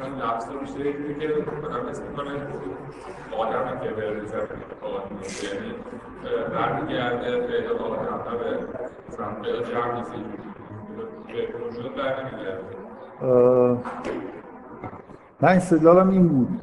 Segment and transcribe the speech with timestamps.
[0.00, 2.30] مثلا لفظ رو بیشتر که مثلا اسم کنه
[3.38, 4.06] آدم که به
[4.80, 5.74] آدم یعنی
[6.54, 8.58] برمیگرده به آدم نه به
[9.08, 10.12] مثلا به جمع نیست
[11.26, 12.64] به وجود برمیگرده.
[15.40, 16.60] من استدلالم این بود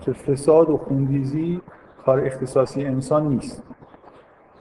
[0.00, 1.60] که فساد و خونریزی
[2.06, 3.62] کار اختصاصی انسان نیست.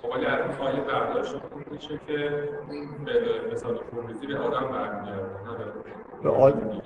[0.02, 1.36] خب ولی از این آیه برداشت
[1.72, 2.50] میشه که
[3.06, 5.26] به فساد و خونریزی به آدم برمیگرده
[6.24, 6.82] به آدم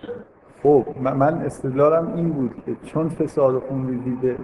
[0.63, 4.35] خب من استدلالم این بود که چون فساد و خونریزی به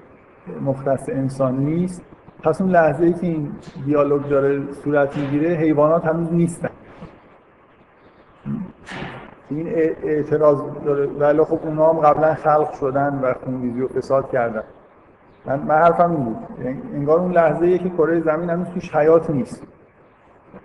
[0.65, 2.01] مختص انسان نیست
[2.43, 3.51] پس اون لحظه ای که این
[3.85, 6.69] دیالوگ داره صورت می‌گیره حیوانات هنوز نیستن.
[9.49, 9.67] این
[10.03, 11.05] اعتراض داره.
[11.05, 14.63] ولی خب اونا هم قبلا خلق شدن و خونریزی و فساد کردن.
[15.45, 16.37] من, من حرفم این بود.
[16.93, 19.63] انگار اون لحظه ای که کره زمین هنوز توش حیات نیست.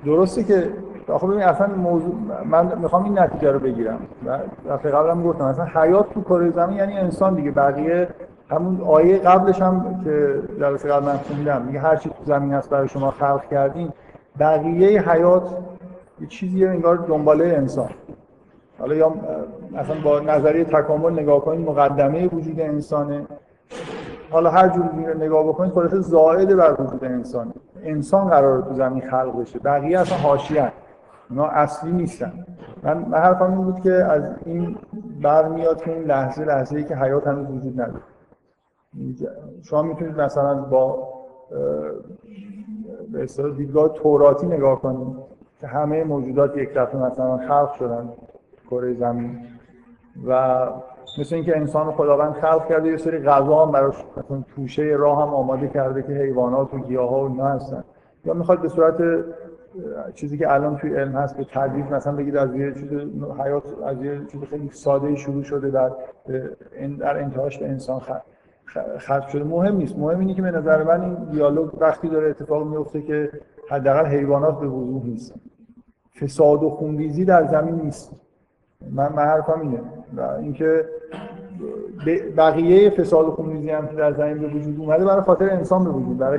[0.04, 0.70] درسته که
[1.08, 3.98] خب ببین اصلا موضوع من می‌خوام این نتیجه رو بگیرم.
[4.26, 4.38] و
[4.70, 7.50] دفعه قبلم گفتم اصلا حیات تو کره زمین یعنی انسان دیگه.
[7.50, 8.08] بقیه
[8.50, 12.70] همون آیه قبلش هم که جلسه قبل من خوندم میگه هر چی تو زمین هست
[12.70, 13.92] برای شما خلق کردیم
[14.38, 15.42] بقیه حیات
[16.20, 17.88] یه چیزی انگار دنباله انسان.
[18.78, 19.12] حالا یا
[19.72, 23.26] مثلا با نظریه تکامل نگاه کنید مقدمه وجود انسانه.
[24.30, 24.84] حالا هر جور
[25.18, 29.58] نگاه بکنید خلاصه زائد بر وجود انسان انسان قراره تو زمین خلق بشه.
[29.58, 30.72] بقیه اصلا حاشیه
[31.30, 32.32] اونا اصلی نیستن.
[32.82, 34.76] من, حرفم این بود که از این
[35.22, 38.02] برمیاد که این لحظه لحظه ای که حیات هنوز وجود نداره.
[39.62, 41.08] شما می‌تونید مثلا با
[43.12, 45.16] به دیدگاه توراتی نگاه کنید
[45.60, 48.08] که همه موجودات یک دفعه مثلا خلق شدن
[48.70, 49.38] کره زمین
[50.26, 50.66] و
[51.18, 54.04] مثل اینکه انسان خداوند خلق کرده یه سری غذا هم براش
[54.56, 57.84] توشه راه هم آماده کرده که حیوانات و گیاه ها و اینا هستن.
[58.24, 59.24] یا می‌خواد به صورت
[60.14, 62.92] چیزی که الان توی علم هست به تدریج مثلا بگید از یه چیز
[63.44, 65.90] حیات از یه چیز خیلی ساده شروع شده در
[66.98, 68.00] در انتهاش به انسان
[68.98, 69.44] خلق شده.
[69.44, 69.98] مهم نیست.
[69.98, 73.30] مهم اینه که به نظر من این دیالوگ وقتی داره اتفاق میفته که
[73.70, 75.34] حداقل حیوانات به وضوح نیست.
[76.20, 78.12] فساد و خونریزی در زمین نیست.
[78.90, 79.80] من, من حرفم اینه.
[80.16, 80.84] و اینکه
[82.36, 85.90] بقیه فساد و خونریزی هم که در زمین به وجود اومده برای خاطر انسان به
[85.90, 86.38] وجود برای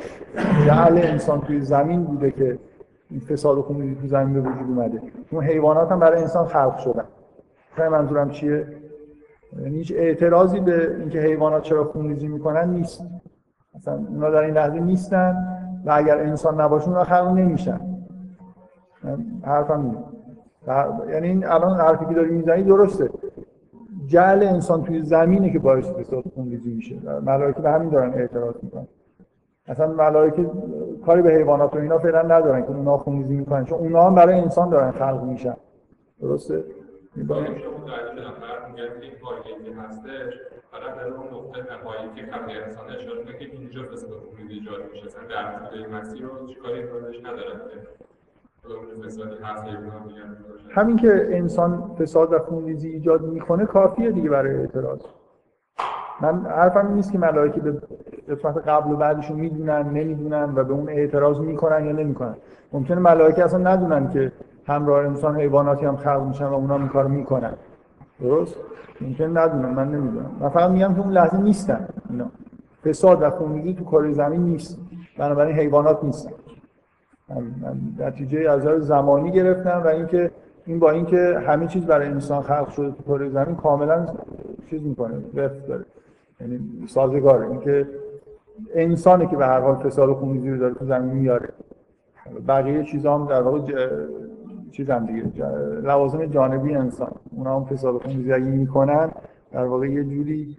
[0.65, 2.57] جعل انسان توی زمین بوده که
[3.15, 5.01] این فساد خونریزی تو زمین به وجود اومده.
[5.31, 7.05] اون حیوانات هم برای انسان خلق شدن.
[7.77, 8.67] منظورم چیه؟
[9.59, 13.05] یعنی هیچ اعتراضی به اینکه حیوانات چرا خونریزی می‌کنن نیست.
[13.75, 15.35] مثلا اونا در این لحظه نیستن
[15.85, 17.79] و اگر انسان نباشه اونا خلق نمیشن.
[19.43, 21.13] حرفم اینه.
[21.13, 23.09] یعنی این الان حرفی که داری می‌زنی درسته.
[24.05, 26.95] جعل انسان توی زمینه که باعث فساد خونریزی میشه.
[27.25, 28.87] ملائکه به همین دارن اعتراض می‌کنن.
[29.67, 30.51] اصلا ملائکه
[31.05, 34.39] کاری به حیوانات و اینا فعلا ندارن که اونا خونریزی می‌کنن چون اونا هم برای
[34.39, 35.55] انسان دارن خلق میشن.
[36.21, 36.63] درسته؟
[50.69, 54.99] همین که انسان فساد و خونریزی ایجاد می‌کنه کافیه دیگه برای اعتراض.
[56.21, 57.81] من حرفم نیست که ملائکه به
[58.29, 62.35] قسمت قبل و بعدشون می‌دونن نمی‌دونن و به اون اعتراض می‌کنن یا نمی‌کنن.
[62.73, 64.31] ممکنه ملائکه اصلا ندونن که
[64.67, 67.53] همراه انسان حیواناتی هم خلق میشن و اونا این کارو می‌کنن.
[68.21, 68.55] درست؟
[69.01, 70.31] ممکن ندونن من نمی‌دونم.
[70.39, 72.25] من فقط میگم که اون لحظه نیستن اینا.
[72.85, 74.79] فساد و خونریزی تو کره زمین نیست.
[75.17, 76.31] بنابراین حیوانات نیستن.
[77.29, 80.31] من نتیجه از زمانی گرفتم و اینکه
[80.65, 84.05] این با اینکه همه چیز برای انسان خلق شده تو کره زمین کاملا
[84.69, 85.85] چیز می‌کنه وقت داره.
[86.41, 87.47] یعنی سازگاره.
[87.47, 87.87] اینکه
[88.73, 91.49] انسانی که به هر حال فساد خونریزی رو داره تو زمین میاره.
[92.47, 93.87] بقیه چیزا هم در واقع
[94.71, 95.45] چیز هم دیگه.
[95.83, 97.11] لوازم جانبی انسان.
[97.31, 99.11] اونا هم فساد خونریزی اگه می‌کنن
[99.51, 100.57] در واقع یه جوری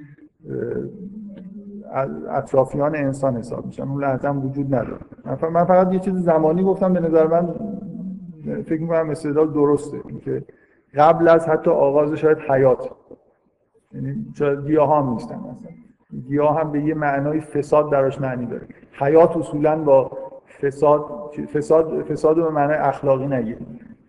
[2.31, 3.89] اطرافیان انسان حساب میشن.
[3.89, 4.99] اون لحظه هم وجود نداره.
[5.53, 7.55] من فقط یه چیز زمانی گفتم به نظر من
[8.63, 9.99] فکر می‌کنم استدلال درسته.
[10.25, 10.45] که
[10.95, 12.91] قبل از حتی آغاز شاید حیات.
[13.93, 15.71] یعنی شاید گیاه هم نیستن مثلا.
[16.29, 18.67] گیاه هم به یه معنای فساد براش معنی داره.
[18.93, 20.11] حیات اصولا با
[20.63, 21.05] فساد
[21.55, 23.59] فساد فساد به معنای اخلاقی نگیر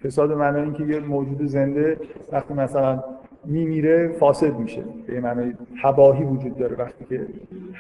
[0.04, 2.00] فساد به معنای اینکه یه موجود زنده
[2.32, 3.04] وقتی مثلا
[3.46, 4.84] میمیره فاسد میشه.
[5.08, 7.28] به معنی تباهی وجود داره وقتی که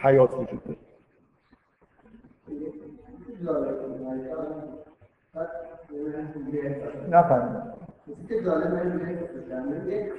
[0.03, 0.77] حیات وجود داره.
[7.11, 7.76] نفهمیدم.
[8.27, 10.11] که جالب میگه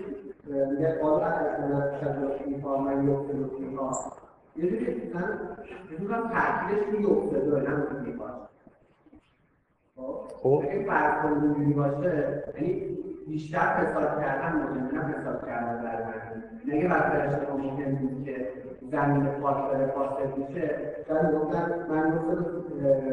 [0.71, 4.13] میگه قال از شد ها من یفت ها
[4.57, 5.41] یه جوری من
[5.91, 7.87] میگم تاکیدش روی افتاده نه
[10.43, 10.63] خب.
[10.63, 10.87] اگه
[11.23, 12.99] کنیم اینجوری باشه یعنی
[13.29, 18.49] بیشتر فساد کردن ممکنه نه فساد کردن در زمین نگه بر فرشته ممکن بود که
[18.93, 22.45] زمین پاک بره فاسد میشه شاید گفتن من گفتم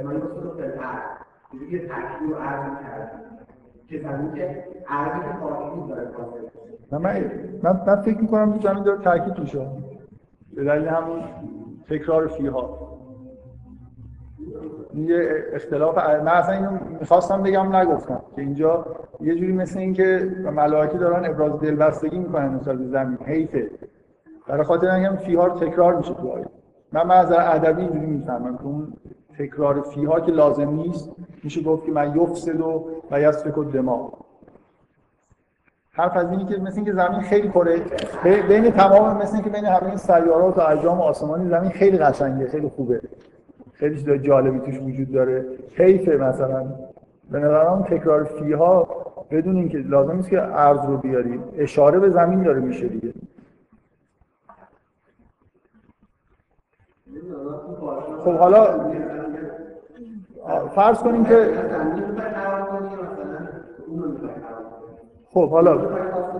[0.03, 1.01] من گفتم فلتر
[1.71, 3.24] یه تکیل رو عرض کردم
[3.89, 6.11] که که که داره
[6.91, 7.31] من,
[7.63, 9.67] من, من فکر می‌کنم زمین داره تاکید میشه.
[10.55, 11.23] به دلیل همون
[11.89, 12.85] تکرار فیها.
[14.95, 18.21] یه اختلاف من اصلا اینو می‌خواستم بگم نگفتم.
[18.35, 18.85] که اینجا
[19.21, 23.71] یه جوری مثل اینکه ملائکه دارن ابراز دلبستگی می‌کنن به زمین حیفه.
[24.47, 26.45] برای خاطر اینکه فیها تکرار میشه تو آیه.
[26.93, 28.93] من من از ادبی اینجوری می‌فهمم که اون
[29.39, 31.09] تکرار فیها که لازم نیست
[31.43, 34.25] میشه گفت که من یفسد و و یسفک و دماغ
[35.91, 37.81] حرف از اینی که مثل اینکه زمین خیلی کره
[38.49, 42.71] بین تمام مثل اینکه بین همه این سیارات و اجرام آسمانی زمین خیلی قشنگه خیلی
[42.75, 43.01] خوبه.
[43.73, 45.45] خیلی چیز جالبی توش وجود داره.
[45.75, 46.65] حیفه مثلا.
[47.31, 48.87] به نظرم تکرار فیها
[49.31, 51.39] بدون اینکه لازم نیست که عرض رو بیاری.
[51.57, 53.13] اشاره به زمین داره میشه دیگه.
[58.23, 58.91] خب حالا
[60.75, 61.53] فرض کنیم که
[65.29, 65.77] خب حالا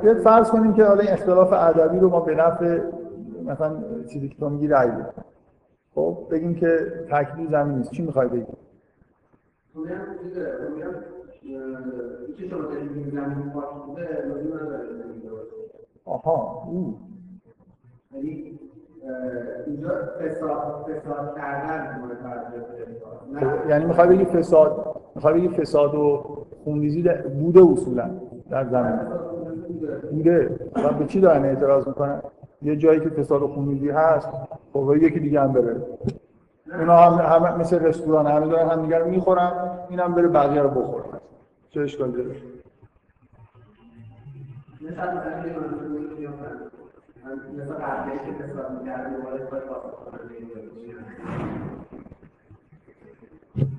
[0.01, 2.79] بیاید فرض کنیم که حالا این اختلاف ادبی رو ما به نفع
[3.45, 3.75] مثلا
[4.13, 4.91] چیزی که تو میگی رأی
[5.95, 6.77] خب بگیم که
[7.11, 7.91] تکلیف زمین نیست.
[7.91, 8.45] چی می‌خوای بگی؟
[16.05, 16.99] آها او
[19.67, 22.01] اینجا فساد فساد کردن
[23.69, 26.23] یعنی می‌خوای بگی فساد می‌خوای بگی فساد و
[26.63, 27.09] خونریزی
[27.39, 28.09] بوده اصولا
[28.49, 28.99] در زمین.
[30.11, 30.59] بوده.
[30.75, 32.21] و به چی دارن اعتراض می‌کنن؟
[32.61, 34.29] یه جایی که فساد و خونریزی هست
[34.73, 35.75] خب یکی دیگه هم بره.
[36.79, 39.51] اونا هم همه مثل رستوران همه دارن هم دیگه رو می‌خورن
[39.89, 41.19] اینم بره بقیه رو بخورن
[41.69, 42.35] چه اشکال داره؟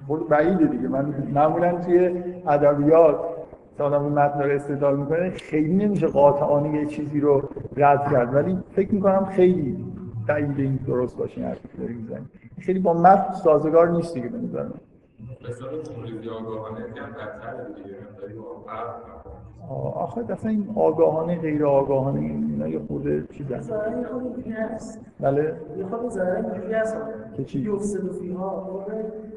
[0.06, 0.88] خود بعیده دیگه.
[0.88, 3.20] من معمولا توی ادبیات
[3.78, 8.34] آدم اون متن رو استدلال می‌کنه خیلی نمیشه قاطعانه یه چیزی رو رد کرد.
[8.34, 9.84] ولی فکر می‌کنم خیلی
[10.28, 12.26] دلیل این درست باشه این حرفی می‌زنی
[12.60, 14.80] خیلی با متن سازگار نیست دیگه به نظر من.
[19.94, 23.62] آخه اصلا این آگاهانه غیر آگاهانه اینا یه خورده چی دارن
[25.20, 25.60] بله.
[25.78, 26.96] یه خود ظاهرا اینجوری هست.
[27.36, 28.86] که چی؟ یفسد فیها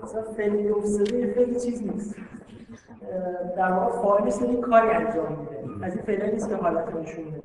[0.03, 2.15] مثلا فعل یفسده خیلی چیز نیست.
[3.57, 5.85] در واقع فاعلش این کاری انجام میده.
[5.85, 7.39] از این فعلا نیست که حالت نشون میده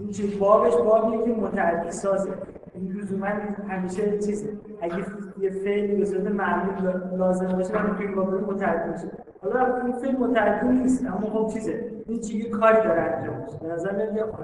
[0.00, 2.30] این چیز بابش بابیه که متعدی سازه.
[2.76, 3.26] این لزوما
[3.68, 4.48] همیشه چیزه
[4.80, 5.04] اگه
[5.38, 9.08] یه فعلی به صورت معمول لازم باشه من این باب متعدی میشه
[9.42, 13.58] حالا این فعل متعدی نیست اما خب چیزه؟ این چیزی کاری داره انجام میشه.
[13.58, 14.34] به نظر میاد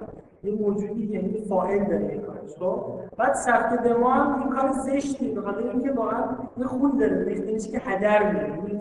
[0.42, 2.84] یه موجودی یعنی فاعل داره این کارش خب؟
[3.16, 6.24] بعد سخت دمان این کار زشتی به خاطر اینکه واقعا
[6.56, 8.80] یه خون داره ریختنش که هدر میره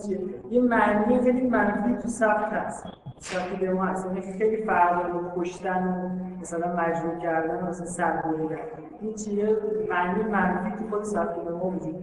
[0.50, 2.86] یه معنی خیلی منفی تو سخت هست.
[3.20, 4.05] سخت دمان هست.
[4.05, 6.10] یعنی خیلی فرق کشتن و
[6.41, 8.55] مثلا مجبور کردن مثلا سر بریدن
[9.01, 9.58] این چیه؟
[9.89, 11.96] معنی منفی تو خود سخت دمان وجود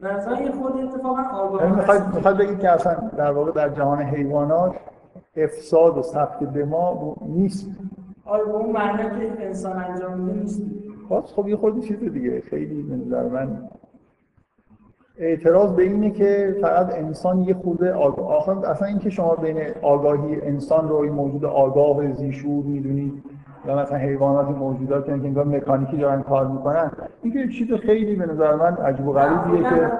[0.00, 4.02] داره مثلا یه خود اتفاقا یعنی می‌خواد می‌خواد بگید که اصلا در واقع در جهان
[4.02, 4.74] حیوانات
[5.36, 7.70] افساد و سخت دما نیست.
[8.24, 10.62] آره به اون معنی که انسان انجام میده نیست.
[11.08, 12.40] باز خب یه خود چیز دیگه.
[12.40, 13.68] خیلی نظر من
[15.18, 20.40] اعتراض به اینه که فقط انسان یه خورده آگاه آخر اصلا اینکه شما بین آگاهی
[20.40, 23.22] انسان رو این موجود آگاه زیشور می‌دونید.
[23.66, 26.90] و مثلا حیوانات موجودات که انگار مکانیکی دارن کار می‌کنن
[27.22, 29.92] این که چیز خیلی به نظر من عجیب و غریبیه که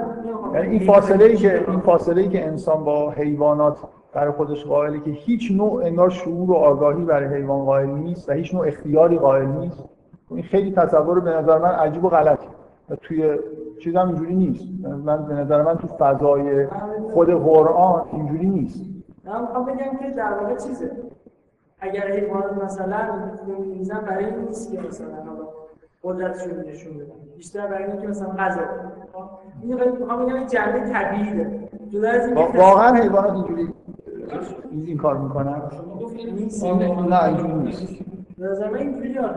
[0.54, 3.76] یعنی این فاصله ای که این فاصله ای که انسان با حیوانات
[4.12, 8.32] برای خودش قائله که هیچ نوع انگار شعور و آگاهی برای حیوان قائل نیست و
[8.32, 9.84] هیچ نوع اختیاری قائل نیست.
[10.30, 12.46] این خیلی تصور به نظر من عجیب و غلطه
[12.90, 13.38] و توی
[13.84, 14.64] چیز هم اینجوری نیست.
[15.04, 16.66] من به نظر من تو فضای
[17.14, 18.84] خود قرآن اینجوری نیست.
[19.24, 20.90] من می‌خوام بگم که در واقع چیزه.
[21.80, 22.98] اگر حیوانات مثلا
[23.74, 25.06] میزن برای این نیست که مثلا
[26.02, 28.60] قدرتشون نشون بدن بیشتر برای اینکه مثلا غذا
[29.62, 33.74] این می‌خوام بگم جنبه طبیعی داره جدا از واقعا حیوانات اینجوری
[34.70, 35.50] این کار می‌کنن.
[35.50, 35.62] نه
[36.04, 36.64] اینجوری نیست.
[36.64, 37.24] نه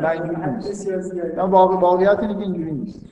[0.09, 0.77] اینجوری نیست.
[1.81, 3.05] واقعیت اینه که اینجوری نیست.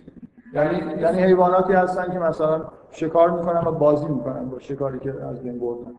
[0.54, 2.62] یعنی یعنی حیواناتی هستن که مثلا
[2.92, 5.92] شکار می‌کنن و بازی می‌کنن با شکاری که از بین بردن.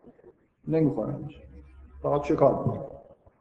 [0.67, 1.41] نمیخورنش
[2.01, 2.92] فقط شکار می‌کنن.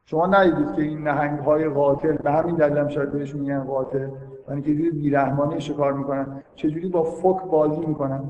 [0.04, 4.08] شما ندیدید که این نهنگ های قاتل به همین دلیل شاید بهش میگن قاتل
[4.48, 8.24] یعنی که جوری بیرحمانه شکار می‌کنن چجوری با فوک بازی می‌کنن؟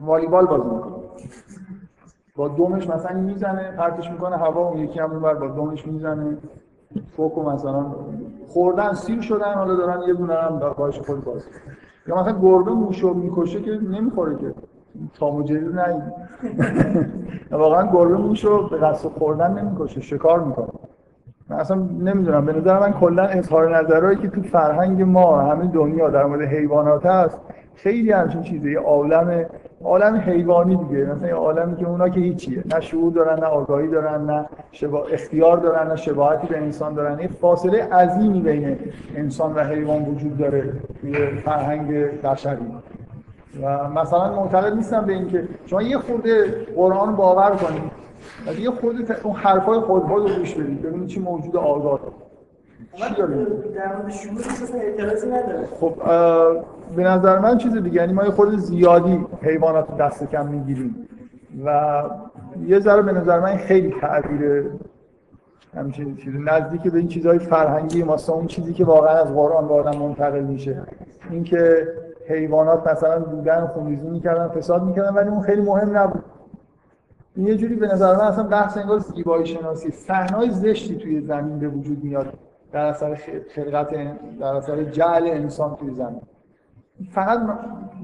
[0.00, 1.02] والیبال بازی می‌کنن.
[2.36, 6.36] با دومش مثلا می‌زنه پرتش می‌کنه هوا اون یکی هم با دومش می‌زنه.
[7.16, 7.86] فوکو مثلا
[8.48, 11.42] خوردن سیر شدن حالا دارن یه دونه هم باش خود باز
[12.06, 14.54] یا مثلا گربه موشو می‌کشه که نمی‌خوره که.
[15.14, 16.12] تام و جلو نه
[17.50, 20.68] واقعا گربه موشو به قصد خوردن نمی‌کشه شکار می‌کنه.
[21.50, 26.10] من اصلا نمی‌دونم به نظر من کلا اظهار نظرهایی که تو فرهنگ ما همه دنیا
[26.10, 27.40] در مورد حیوانات هست
[27.74, 28.70] خیلی همچین چیزه.
[28.70, 29.46] یه عالم
[29.84, 31.04] عالم حیوانی دیگه.
[31.04, 32.64] مثلا یه عالمی که اونا که هیچیه.
[32.74, 35.04] نه شعور دارن نه آگاهی دارن نه شبا...
[35.04, 37.20] اختیار دارن نه شباهتی به انسان دارن.
[37.20, 38.78] یه فاصله عظیمی بین
[39.16, 41.90] انسان و حیوان وجود داره توی فرهنگ
[42.22, 42.66] بشری.
[43.62, 47.82] و مثلا معتقد نیستم به اینکه شما یه خورده قرآن باور کنید
[48.46, 52.00] و یه خورده اون حرفای خود رو گوش بدید ببینید چی موجود آگاه
[55.80, 55.94] خب
[56.96, 61.08] به نظر من چیز دیگه یعنی ما یه خود زیادی حیوانات دست کم می‌گیریم
[61.64, 62.02] و
[62.66, 64.70] یه ذره به نظر من خیلی تعبیر
[65.76, 69.74] همچین چیز نزدیک به این چیزهای فرهنگی مثلا اون چیزی که واقعا از قرآن به
[69.74, 70.82] آدم منتقل میشه.
[71.30, 71.88] اینکه
[72.28, 76.24] حیوانات مثلا بودن خونریزی می‌کردن فساد می‌کردن ولی اون خیلی مهم نبود.
[77.36, 81.68] یه جوری به نظر من اصلا بحث انگار زیبایی شناسی صحنه‌های زشتی توی زمین به
[81.68, 82.32] وجود میاد
[82.72, 83.14] در اثر
[83.54, 83.90] خلقت
[84.40, 86.20] در اثر جعل انسان توی زمین.
[87.10, 87.40] فقط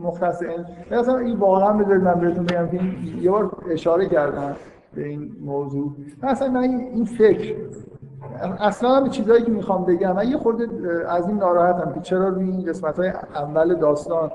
[0.02, 0.64] مختص این
[1.00, 2.80] مثلا این واقعا بذارید من بهتون بگم که
[3.20, 4.56] یه بار اشاره کردم
[4.94, 5.92] به این موضوع.
[6.22, 7.54] مثلا من این فکر
[8.60, 10.68] اصلا هم چیزایی که می‌خوام بگم من یه خورده
[11.08, 14.30] از این ناراحتم که چرا روی این قسمت های اول داستان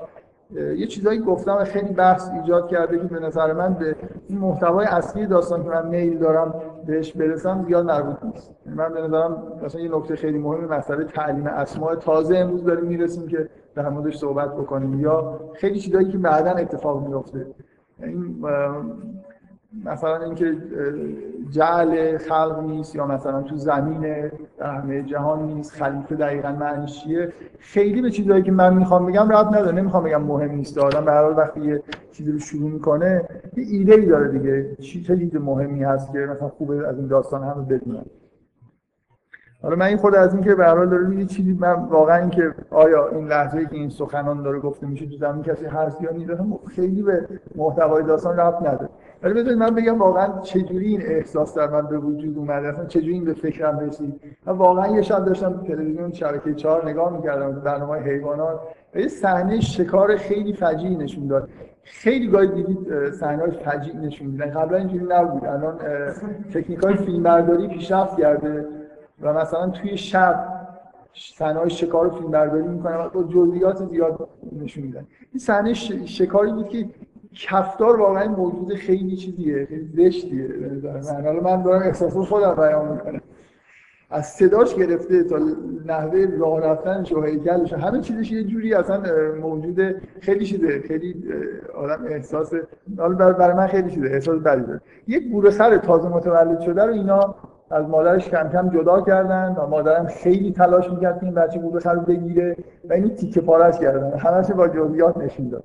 [0.76, 3.96] یه چیزایی گفتم و خیلی بحث ایجاد کرده که به نظر من به
[4.28, 6.54] این محتوای اصلی داستان که من میل دارم
[6.86, 8.50] بهش برسم زیاد مربوط نیست.
[8.66, 12.84] یعنی من به نظرم مثلا یه نکته خیلی مهم مسئله تعلیم اسماء تازه امروز داریم
[12.84, 17.46] می‌رسیم که در موردش صحبت بکنیم یا خیلی چیزایی که بعدا اتفاق میفته
[18.02, 18.42] این
[19.84, 20.56] مثلا اینکه
[21.50, 28.02] جعل خلق نیست یا مثلا تو زمین همه جهان نیست خلیفه دقیقا معنیش چیه؟ خیلی
[28.02, 29.72] به چیزهایی که من می‌خوام بگم رب نداره.
[29.72, 30.78] نمی‌خوام بگم مهم نیست.
[30.78, 33.24] آدم به وقتی یه چیزی رو شروع می‌کنه
[33.56, 34.76] یه ایده ای داره دیگه.
[34.76, 38.04] چی دید مهمی هست که مثلا خوبه از این داستان هم بدونم
[39.62, 42.54] حالا من این خود از اینکه به هر حال داره یه چیزی من واقعا اینکه
[42.70, 46.30] آیا این لحظه‌ای که این سخنان داره گفته میشه تو زمین کسی هست یا نیست
[46.66, 48.88] خیلی به محتوای داستان ربط نداره.
[49.22, 53.12] ولی بذارید من بگم واقعا چجوری این احساس در من به وجود اومده اصلا چجوری
[53.12, 57.98] این به فکرم رسید؟ من واقعا یه شب داشتم تلویزیون شبکه چهار نگاه می‌کردم برنامه
[57.98, 58.60] حیوانات
[58.94, 61.48] یه صحنه شکار خیلی فجیعی نشون داد.
[61.82, 64.50] خیلی گاهی دیدید صحنه های فجیع نشون میدن.
[64.50, 65.44] قبلا اینجوری نبود.
[65.44, 65.78] الان
[66.54, 68.66] تکنیک های فیلمبرداری پیشرفت کرده
[69.22, 70.60] و مثلا توی شب
[71.14, 74.28] صحنه شکار رو فیلم برداری می‌کنن و جزئیات زیاد
[74.62, 75.06] نشون میدن.
[75.32, 75.74] این صحنه
[76.04, 76.86] شکاری بود که
[77.34, 80.48] کفتار واقعا موجود خیلی چیزیه خیلی زشتیه
[80.82, 81.24] من.
[81.24, 83.20] حالا من دارم احساس خودم بیان می‌کنم.
[84.10, 85.38] از صداش گرفته تا
[85.86, 89.02] نحوه راه رفتنش و هیکلش همه چیزش یه جوری اصلا
[89.40, 91.24] موجوده خیلی چیزه خیلی
[91.74, 92.54] آدم احساس
[92.98, 94.80] حالا برای من خیلی چیزه احساس بدی داره.
[95.06, 97.34] یک گوره سر تازه متولد شده رو اینا
[97.70, 101.80] از مادرش کم کم جدا کردن و مادرم خیلی تلاش می‌کرد که این بچه گوره
[101.80, 102.56] سر رو بگیره
[102.88, 104.18] و این تیکه پارش کردن.
[104.18, 105.64] همش با جزئیات نشون داد.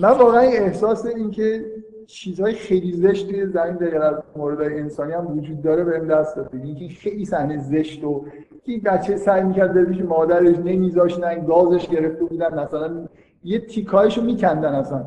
[0.00, 1.64] من واقعا احساس این که
[2.06, 6.50] چیزهای خیلی زشت توی زمین از مورد انسانی هم وجود داره بهم دست داد.
[6.52, 8.24] اینکه خیلی صحنه زشت و
[8.64, 13.08] که بچه سعی می‌کرد ببینش مادرش نمیذاش نه گازش گرفته بودن مثلا
[13.44, 15.04] یه تیکایشو میکندن اصلا.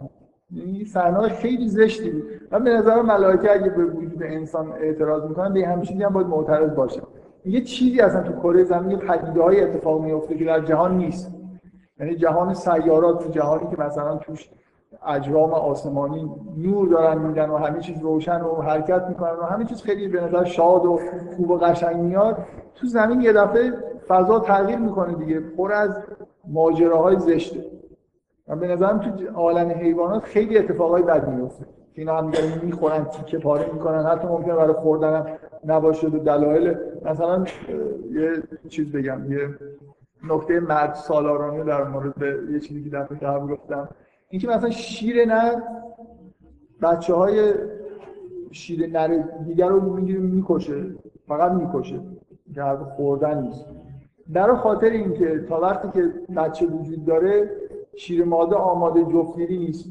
[0.51, 2.23] این صحنه خیلی زشتی بود.
[2.51, 6.75] من به نظر ملائکه اگه به وجود انسان اعتراض می‌کنن به همین هم باید معترض
[6.75, 7.01] باشه.
[7.45, 11.36] یه چیزی اصلا تو کره زمین یه پدیده‌های اتفاق میفته که در جهان نیست.
[11.99, 14.49] یعنی جهان سیارات تو جهانی که مثلا توش
[15.07, 19.81] اجرام آسمانی نور دارن میدن و همه چیز روشن و حرکت می‌کنن و همه چیز
[19.81, 20.99] خیلی به نظر شاد و
[21.35, 22.37] خوب و قشنگ میاد
[22.75, 23.73] تو زمین یه دفعه
[24.07, 25.97] فضا تغییر می‌کنه دیگه پر از
[26.47, 27.65] ماجراهای زشته.
[28.47, 32.31] و به نظرم تو عالم حیوانات خیلی اتفاقای بد میفته اینا هم
[32.63, 35.25] می‌خورن تیکه پاره می‌کنن حتی ممکنه برای خوردن
[35.65, 36.75] نباشه و دلایل.
[37.05, 37.45] مثلا
[38.11, 39.49] یه چیز بگم یه
[40.23, 42.21] نکته مرد سالارانه در مورد
[42.51, 43.89] یه چیزی که دفعه قبل گفتم.
[44.29, 45.61] اینکه مثلا شیر نر
[46.81, 47.53] بچه های
[48.51, 50.85] شیر نر دیگر رو می‌گیره می‌کشه
[51.27, 51.99] فقط می‌کشه.
[52.55, 52.63] که
[52.95, 53.65] خوردن نیست.
[54.33, 57.51] در خاطر اینکه تا وقتی که بچه وجود داره
[57.95, 59.89] شیر ماده آماده جفتگیری نیست.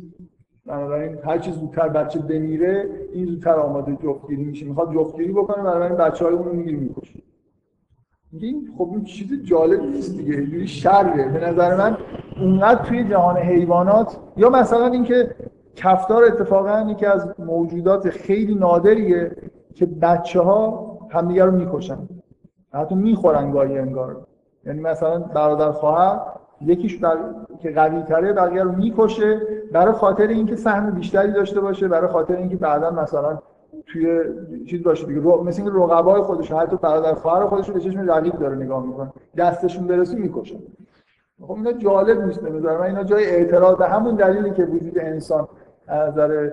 [0.66, 4.66] بنابراین هر چیز زودتر بچه بمیره این زودتر آماده جفتگیری میشه.
[4.66, 7.22] می‌خواد جفتگیری بکنه بنابراین بچه های اون رو می‌گیره می‌کشه.
[8.42, 10.34] این خب این چیز جالب نیست دیگه.
[10.34, 11.28] اینجوری شره.
[11.28, 11.96] به نظر من
[12.40, 15.34] اونقدر توی جهان حیوانات یا مثلا اینکه
[15.76, 19.36] کفتار اتفاقا یکی از موجودات خیلی نادریه
[19.74, 21.98] که بچه ها همدیگه رو می‌کشن.
[22.74, 24.16] حتی می‌خورن گاهی انگار.
[24.66, 26.20] یعنی مثلا برادر خواهر
[26.60, 27.16] یکیش بر...
[27.58, 29.40] که قوی تره بقیه رو می‌کشه
[29.72, 33.38] برای خاطر اینکه سهم بیشتری داشته باشه برای خاطر اینکه بعدا مثلا
[33.92, 34.24] توی
[34.66, 35.20] چیز باشه دیگه.
[35.20, 35.44] رو...
[35.44, 39.12] مثل اینکه رقبای خودش حتی برادر خواهر خودش رو به چشم رقیب داره نگاه می‌کنه.
[39.36, 40.56] دستشون برسه می‌کشه.
[41.42, 43.76] خب اینا جالب نیست نمی‌دونم اینا جای اعتراض.
[43.76, 45.48] به همون دلیلی که وجود انسان
[45.88, 46.50] از نظر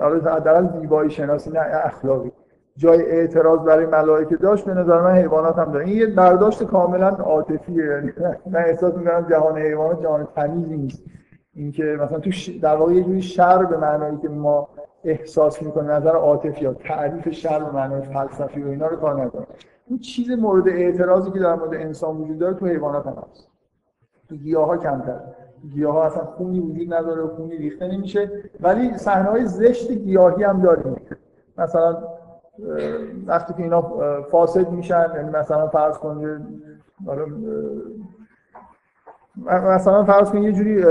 [0.00, 2.32] حداقل زیبایی شناسی نه اخلاقی.
[2.76, 7.08] جای اعتراض برای ملائکه داشت به نظر من حیوانات هم داره این یه برداشت کاملا
[7.08, 7.84] عاطفیه.
[7.84, 8.12] یعنی
[8.46, 11.04] من احساس می‌کنم جهان حیوانات جهان تمیزی نیست.
[11.54, 12.30] اینکه مثلا تو
[12.62, 14.68] در واقع یه جوری شر به معنایی که ما
[15.04, 19.46] احساس می‌کنیم نظر عاطفی یا تعریف شر به معنای فلسفی و اینا رو کار نداره.
[19.86, 23.48] اون چیز مورد اعتراضی که در مورد انسان وجود داره تو حیوانات هم هست.
[24.28, 25.20] تو گیاها کمتر.
[25.74, 28.30] گیاه اصلا خونی وجود نداره خونی ریخته نمیشه
[28.60, 30.96] ولی صحنه های زشت گیاهی هم داریم
[31.58, 31.98] مثلا
[33.26, 33.82] وقتی که اینا
[34.22, 36.40] فاسد میشن یعنی مثلا فرض کنید
[39.46, 40.82] مثلا فرض کنید یه جوری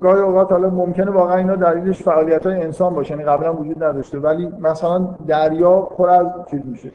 [0.00, 4.18] گاهی اوقات حالا ممکنه واقعا اینا دلیلش فعالیت های انسان باشه یعنی قبلا وجود نداشته
[4.18, 6.92] ولی مثلا دریا پر از چیز میشه.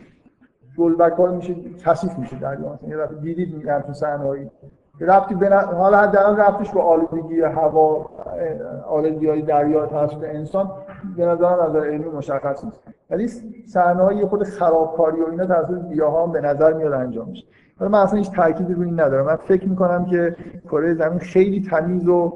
[0.78, 4.50] گلبک ها میشه کثیف میشه دریا مثلا یه دفعه دیدید میگن تو صحنه‌ای.
[5.00, 8.10] رفتی به حالا حداقل رفتش با آلودگی هوا
[8.90, 10.72] آلودگی های دریا توسط انسان
[11.18, 12.82] به نظرم از علمی مشخص نیست.
[13.10, 13.28] ولی
[13.68, 17.46] صحنه های خود خرابکاری و اینا توسط گیاها به نظر میاد انجام میشه
[17.82, 19.26] حالا من اصلا هیچ تأکیدی روی این ندارم.
[19.26, 20.36] من فکر می‌کنم که
[20.66, 22.34] کره زمین خیلی تمیز و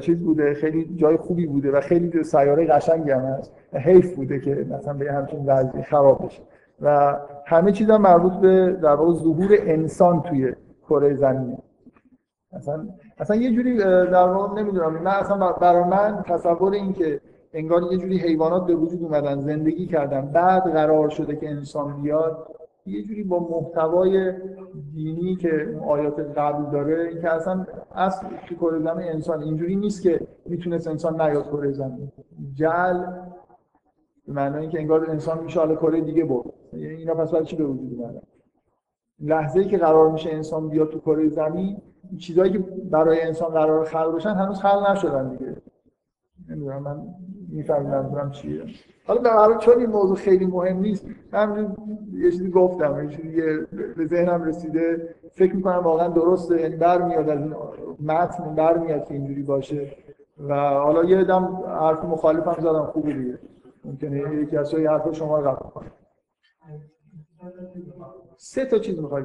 [0.00, 3.52] چیز بوده خیلی جای خوبی بوده و خیلی سیاره قشنگی هم هست.
[3.72, 6.42] حیف بوده که مثلا به همچین وضعی خراب بشه.
[6.82, 10.54] و همه چیز هم مربوط به در واقع ظهور انسان توی
[10.88, 11.58] کره زمین.
[12.52, 14.92] اصلا اصلا یه جوری در واقع نمی‌دونم.
[14.92, 17.20] من اصلا برای من تصور این که
[17.52, 22.55] انگار یه جوری حیوانات به وجود اومدن زندگی کردن بعد قرار شده که انسان بیاد
[22.86, 24.32] یه جوری با محتوای
[24.92, 30.02] دینی که آیات قبل داره این که اصلا اصل تو کره زمین انسان اینجوری نیست
[30.02, 32.12] که می‌تونست انسان نیاد کره زمین.
[32.54, 33.06] جل
[34.26, 36.46] به معنی اینکه انگار انسان میشه حالا کره دیگه برد.
[36.72, 38.20] یعنی اینا پس برای چی به وجود اومدن؟
[39.20, 41.82] لحظه ای که قرار میشه انسان بیاد تو کره زمین
[42.18, 42.58] چیزهایی که
[42.90, 45.56] برای انسان قرار خلق بشن هنوز خلق نشدن دیگه.
[46.48, 47.02] نمی‌دونم من
[47.56, 48.62] می‌فهمم منظورم چیه.
[49.06, 51.76] حالا به هر چون این موضوع خیلی مهم نیست من
[52.12, 53.42] یه چیزی گفتم یه چیزی
[53.96, 55.14] به ذهنم رسیده.
[55.32, 57.54] فکر می‌کنم واقعا درسته یعنی برمیاد از این
[58.00, 59.90] متن برمیاد که اینجوری باشه.
[60.48, 61.44] و حالا یه دم
[61.80, 63.38] حرف مخالفم زدم خوبه دیگه.
[63.84, 65.90] ممکنه یکی از حرف شما رو قبول کنه
[68.36, 69.24] سه تا چیز می‌خوای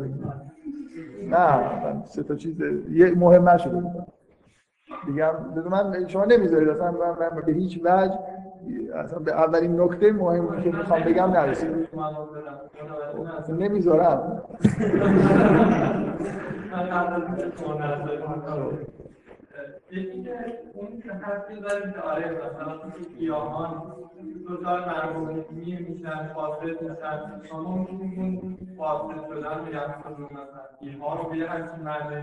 [1.29, 3.83] نه سه تا چیز یه مهم نشده.
[5.05, 5.31] دیگه
[5.71, 8.19] من شما نمی‌ذارید اصلا من, من به هیچ وجه
[8.95, 11.87] اصلا به اولین نکته مهمی که می‌خوام بگم نرسید.
[13.59, 14.41] نمی‌ذارم.
[19.91, 20.31] یکی که
[20.73, 21.01] اون
[21.59, 23.93] داریم که آره مثلا تو گیاهان
[24.47, 25.45] دوزار مرمومی
[25.89, 26.75] میشن فاصل
[27.41, 32.15] میشن اون فاصل شدن به یخصدون مثلا گیاها رو به یه همچین معنی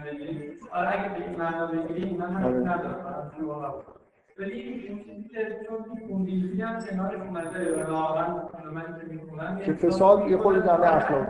[0.87, 3.31] اگه این معنی بگیریم من هم ندارم
[4.38, 5.79] ولی این چیزی که چون
[7.91, 8.49] واقعا
[9.59, 11.29] که که فساد یه خود جمعه اخلاق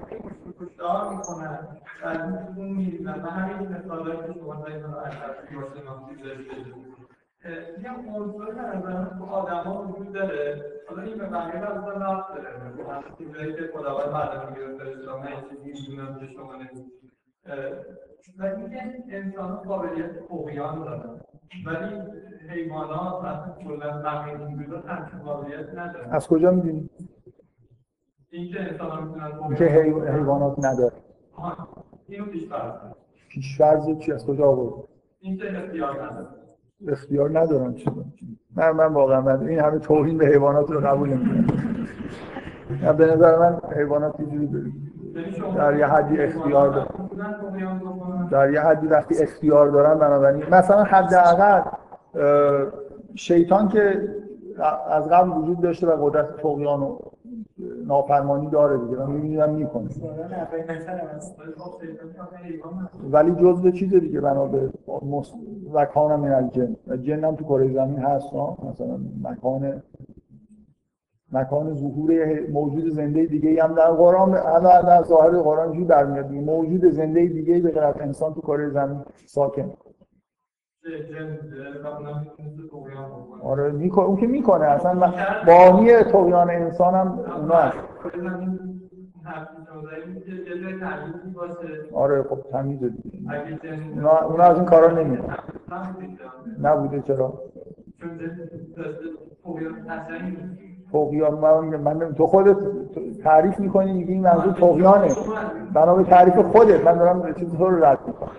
[2.05, 5.13] و همین مثالایی که شما دارید رو از
[5.75, 6.55] شناسی داشته
[7.83, 12.35] یه موضوع به نظرم تو آدم ها وجود داره حالا این به بقیه اصلا رفت
[12.35, 14.11] داره چیزایی که خداوند
[15.65, 16.93] چیزی می‌دونم که شما نمی‌دونید
[18.39, 18.83] و اینکه
[19.17, 21.21] انسان قابلیت تقیان دارن
[21.67, 22.03] ولی
[22.49, 26.91] حیوانات کلا بقیه موجودات همچین قابلیت ندارن از کجا می‌دونی؟
[28.31, 29.65] اینکه انسان ها می‌تونن که
[30.13, 30.93] حیوانات نداره
[32.09, 32.73] اینو پیشفرض
[33.29, 34.85] پیشفرض چی از کجا آورد؟
[35.21, 36.27] اینکه اختیار نداره.
[36.89, 37.91] اختیار ندارن چی
[38.57, 41.47] من من واقعا من این همه توهین به حیوانات رو قبول نمی‌کنم.
[42.97, 44.73] به نظر من حیوانات اینجوری
[45.57, 47.09] در یه حدی اختیار دارن.
[48.31, 51.63] در یه حدی وقتی اختیار دارن بنابراین مثلا حداقل
[53.15, 54.09] شیطان که
[54.91, 56.99] از قبل وجود داشته و قدرت طغیان و
[57.87, 59.89] نافرمانی داره دیگه من می‌بینم می‌کنه.
[63.11, 64.71] ولی جزء چیز دیگه بنا به
[65.11, 65.33] مس...
[65.73, 68.35] و کان من الجن جن هم تو کره زمین هست.
[68.35, 69.83] مثلا مکان
[71.33, 76.91] مکان ظهور موجود زنده دیگه هم در قرآن الان در ظاهر قرآن اینجوری برمیاد موجود
[76.91, 79.71] زنده دیگه به غیر انسان تو کره زمین ساکن
[83.43, 85.13] آره می‌کنه اون که می‌کنه اصلا
[85.47, 87.79] بانی طغیان انسان هم اونا هست.
[91.93, 93.19] آره خب تمیز دیگه.
[93.95, 95.31] اونا, از این کارا نمیاد
[96.63, 97.43] نبوده چرا؟
[99.89, 102.57] طغیان من, من تو خودت
[103.23, 105.09] تعریف می‌کنی میگی این منظور طغیانه
[105.75, 106.85] بنا به تعریف خودت.
[106.85, 108.31] من دارم چیز تو رو رد می‌کنم.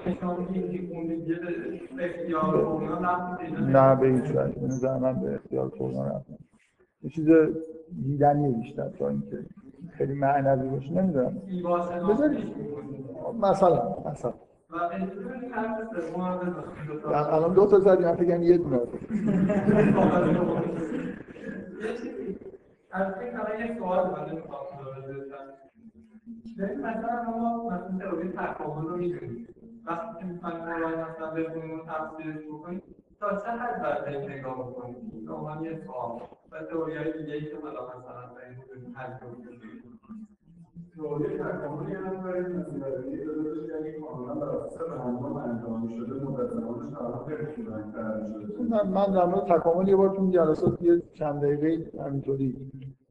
[3.68, 4.64] نه به هیچ وجه.
[4.64, 6.38] نظر من به اختیار طغیان رفتم.
[7.02, 7.28] یه چیز
[8.04, 9.38] دیدنی بیشتر تا اینکه
[9.98, 10.92] خیلی معنوی باشه.
[10.92, 11.42] نمی‌دونم.
[13.42, 14.34] مثلا مثلا.
[17.32, 18.80] الان دو تا زدی من فکر یه دونه.
[22.92, 23.14] از
[23.58, 24.10] این سوال
[26.78, 29.48] مثلا ما مثلا تئوری تکامل رو می‌دونیم.
[29.86, 32.82] وقتی که می‌خوایم مثلا بخونیم و تفسیرش بکنیم
[33.20, 34.96] تا چه حد باید نگاه بکنیم؟
[35.28, 36.22] این یه سوال.
[36.52, 36.64] و
[37.18, 38.36] دیگه ای که حالا مثلا
[39.22, 39.99] مورد
[41.00, 41.12] یعنی
[45.46, 47.16] انجام شده طولانی‌تر
[48.28, 52.58] شده من در مورد تکامل یه بار تو این جلسات یه چند دقیقه همینطوری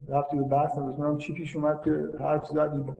[0.09, 2.95] رفتی به بحث نداشت چی پیش اومد که حرف زدیم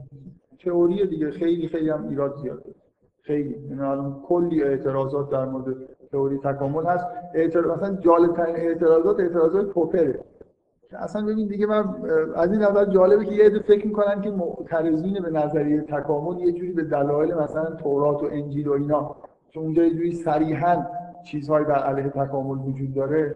[0.60, 2.64] تئوری دیگه خیلی خیلی هم ایراد زیاد.
[2.64, 2.76] داره.
[3.22, 3.68] خیلی.
[3.70, 5.76] یعنی الان کلی اعتراضات در مورد
[6.12, 7.06] تئوری تکامل هست.
[7.34, 10.20] اعتراض مثلا جالب ترین اعتراضات اعتراضات پوپره.
[10.94, 11.84] اصلا ببین دیگه من
[12.36, 16.52] از این نظر جالبه که یه عده فکر می‌کنن که معترضین به نظریه تکامل یه
[16.52, 19.16] جوری به دلایل مثلا تورات و انجیل و اینا
[19.50, 20.86] که اونجا یه جوری صریحا
[21.24, 23.36] چیزهایی بر علیه تکامل وجود داره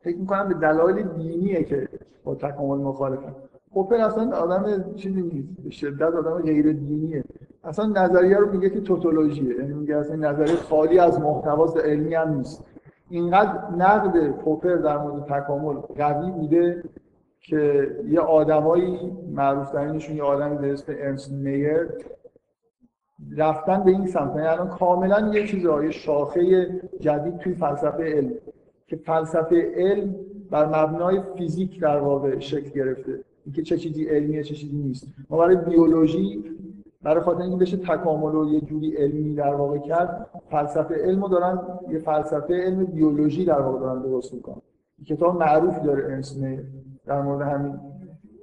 [0.00, 1.88] فکر می‌کنم به دلایل دینیه که
[2.24, 3.34] با تکامل مخالفن.
[3.74, 7.24] پوپر اصلا آدم چیزی نیست به شدت آدم غیر دینیه.
[7.64, 12.36] اصلا نظریه رو میگه که توتولوژیه یعنی میگه اصلا نظریه خالی از محتواست علمی هم
[12.36, 12.64] نیست.
[13.14, 16.82] اینقدر نقد پوپر در مورد تکامل قوی بوده
[17.40, 18.98] که یه آدمایی
[19.32, 21.88] معروف ترینشون یه آدمی به اسم ارنست میر
[23.36, 24.36] رفتن به این سمت.
[24.36, 28.32] یعنی الان کاملا یه چیز یه شاخه جدید توی فلسفه علم
[28.86, 30.14] که فلسفه علم
[30.50, 33.20] بر مبنای فیزیک در واقع شکل گرفته.
[33.44, 35.06] اینکه چه چیزی علمیه چه چیزی نیست.
[35.30, 36.44] ما برای بیولوژی
[37.04, 41.28] برای خاطر اینکه بشه تکامل رو یه جوری علمی در واقع کرد فلسفه علم رو
[41.28, 44.62] دارن یه فلسفه علم بیولوژی در واقع دارن درست می‌کنن.
[45.06, 46.40] کتاب معروف داره ارنست
[47.06, 47.80] در مورد همین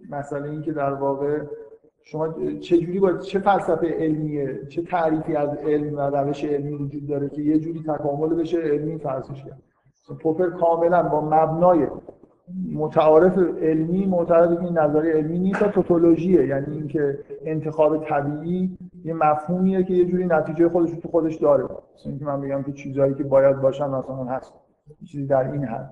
[0.09, 1.39] مسئله این که در واقع
[2.03, 7.07] شما چه جوری باید چه فلسفه علمیه چه تعریفی از علم و روش علمی وجود
[7.07, 9.61] داره که یه جوری تکامل بشه علمی فرضش کرد
[10.19, 11.87] پوپر کاملا با مبنای
[12.73, 19.83] متعارف علمی معتقده که این نظریه علمی نیست توتولوژیه یعنی اینکه انتخاب طبیعی یه مفهومیه
[19.83, 21.63] که یه جوری نتیجه خودش تو خودش داره.
[21.63, 24.53] مثلا اینکه من بگم که چیزایی که باید باشن مثلا هست.
[25.11, 25.89] چیزی در این حد.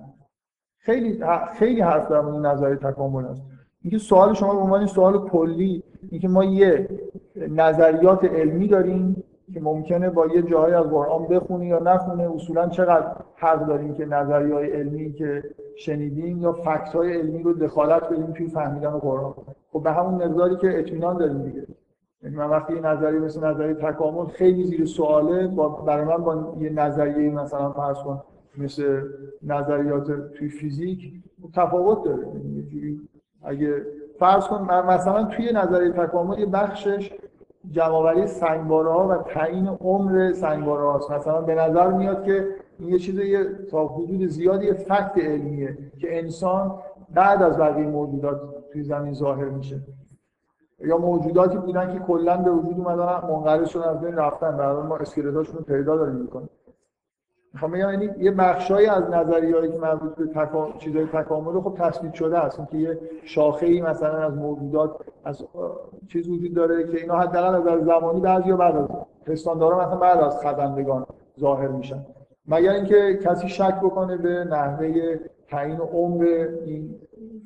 [0.78, 1.24] خیلی
[1.58, 3.42] خیلی حرف در مورد نظریه تکامل هست.
[3.82, 6.88] اینکه سوال شما به عنوان سوال کلی اینکه ما یه
[7.36, 13.16] نظریات علمی داریم که ممکنه با یه جایی از قرآن بخونی یا نخونه اصولا چقدر
[13.36, 15.42] حق داریم که نظریه علمی که
[15.80, 19.34] شنیدیم یا فکت های علمی رو دخالت بدیم توی فهمیدن قرآن.
[19.72, 21.66] خب به همون مقداری که اطمینان داریم دیگه.
[22.22, 26.56] یعنی من وقتی یه نظریه مثل نظریه تکامل خیلی زیر سواله با برای من با
[26.60, 28.22] یه نظریه مثلا فرض کن
[28.58, 29.02] مثل
[29.42, 31.12] نظریات توی فیزیک
[31.54, 32.26] تفاوت داره.
[32.26, 33.00] یعنی
[33.42, 33.86] اگه
[34.18, 37.12] فرض کن مثلا توی نظریه تکامل یه بخشش
[37.70, 42.48] جمعآوری سنگباره ها و تعیین عمر سنگباره هاست مثلا به نظر میاد که
[42.80, 43.20] این یه چیز
[43.70, 46.78] تا حدود زیادی یه فکت علمیه که انسان
[47.14, 48.40] بعد از بقیه موجودات
[48.72, 49.80] توی زمین ظاهر میشه.
[50.78, 54.56] یا موجوداتی بودن که کلا به وجود اومدن منقرض شدن از بین رفتن.
[54.56, 56.48] در ما اسکلتاشون رو پیدا داریم می‌کنیم.
[57.54, 60.72] می‌خوام بگم یعنی یه بخشایی از نظریه‌ای که مربوط به تکا...
[60.78, 62.60] چیزای تکامل خب تثبیت شده است.
[62.70, 65.44] که یه شاخه‌ای مثلا از موجودات از
[66.08, 68.88] چیز وجود داره که اینا حداقل از زمانی بعضیا بعد از
[69.26, 71.06] پستاندارا مثلا بعد از خزندگان
[71.40, 72.06] ظاهر میشن.
[72.50, 75.16] مگر اینکه کسی شک بکنه به نحوه
[75.48, 76.94] تعیین عمر این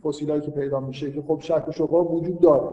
[0.05, 2.71] فسیلایی که پیدا میشه که خب شک و شبهه وجود داره.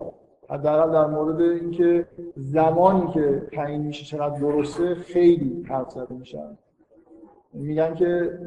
[0.50, 6.40] حداقل در مورد اینکه زمانی که تعیین میشه چقدر درسته خیلی حرف زده میشه
[7.54, 8.40] میگن که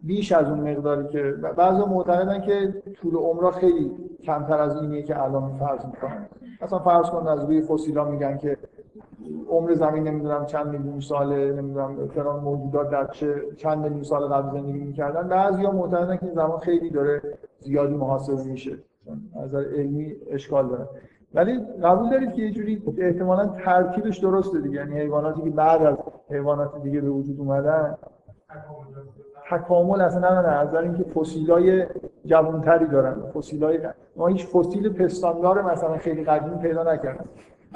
[0.00, 1.22] بیش از اون مقداری که
[1.56, 3.90] بعضی معتقدن که طول عمرها خیلی
[4.22, 6.26] کمتر از اینیه که الان فرض می‌کنن.
[6.62, 8.56] مثلا فرض کن از روی فسیلا میگن که
[9.50, 14.50] عمر زمین نمی‌دونم چند میلیون ساله نمی‌دونم فلان موجودات در چه چند میلیون سال قبل
[14.50, 15.28] زندگی می‌کردن.
[15.28, 17.22] بعضیا معتقدن که زمان خیلی داره
[17.58, 18.72] زیادی محاسبه میشه
[19.36, 20.88] از نظر علمی اشکال داره.
[21.34, 24.76] ولی قبول دارید که یه جوری احتمالا ترکیبش درسته دیگه.
[24.76, 25.96] یعنی حیواناتی که بعد از
[26.30, 27.96] حیوانات دیگه به وجود اومدن
[29.50, 31.86] تکامل اصلا نه نه از اینکه فسیلای
[32.24, 33.14] جوانتری دارن.
[33.34, 33.78] فسیلای
[34.16, 37.24] ما هیچ فسیل پستاندار مثلا خیلی قدیمی پیدا نکردن.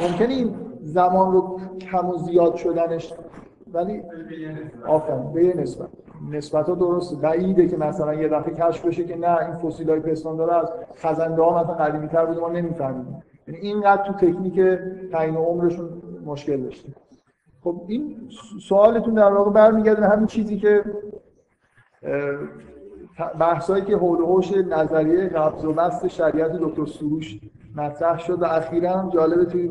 [0.03, 0.55] ممکنه این
[0.87, 3.13] زمان رو کم و زیاد شدنش.
[3.73, 4.03] ولی
[4.87, 5.89] آفرین به یه نسبت.
[6.31, 10.01] نسبت ها درسته بعیده که مثلا یه دفعه کشف بشه که نه این فسیل های
[10.01, 14.61] پستاندار از خزنده ها مثلا قدیمی تر بوده ما نمی‌فهمیم یعنی اینقدر تو تکنیک
[15.13, 15.89] تعیین عمرشون
[16.25, 16.89] مشکل داشته.
[17.65, 18.29] خب این
[18.69, 20.85] سوالتون در واقع برمیگرده به همین چیزی که
[23.39, 27.41] بحثایی که حوش نظریه قبض و بست شریعت دکتر سروش
[27.77, 29.71] مطرح شد و اخیرا جالبه توی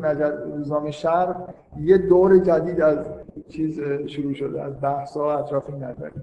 [0.54, 1.48] روزنامه شرق
[1.80, 3.06] یه دور جدید از
[3.48, 6.22] چیز شروع شده از بحث ها اطراف این نظریه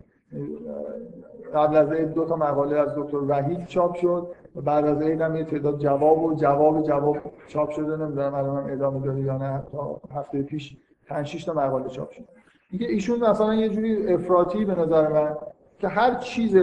[1.53, 5.21] قبل از این دو تا مقاله از دکتر وحید چاپ شد و بعد از این
[5.21, 7.17] هم یه تعداد جواب و جواب جواب
[7.47, 11.89] چاپ شده نمی‌دونم الان هم ادامه داره یا نه تا هفته پیش 5 تا مقاله
[11.89, 12.23] چاپ شد
[12.71, 15.35] دیگه ایشون مثلا یه جوری افراطی به نظر من
[15.79, 16.57] که هر چیز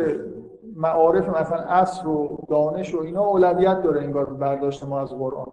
[0.77, 5.47] معارف مثلا اصر و دانش و اینا اولویت داره انگار برداشت ما از قرآن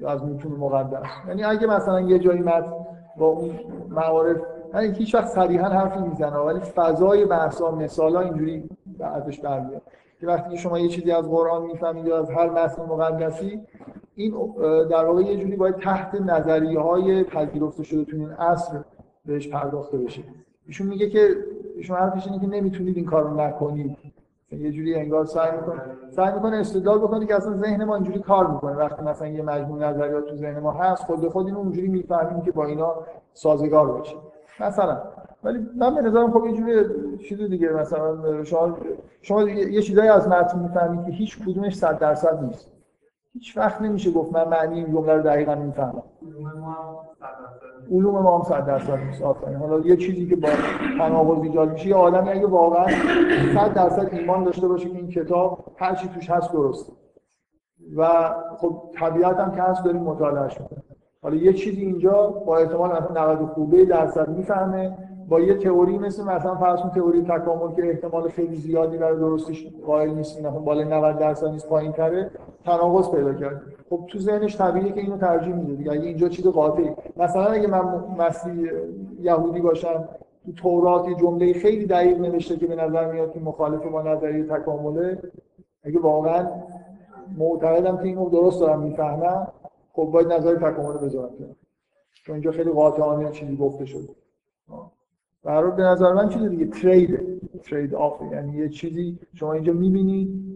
[0.00, 1.06] یا از متون مقدس.
[1.28, 2.72] یعنی اگه مثلا یه جایی متن
[3.16, 3.50] با اون
[3.88, 4.36] معارف
[4.74, 8.68] یعنی هیچ وقت صریحا حرفی می‌زنه ولی فضای بحثا مثالا اینجوری
[9.00, 9.82] ازش برمیاد.
[10.20, 13.60] که وقتی شما یه چیزی از قرآن می‌فهمید یا از هر متن مقدسی
[14.14, 14.34] این
[14.90, 18.80] در واقع یه جوری باید تحت نظریه های پذیرفته شده تو این عصر
[19.26, 20.22] بهش پرداخته بشه.
[20.66, 21.28] ایشون میگه که
[21.76, 23.96] ایشون حرفش اینه که نمی‌تونید این کارو نکنید.
[24.52, 28.46] یه جوری انگار سعی می‌کنه سعی می‌کنه استدلال بکنه که اصلا ذهن ما اینجوری کار
[28.46, 28.76] می‌کنه.
[28.76, 32.42] وقتی مثلا یه مجموعه نظریات تو ذهن ما هست خود به خود اینو اونجوری می‌فهمیم
[32.42, 32.94] که با اینا
[33.32, 34.16] سازگار باشه.
[34.60, 35.02] مثلا.
[35.44, 36.84] ولی من به نظرم خب یه جوری
[37.18, 38.76] چیز دیگه مثلا شما
[39.22, 42.70] شما یه چیزایی از متن می‌فهمید که هیچ کدومش 100 درصد نیست.
[43.38, 46.02] هیچ وقت نمیشه گفت من معنی این جمله رو دقیقا می‌فهمم.
[47.90, 49.22] علوم ما هم 100 درصد نیست.
[49.22, 49.56] آفرین.
[49.56, 50.48] حالا یه چیزی که با
[50.98, 52.86] تناقض ایجاد میشه یه آدمی اگه واقعا
[53.54, 56.92] 100 درصد ایمان داشته باشه که این کتاب هر چی توش هست درسته.
[57.96, 58.08] و
[58.56, 60.82] خب طبیعت هم که هست داریم مطالعهش می‌کنیم.
[61.22, 65.07] حالا یه چیزی اینجا با احتمال مثلا 90 خوبه درصد می‌فهمه.
[65.28, 69.66] با یه تئوری مثل مثلا فرض کن تئوری تکامل که احتمال خیلی زیادی برای درستش
[69.86, 72.30] قائل نیست مثلا بالای 90 درصد نیست پایین تره
[72.64, 73.62] تناقض پیدا کرد.
[73.90, 76.90] خب تو ذهنش طبیعیه که اینو ترجیح میده دیگه اگه اینجا چیز قاطعی.
[77.16, 78.70] مثلا اگه من مسیح
[79.20, 80.08] یهودی باشم
[80.46, 84.44] تو تورات یه جمله خیلی دقیق نوشته که به نظر میاد که مخالف با نظریه
[84.44, 85.18] تکامله
[85.82, 86.48] اگه واقعا
[87.38, 89.48] معتقدم که اینو درست دارم می‌فهمم
[89.92, 91.30] خب باید نظر تکامل بذارم.
[92.24, 94.08] چون اینجا خیلی قاطعانه چیزی گفته شده.
[95.44, 100.48] برای به نظر من چیز دیگه ترید ترید آف یعنی یه چیزی شما اینجا می‌بینید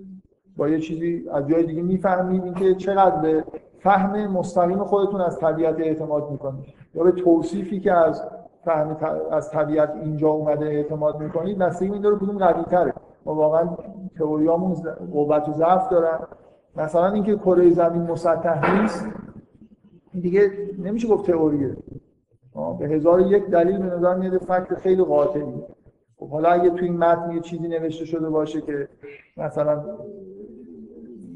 [0.56, 3.44] با یه چیزی از جای دیگه می‌فهمید اینکه چقدر به
[3.78, 6.64] فهم مستقیم خودتون از طبیعت اعتماد می‌کنید.
[6.94, 8.22] یا به توصیفی که از
[8.64, 8.96] فهم
[9.30, 13.76] از طبیعت اینجا اومده اعتماد می‌کنید بستگی این داره کدوم قوی تره ما واقعا
[14.18, 14.74] تئوریامون
[15.12, 16.18] قوت و ضعف دارن.
[16.76, 19.06] مثلا اینکه کره زمین مسطح نیست
[20.20, 21.76] دیگه نمیشه گفت تئوریه.
[22.86, 25.62] هزار یک دلیل به نظر میاد فکر خیلی قاطعی.
[26.16, 28.88] خب حالا اگه توی این متن یه چیزی نوشته شده باشه که
[29.36, 29.84] مثلا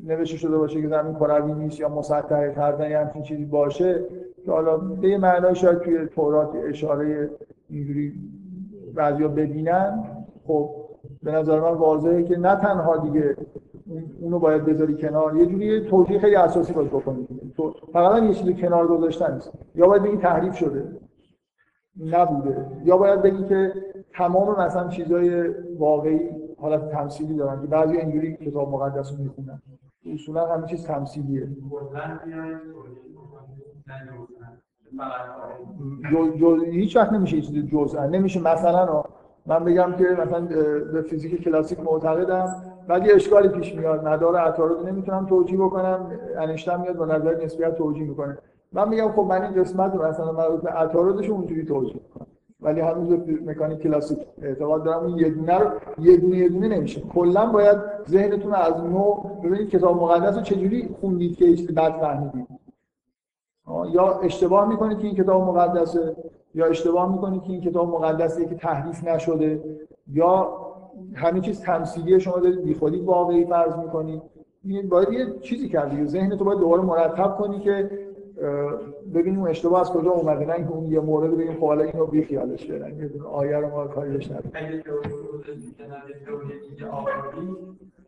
[0.07, 4.05] نوشته شده باشه که زمین کروی نیست یا مسطح کردن یا همچین چیزی باشه
[4.45, 7.31] که حالا به یه معنای شاید توی تورات اشاره
[7.71, 8.13] اینجوری
[8.95, 10.05] بعضیا ببینن
[10.47, 10.71] خب
[11.23, 13.37] به نظر من واضحه که نه تنها دیگه
[14.21, 17.29] اونو باید بذاری کنار یه جوری توضیح خیلی اساسی باید بکنید
[17.93, 19.53] فقط یه چیزی کنار گذاشتن نیست.
[19.75, 20.85] یا باید بگی تحریف شده.
[22.05, 22.67] نبوده.
[22.85, 23.73] یا باید بگی که
[24.15, 26.21] تمام مثلا چیزای واقعی
[26.61, 29.63] حالت تمثیلی دارن که بعضی اینجوری کتاب مقدس رو می‌خونن.
[30.15, 31.49] اصولا همه چیز تمثیلیه.
[36.39, 38.07] جو هیچ وقت نمیشه چیز جزء.
[38.07, 39.05] نمیشه مثلا
[39.47, 40.41] من بگم که مثلا
[40.93, 44.09] به فیزیک کلاسیک معتقدم بعد یه اشکالی پیش میاد.
[44.09, 46.11] مدار عطارد نمی‌تونم توجیه بکنم.
[46.39, 48.39] انشتن میاد با نظر نسبیت توجیه می‌کنه.
[48.73, 52.27] من میگم خب من این قسمت رو مثلا مربوط به عطاردش اونجوری توجیه کنم
[52.61, 53.13] ولی هنوز
[53.47, 57.01] مکانیک کلاسیک اعتقاد دارم این یه دونه رو یه دونه یه دونه نمیشه.
[57.01, 62.47] کلا باید ذهنتون از نو ببینید کتاب مقدس رو چجوری خوندید که هیچ بد فهمیدید.
[63.93, 66.17] یا اشتباه می‌کنید که این کتاب مقدسه
[66.55, 69.65] یا اشتباه می‌کنید که این کتاب مقدسه که تحریف نشده
[70.13, 70.67] یا
[71.15, 74.23] همه چیز تمثیلی شما دارید بیخودی واقعی فرض می‌کنید.
[74.65, 76.07] این باید یه چیزی کردی.
[76.07, 77.91] ذهن تو باید دوباره مرتب کنی که
[79.15, 82.25] ببینیم اشتباه از کجا اومده نه اینکه اون یه مورد بگیم خب حالا اینو بی
[82.25, 84.51] خیالش برن یه دونه آیه رو ما کاری بهش نداریم.
[84.55, 84.85] اگه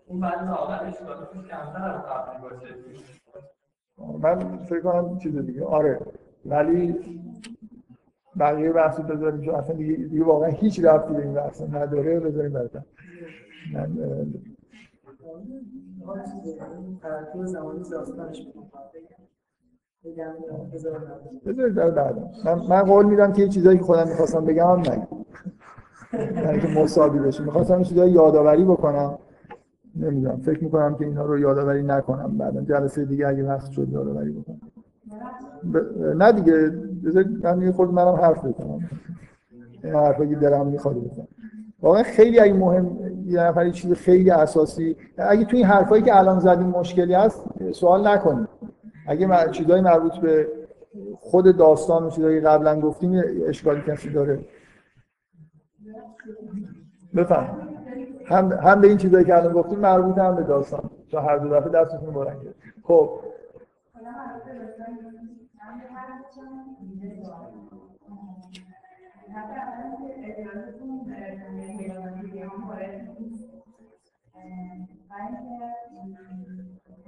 [0.07, 2.75] اون بعد واقعا اشکالاتش کمتر از قبلی باشه.
[4.23, 5.64] من فکر کنم چیز دیگه.
[5.64, 6.01] آره.
[6.47, 6.97] ولی
[8.38, 12.53] بقیه بحث بذاریم چون اصلا دیگه, دیگه واقعا هیچ ربطی به این بحث نداره بذاریم
[12.53, 12.83] بعدا
[13.73, 13.97] من
[17.03, 17.29] بعد
[22.44, 25.06] من, من قول میدم که یه چیزایی که خودم می‌خواستم بگم هم نگم
[26.44, 29.18] یعنی که مساوی بشه می‌خواستم چیزایی یادآوری بکنم.
[29.96, 30.40] نمی‌دونم.
[30.40, 32.61] فکر می‌کنم که اینا رو یادآوری نکنم بعدا.
[32.61, 34.61] جلسه دیگه اگه وقت شد یادآوری بکنم.
[35.74, 35.76] ب...
[36.14, 36.72] نه دیگه.
[37.42, 38.90] من یه خورد منم حرف بزنم.
[39.84, 41.28] این حرفایی که دلم می‌خواد بزنم.
[41.82, 46.40] واقعا خیلی اگه مهم یه نفر چیز خیلی اساسی اگه تو این حرفایی که الان
[46.40, 48.48] زدیم مشکلی هست سوال نکنید
[49.09, 50.49] اگه چیزای مربوط به
[51.21, 54.38] خود داستان و چیزایی قبلا گفتیم اشکالی کسی داره؟
[57.16, 57.68] بفهم.
[58.27, 60.90] هم هم به این چیزایی که الان گفتیم مربوط هم به داستان.
[61.11, 63.11] تا هر دو دفعه دستتون بلند خب.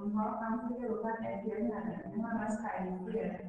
[0.00, 3.40] اونها هم که روکت احتیاج ندارن اونها هم از خریدیه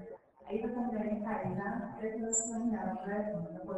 [0.48, 3.34] اگه بخوام برای خریدن اعتراض کنیم در واقع
[3.66, 3.78] خود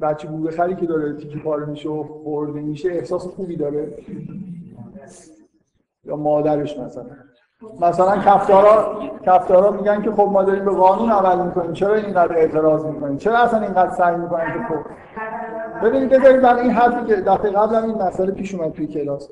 [0.00, 3.88] بچه بوده خری که داره تیکی پاره میشه و خورده میشه احساس خوبی داره.
[6.04, 7.04] یا مادرش مثلا.
[7.80, 11.72] مثلا کفتارا کفتارا میگن که خب ما داریم به قانون عمل می‌کنیم.
[11.72, 14.84] چرا اینقدر اعتراض می‌کنیم؟ چرا اصلا اینقدر سعی می‌کنیم که خب؟
[15.86, 19.30] ببینید بذارید من این حرفی که دفعه قبلم این مسئله پیش اومد توی کلاس.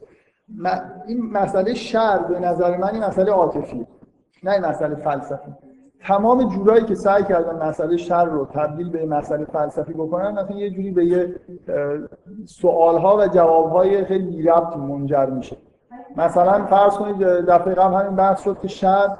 [1.06, 3.86] این مسئله شر به نظر من این مسئله عاطفی
[4.42, 5.52] نه این مسئله فلسفی.
[6.06, 10.70] تمام جورایی که سعی کردن مسئله شر رو تبدیل به مسئله فلسفی بکنن مثلا یه
[10.70, 11.34] جوری به یه
[12.46, 15.56] سوالها و جوابهای خیلی ربطی منجر میشه.
[16.16, 19.16] مثلا فرض کنید دفعه قبل همین بحث شد که شر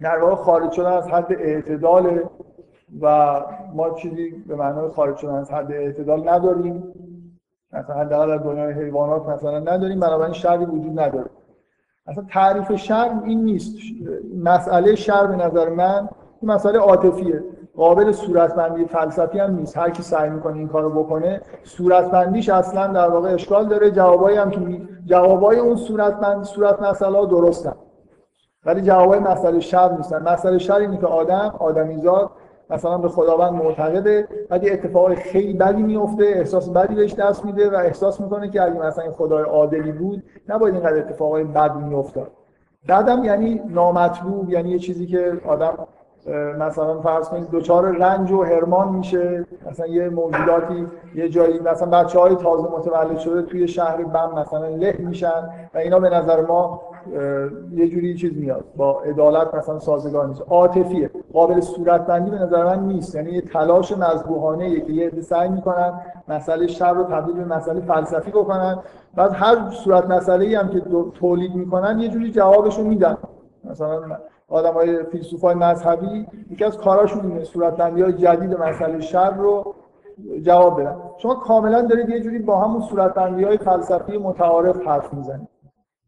[0.00, 2.20] در واقع خارج شدن از حد اعتدال
[3.00, 3.40] و
[3.74, 6.94] ما چیزی به معنای خارج شدن از حد اعتدال نداریم.
[7.72, 11.30] مثلا حداقل در دنیای حیوانات مثلا نداریم بنابراین شری وجود نداره.
[12.10, 13.76] اصلا تعریف شر این نیست.
[14.44, 16.08] مسئله شر به نظر من
[16.42, 17.44] این مسئله عاطفیه.
[17.76, 19.78] قابل صورتبندی فلسفی هم نیست.
[19.78, 23.90] هر کی سعی می‌کنه این کارو بکنه صورتبندیش اصلا در واقع اشکال داره.
[23.90, 27.74] جوابایی هم که جوابای اون صورتبند صورت مسئله ها درستن.
[28.64, 30.22] ولی جوابای مسئله شر نیستن.
[30.22, 32.30] مسئله شر اینه که آدم آدمیزاد
[32.70, 34.28] مثلا به خداوند معتقده
[34.62, 38.80] یه اتفاق خیلی بدی میفته احساس بدی بهش دست میده و احساس می‌کنه که اگه
[38.80, 42.30] مثلا این خدای عادلی بود نباید اینقدر اتفاقای بد میافتاد.
[42.86, 45.74] بعدم یعنی نامطلوب یعنی یه چیزی که آدم
[46.58, 52.18] مثلا فرض کنید دوچار رنج و هرمان میشه مثلا یه موجوداتی یه جایی مثلا بچه
[52.18, 56.82] های تازه متولد شده توی شهر بم مثلا له میشن و اینا به نظر ما
[57.72, 58.64] یه جوری چیز میاد.
[58.76, 60.42] با عدالت مثلا سازگار نیست.
[60.50, 61.10] عاطفیه.
[61.32, 63.14] قابل صورتبندی به نظر من نیست.
[63.14, 68.30] یعنی یه تلاش مذبوحانه که یه سعی می‌کنن مسئله شر رو تبدیل به مسئله فلسفی
[68.30, 68.78] بکنن.
[69.14, 70.82] بعد هر صورت مسئله ای هم که
[71.14, 73.16] تولید می‌کنن یه جوری جوابشون میدن.
[73.64, 74.00] مثلا
[74.48, 79.74] آدم های فیلسوف های مذهبی یکی از کاراشون اینه صورتبندی های جدید مسئله شر رو
[80.42, 80.96] جواب بدن.
[81.18, 85.48] شما کاملا دارید یه جوری با همون صورتبندی های فلسفی متعارف حرف می‌زنید.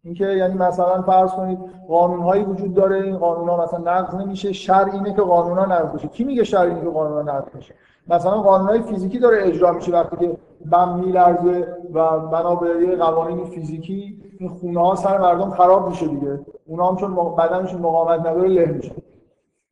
[0.05, 4.53] اینکه یعنی مثلا فرض کنید قانون هایی وجود داره این قانون ها مثلا نقض نمیشه.
[4.53, 6.09] شر اینه که قانون ها نقض بشه.
[6.09, 7.75] کی میگه شر اینه که قانون ها نقض بشه؟
[8.09, 10.37] مثلا قانون های فیزیکی داره اجرا میشه وقتی که
[10.71, 16.41] بم میلرزه و بنا به قوانین فیزیکی این خونه ها سر مردم خراب میشه دیگه.
[16.67, 18.93] اونا هم چون بدنشون مقاومت نداره له میشه.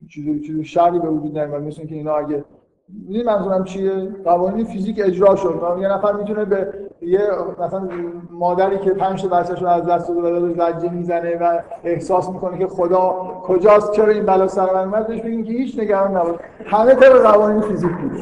[0.09, 2.45] چیزی چیزی شری به وجود نمیاد مثل اینکه اینا اگه
[2.89, 5.61] می‌دونی منظورم چیه؟ قوانین فیزیک اجرا شد.
[5.81, 6.73] یه نفر می‌تونه به
[7.03, 7.21] یه
[7.61, 7.89] مثلا
[8.31, 12.67] مادری که پنج تا بچه‌شو از دست داده و زجه می‌زنه و احساس می‌کنه که
[12.67, 13.11] خدا
[13.43, 16.37] کجاست چرا این بلا سر من اومد بهش بگیم که هیچ نگران نباش.
[16.65, 18.13] همه طبق قوانین فیزیک بود.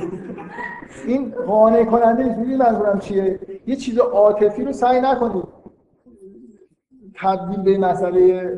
[1.07, 5.45] این قانع کننده نیست منظورم چیه؟ یه چیز عاطفی رو سعی نکنید
[7.21, 8.53] تبدیل به مسئله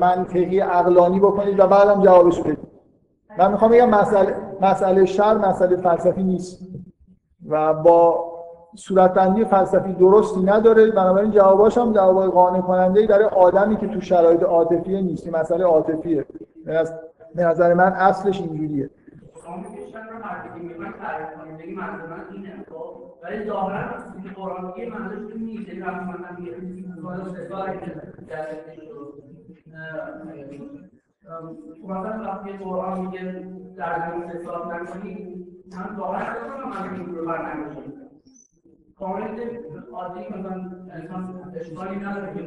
[0.00, 2.58] منطقی عقلانی بکنید و بعدم جوابش بدید.
[3.38, 6.68] من می‌خوام بگم مسئله مسئله شر مسئله فلسفی نیست.
[7.48, 8.27] و با
[8.76, 10.90] صورتبندی فلسفی درستی نداره.
[10.90, 16.26] بنابراین جواباش هم جوابای قانع کننده برای آدمی که تو شرایط عاطفی نیست مسئله عاطفیه.
[17.34, 18.90] به نظر من اصلش اینجوریه.
[31.84, 37.28] مثلا وقتی قرآن میگه در زمین فساد نکنید این رو
[41.96, 42.40] نداره که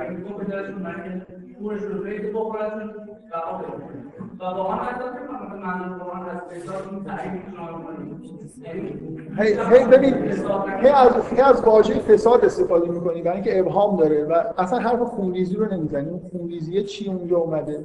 [0.00, 1.26] این گفت دارشون من که
[1.58, 2.90] پولش رو بیت بخورتون
[3.32, 3.64] و آب
[4.40, 5.10] و واقعا مثلا
[5.46, 7.42] مثلا من قرآن از فساد اون تعریف
[9.72, 10.14] هی ببین
[10.82, 15.00] هی از هی از واژه فساد استفاده می‌کنی برای اینکه ابهام داره و اصلا حرف
[15.00, 16.10] خونریزی رو نمی‌زنی.
[16.10, 17.84] اون خونریزی چی اونجا اومده؟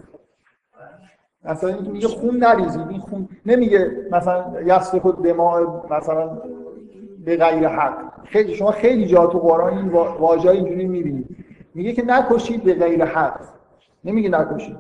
[1.43, 6.41] مثلا میگه خون نریزید این خون نمیگه مثلا یست خود دماغ مثلا
[7.25, 8.11] به غیر حق.
[8.25, 9.87] خیلی شما خیلی جا تو قرآن این
[10.19, 11.27] واژه اینجوری می‌بینید.
[11.75, 13.39] میگه که نکشید به غیر حق.
[14.03, 14.77] نمیگه نکشید.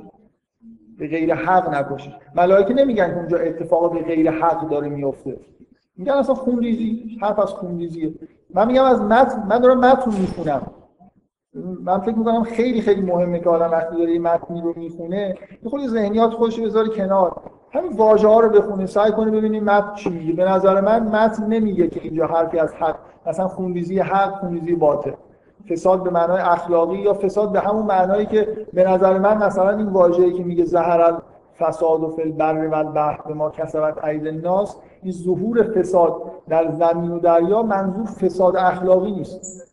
[0.97, 2.13] به غیر حق نکشید.
[2.35, 5.37] ملائکه نمیگن که اونجا اتفاق به غیر حق داره میفته
[5.97, 7.17] میگن اصلا خونریزی.
[7.21, 8.13] حرف از خونریزیه.
[8.53, 10.61] من میگم از متن من دارم متن می‌خونم.
[11.83, 15.69] من فکر می‌کنم خیلی خیلی مهمه که آدم وقتی داره این متنی رو می‌خونه یه
[15.69, 17.41] خود ذهنیات خودش رو بذاره کنار.
[17.73, 20.09] همین واژه ها رو بخونه سعی کنه ببینیم متن چی.
[20.09, 22.95] میگه به نظر من متن نمیگه که اینجا حرفی از حق
[23.25, 25.11] مثلا خونریزی حق خونریزی باطل.
[25.69, 29.87] فساد به معنای اخلاقی یا فساد به همون معنایی که به نظر من مثلا این
[29.87, 31.13] واژه‌ای که میگه زهر
[31.59, 37.11] فساد و فل بر و به ما کسبت عید الناس این ظهور فساد در زمین
[37.11, 39.67] و دریا منظور فساد اخلاقی نیست.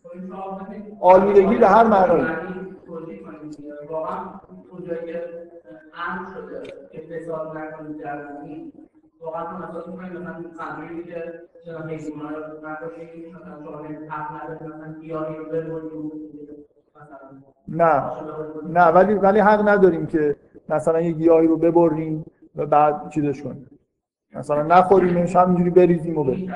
[1.01, 2.25] آلودگی به هر معنایی.
[5.93, 6.61] امر شده
[6.91, 8.73] که فساد نکنید در زمین.
[9.21, 13.77] واقعا هم اساس می‌کنید مثلا قانونی که چرا حیوانات رو نکشید مثلا شما
[14.09, 16.29] حق ندارید مثلا گیاهی رو ببرید.
[17.67, 18.03] نه.
[18.69, 20.35] نه ولی ولی حق نداریم که
[20.69, 22.25] مثلا یه گیاهی رو ببریم
[22.55, 23.67] و بعد چیزش کنیم
[24.35, 26.53] مثلا نخوریمش همینجوری بریزیم و بریم.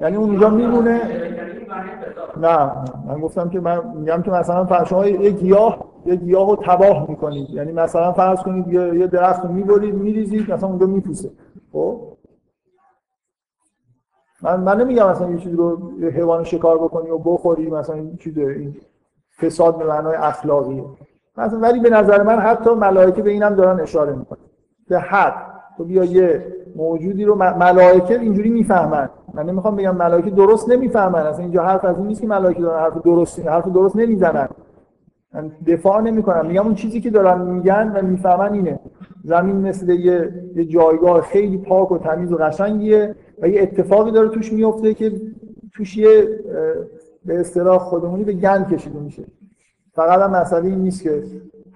[0.00, 1.00] یعنی اونجا میمونه.
[2.36, 2.72] نه
[3.06, 7.50] من گفتم که من میگم که مثلا شما یه گیاه یه گیاه رو تباه می‌کنید.
[7.50, 11.30] یعنی مثلا فرض کنید یه درخت رو می‌برید میریزید مثلا اونجا میپوسه.
[11.72, 12.00] خب؟
[14.42, 18.38] من من نمیگم مثلا یه چیزی رو حیوان شکار بکنی و بخوری مثلا این چیز
[18.38, 18.76] این
[19.40, 20.84] فساد به معنای اخلاقیه
[21.36, 24.38] مثلا ولی به نظر من حتی ملائکه به اینم دارن اشاره می‌کنن.
[24.88, 25.48] به حد.
[25.76, 26.46] تو بیا یه
[26.78, 29.08] موجودی رو ملائکه اینجوری می‌فهمن.
[29.34, 31.20] من نمی‌خوام بگم ملائکه درست نمی‌فهمن.
[31.20, 34.48] اصلا اینجا حرف از این نیست که ملائکه دارن حرف درست حرف درست نمی‌زنن.
[35.34, 36.46] من دفاع نمی‌کنم.
[36.46, 38.78] میگم اون چیزی که دارن میگن و می‌فهمن اینه.
[39.24, 44.28] زمین مثل یه, یه جایگاه خیلی پاک و تمیز و قشنگیه و یه اتفاقی داره
[44.28, 45.12] توش میفته که
[45.74, 46.28] توش یه
[47.24, 49.24] به اصطلاح خودمونی به گند کشیده میشه.
[49.92, 51.22] فقط هم مسئله این نیست که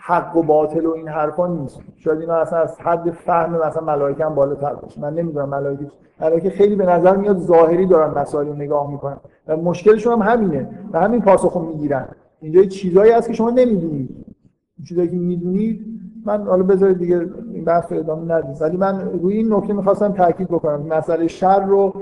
[0.05, 1.81] حق و باطل و این حرفا نیست.
[1.97, 5.01] شاید اینا اصلا از حد فهم مثلا ملائکه هم بالاتر باشه.
[5.01, 5.87] من نمی‌دونم ملائکه
[6.21, 9.17] ملائکه خیلی به نظر میاد ظاهری دارن مسائل رو نگاه می‌کنن.
[9.49, 10.69] و مشکلشون هم همینه.
[10.93, 12.09] و همین پاسخو می‌گیرن.
[12.41, 14.27] اینجا چیزایی هست که شما نمی‌دونید.
[14.89, 15.87] چیزایی که می‌دونید
[16.27, 20.13] من حالا بذارید دیگه این بحث رو ادامه ندید ولی من روی این نکته می‌خواستم
[20.13, 20.87] تاکید بکنم.
[20.87, 21.93] مسئله شر رو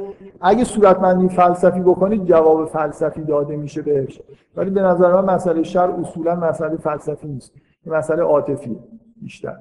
[0.40, 4.20] اگه صورتمندی فلسفی بکنید جواب فلسفی داده میشه بهش.
[4.56, 7.52] ولی به نظر من مسئله شر اصولا مسئله فلسفی نیست.
[7.86, 8.78] مسئله عاطفی
[9.22, 9.56] بیشتر.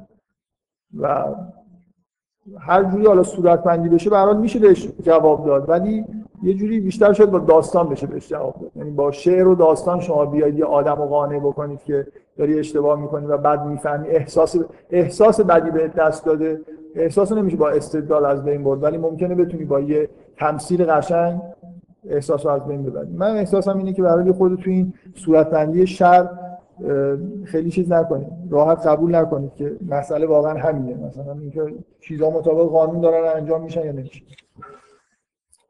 [1.00, 1.26] و
[2.60, 5.70] هر جوری حالا صورتمندی بشه به میشه بهش جواب داد.
[5.70, 6.06] ولی
[6.44, 8.72] یه جوری بیشتر شد با داستان بشه بهش جواب داد.
[8.76, 12.08] یعنی با شعر و داستان شما بیاید یه آدم رو قانع بکنید که
[12.38, 14.08] داری اشتباه می‌کنی و بعد می‌فهمی.
[14.08, 14.56] احساس
[14.90, 16.62] احساس بدی به دست داده.
[16.96, 21.42] احساس نمیشه با استدلال از بین برد ولی ممکنه بتونی با یه تمثیل قشنگ
[22.10, 23.12] احساس رو از بین ببری.
[23.12, 26.30] من احساسم اینه که برای خود تو این صورتبندی شر
[27.46, 28.28] خیلی چیز نکنید.
[28.50, 31.08] راحت قبول نکنید که مسئله واقعا همینه.
[31.08, 34.26] مثلا اینکه چیزا مطابق قانون دارن انجام میشن یا نمیشن.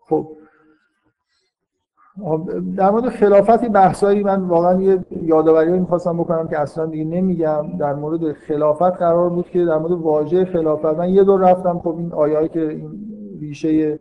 [0.10, 0.28] خب.
[2.78, 7.78] در مورد خلافتی بحثایی من واقعا یه یادآوری می‌خواستم بکنم که اصلا دیگه نمیگم.
[7.78, 10.86] در مورد خلافت قرار بود که در مورد واژه خلافت.
[10.86, 12.92] من یه دور رفتم خب این آیایی که این
[13.40, 14.00] ریشه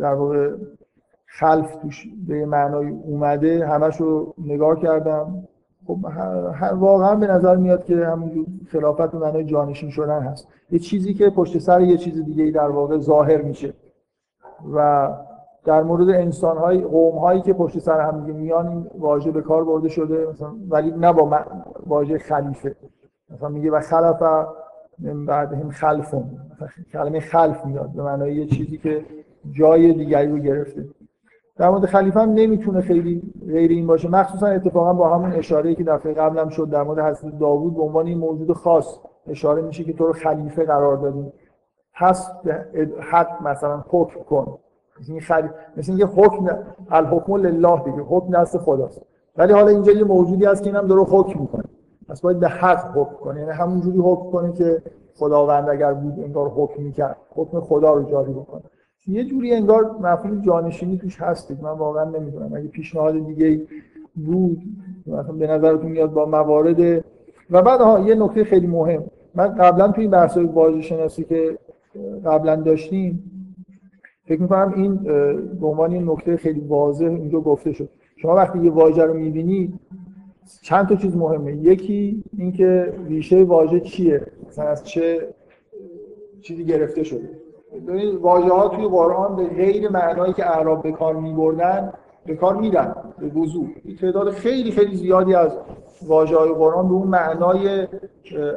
[0.00, 0.50] در واقع
[1.26, 5.48] خلف توش به معنای اومده همش رو نگاه کردم.
[5.86, 5.98] خب
[6.72, 10.48] واقعا به نظر میاد که همون خلافت به معنای جانشین شدن هست.
[10.70, 13.74] یه چیزی که پشت سر یه چیز دیگه در واقع ظاهر میشه
[14.74, 15.08] و
[15.64, 19.40] در مورد انسان های قوم هایی که پشت سر هم دیگه میان این واژه به
[19.40, 21.40] کار برده شده مثلا ولی نه با
[21.86, 22.76] واژه خلیفه.
[23.30, 24.22] مثلا میگه و خلف
[24.98, 26.24] من بعد هم خلفون
[26.92, 29.04] کلمه خلف میاد به معنای یه چیزی که
[29.52, 30.84] جای دیگری رو گرفته.
[31.56, 34.08] در مورد خلیفه هم نمی‌تونه خیلی غیر این باشه.
[34.10, 38.06] مخصوصا اتفاقا با همون اشاره که دفعه قبلم شد در مورد حضرت داوود به عنوان
[38.06, 41.32] این موجود خاص اشاره میشه که تو رو خلیفه قرار دادیم.
[41.94, 42.30] پس
[43.00, 44.58] حق مثلا حکم کن.
[45.00, 45.48] مثل خلی...
[45.76, 46.58] مثل اینکه حکم
[46.90, 48.02] الحکم لله دیگه.
[48.02, 49.02] حکم دست خداست.
[49.36, 51.64] ولی حالا اینجا یه موجودی هست که اینم داره حکم می‌کنه.
[52.08, 53.40] پس باید به حق حکم کنه.
[53.40, 54.82] یعنی همونجوری حکم کنه که
[55.16, 57.16] خداوند اگر بود انگار حکم می‌کرد.
[57.34, 58.62] حکم خدا رو جاری بکنه.
[59.06, 61.62] یه جوری انگار مفهوم جانشینی توش هستید.
[61.62, 62.54] من واقعا نمی‌دونم.
[62.54, 63.60] اگه پیشنهاد دیگه
[64.14, 64.62] بود
[65.06, 67.04] مثلا به نظرتون میاد با موارد
[67.50, 69.04] و بعد ها یه نکته خیلی مهم.
[69.34, 71.58] من قبلا توی این بحث واژه شناسی که
[72.24, 73.30] قبلا داشتیم
[74.24, 74.96] فکر می‌کنم این
[75.60, 77.88] به عنوان این نکته خیلی واضح اینجا گفته شد.
[78.16, 79.74] شما وقتی یه واژه رو می‌بینید
[80.62, 81.56] چند تا چیز مهمه.
[81.56, 85.28] یکی اینکه ریشه واژه چیه؟ مثلا از چه
[86.40, 87.41] چیزی گرفته شده؟
[87.72, 91.92] ببینید واژه ها توی قرآن به غیر معنایی که اعراب به کار میبردن
[92.26, 93.68] به کار میرن به وضوح.
[94.00, 95.58] تعداد خیلی خیلی زیادی از
[96.06, 97.88] واژه های قرآن به اون معنای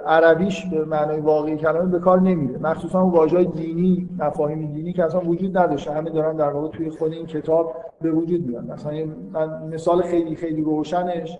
[0.05, 2.59] عربیش به معنای واقعی کلمه به کار نمیره.
[2.59, 5.91] مخصوصا اون واژه های دینی مفاهیم دینی که اصلا وجود نداشته.
[5.91, 8.91] همه دارن در واقع توی خود این کتاب به وجود میاد مثلا
[9.32, 11.39] من مثال خیلی خیلی روشنش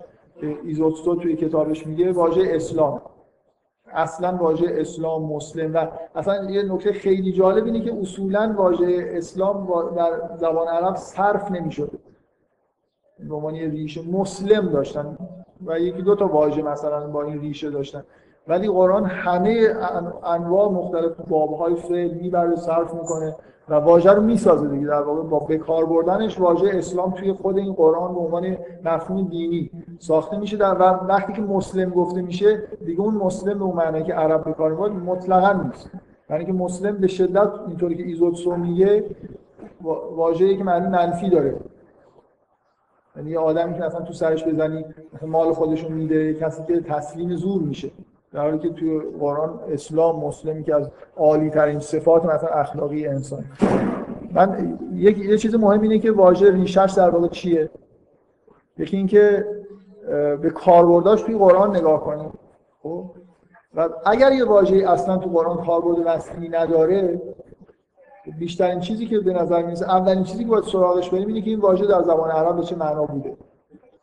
[0.64, 3.00] ایزوتسو توی کتابش میگه واژه اسلام.
[3.92, 9.66] اصلا واژه اسلام مسلم و اصلا یه نکته خیلی جالب اینه که اصولا واژه اسلام
[9.96, 11.98] در زبان عرب صرف نمی‌شده
[13.28, 15.18] به عنوان ریشه مسلم داشتن
[15.66, 18.04] و یکی دو تا واژه مثلا با این ریشه داشتن.
[18.48, 19.76] ولی قرآن همه
[20.24, 23.36] انواع مختلف بابهای فعل می‌بره صرف می‌کنه.
[23.68, 24.86] و واژه رو می‌سازه دیگه.
[24.86, 29.70] در واقع با بکار بردنش واژه اسلام توی خود این قرآن به عنوان مفهوم دینی
[29.98, 30.56] ساخته میشه.
[30.56, 34.70] در وقتی که مسلم گفته میشه دیگه اون مسلم به معنی که عرب به کار
[34.70, 35.90] می‌برد مطلقا نیست.
[36.30, 39.04] یعنی که مسلم به شدت اینطوری که ایزوتسو میگه
[40.16, 41.56] واژه‌ای که معنی منفی داره.
[43.16, 44.84] یعنی آدمی که مثلا تو سرش بزنی
[45.26, 47.90] مال خودشون میده کسی که تسلیم زور میشه.
[48.32, 53.44] در حالی که توی قرآن اسلام مسلمی که از عالی ترین صفات مثلا اخلاقی انسان.
[54.32, 57.70] من یک یه چیز مهم اینه که واژه ریشش در واقع چیه؟
[58.78, 59.46] یکی اینکه
[60.42, 62.32] به کاربرداش توی قرآن نگاه کنیم
[62.82, 63.10] خب؟
[63.74, 67.20] و اگر یه واژه اصلا تو قرآن کاربرد وصلی نداره
[68.38, 71.60] بیشترین چیزی که به نظر می‌رسه اولین چیزی که باید سراغش بریم اینه که این
[71.60, 73.36] واژه در زبان عرب به چه معنا بوده؟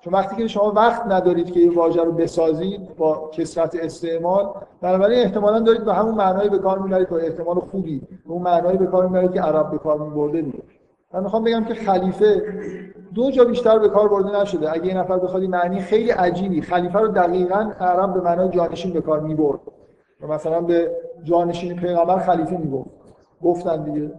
[0.04, 5.20] چون وقتی که شما وقت ندارید که این واژه رو بسازید با کسرت استعمال بنابراین
[5.20, 8.88] احتمالا دارید به همون معنایی به کار می‌برید با احتمال خوبی به اون معنایی به
[8.88, 10.64] کار می‌برید که عرب به کار میبرده دیگه
[11.14, 12.44] من می‌خوام بگم که خلیفه
[13.16, 14.74] دو جا بیشتر به کار برده نشده.
[14.74, 19.02] اگه یه نفر بخواد معنی خیلی عجیبی خلیفه رو دقیقا عرب به معنای جانشین به
[19.02, 19.60] کار می‌برد.
[20.30, 20.92] مثلا به
[21.24, 22.90] جانشین پیغمبر خلیفه می‌گفت.
[23.44, 24.12] گفتن دیگه.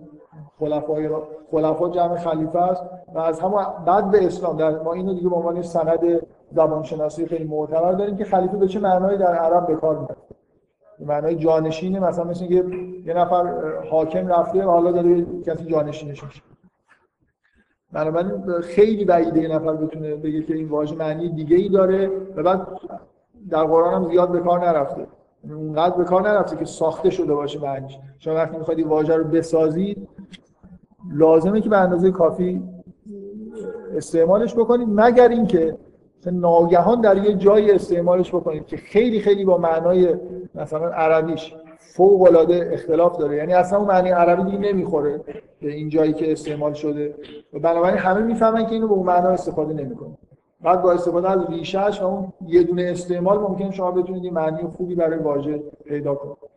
[0.58, 1.08] خلفای
[1.50, 2.84] خلفا جمع خلیفه است
[3.14, 7.44] و از همون بعد به اسلام در ما اینو دیگه به عنوان سند زبانشناسی خیلی
[7.44, 10.16] معتبر داریم که خلیفه به چه معنایی در عرب به کار میاد
[10.98, 12.76] به معنای جانشینه مثلا مثل اینکه
[13.06, 13.52] یه نفر
[13.90, 16.42] حاکم رفته و حالا داره کسی جانشینش میشه.
[17.92, 22.42] بنابراین خیلی بعیده یه نفر بتونه بگه که این واژه معنی دیگه ای داره و
[22.42, 22.66] بعد
[23.50, 25.06] در قرآن هم زیاد به کار نرفته.
[25.50, 27.98] اونقدر به کار نرفته که ساخته شده باشه معنیش.
[28.18, 30.08] شما وقتی می‌خواید این واژه رو بسازید
[31.12, 32.62] لازمه که به اندازه کافی
[33.96, 35.76] استعمالش بکنید مگر اینکه
[36.32, 40.14] ناگهان در یه جایی استعمالش بکنید که خیلی خیلی با معنای
[40.54, 43.36] مثلا عربیش فوق العاده اختلاف داره.
[43.36, 45.20] یعنی اصلا اون معنی عربی دیگه نمی‌خوره
[45.60, 47.14] به این جایی که استعمال شده.
[47.52, 50.18] و بنابراین همه می‌فهمن که اینو به اون معنا استفاده نمی‌کنه.
[50.60, 54.94] بعد با استفاده از ریشهش و اون یه دونه استعمال ممکن شما بتونید معنی خوبی
[54.94, 56.53] برای واژه پیدا کنید.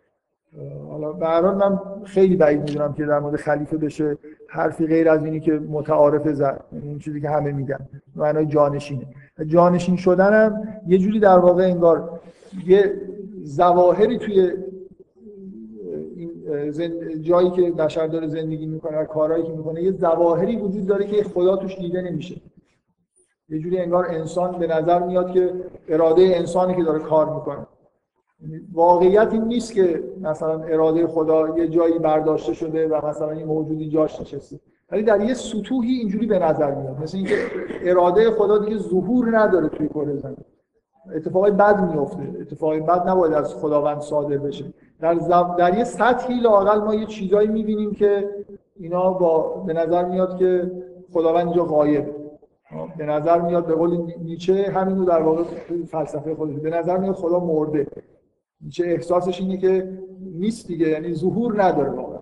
[0.90, 4.18] حالا به من خیلی بعید می‌دونم که در مورد خلیفه بشه.
[4.50, 7.80] حرفی غیر از اینی که متعارف زد یعنی این چیزی که همه میگن.
[8.16, 9.06] معنای جانشینه.
[9.46, 12.20] جانشین شدنم یه جوری در واقع انگار
[12.66, 12.94] یه
[13.44, 14.52] زواهری توی
[16.16, 16.32] این
[17.22, 21.24] جایی که بشر داره زندگی می‌کنه و کارهایی که می‌کنه یه زواهری وجود داره که
[21.24, 22.42] خدا توش دیده نمیشه.
[23.50, 25.54] یه جوری انگار انسان به نظر میاد که
[25.90, 27.68] اراده انسانی که داره کار می‌کنه.
[28.74, 33.90] واقعیت این نیست که مثلا اراده خدا یه جایی برداشته شده و مثلا این موجودی
[33.90, 34.60] جاش نشسته.
[34.92, 37.02] ولی در یه سطوحی اینجوری به نظر میاد.
[37.02, 37.36] مثل اینکه
[37.82, 40.38] اراده خدا دیگه ظهور نداره توی کره زمین.
[41.16, 44.66] اتفاقی بد میفته اتفاقی بد نباید از خداوند صادر بشه.
[45.00, 45.14] در,
[45.58, 48.30] در یه سطحی لاقل ما یه چیزایی می‌بینیم که
[48.76, 50.72] اینا با به نظر میاد که
[51.14, 52.06] خداوند اینجا غایب.
[52.98, 55.44] به نظر میاد به قول نیچه همینو در واقع
[55.88, 57.88] فلسفه خودش به نظر میاد خدا مرده.
[58.62, 62.20] نیچه احساسش اینه که نیست دیگه یعنی ظهور نداره واقعا.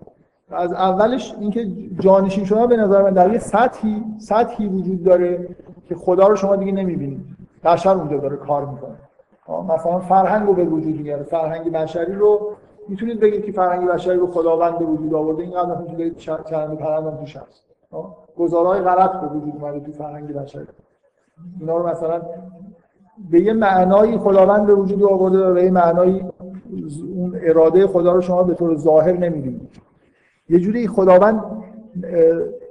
[0.50, 5.48] از اولش اینکه جانشین شما به نظر من در یه سطحی سطحی وجود داره
[5.88, 7.20] که خدا رو شما دیگه نمی‌بینید.
[7.64, 8.96] بشر اونجا داره کار می‌کنه.
[9.74, 11.22] مثلا فرهنگ رو به وجود میاره.
[11.22, 12.50] فرهنگ بشری رو
[12.88, 15.42] می‌تونید بگید که فرهنگ بشری رو خداوند به وجود آورده.
[15.42, 17.64] این قدر که بگید چرند پرندم توش هست.
[18.38, 20.66] گزارهای غلط به وجود اومده تو فرهنگ بشری.
[21.60, 22.22] اینا رو مثلا
[23.30, 26.24] به یه معنایی خداوند به وجود آورده و به یه معنایی
[27.16, 29.80] اون اراده خدا رو شما به طور ظاهر نمی‌دونید
[30.48, 31.42] یه جوری خداوند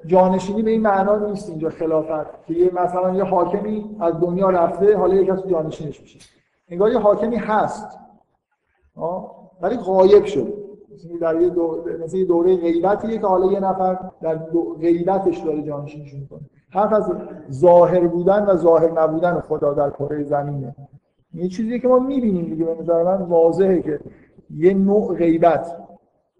[0.05, 4.97] جانشینی به این معنا نیست اینجا خلافت که یه مثلا یه حاکمی از دنیا رفته
[4.97, 6.19] حالا یک کسی جانشینش میشه.
[6.69, 7.99] انگار یه حاکمی هست.
[9.61, 10.53] ولی غایب شد.
[11.21, 11.51] در یه
[12.13, 14.39] یه دوره غیبتیه که حالا یه نفر در
[14.81, 16.41] غیبتش داره جانشینش می‌کنه.
[16.76, 17.11] حرف از
[17.51, 20.76] ظاهر بودن و ظاهر نبودن خدا در کره زمینه.
[21.34, 23.99] یه چیزی که ما می‌بینیم دیگه به نظر من واضحه که
[24.49, 25.76] یه نوع غیبت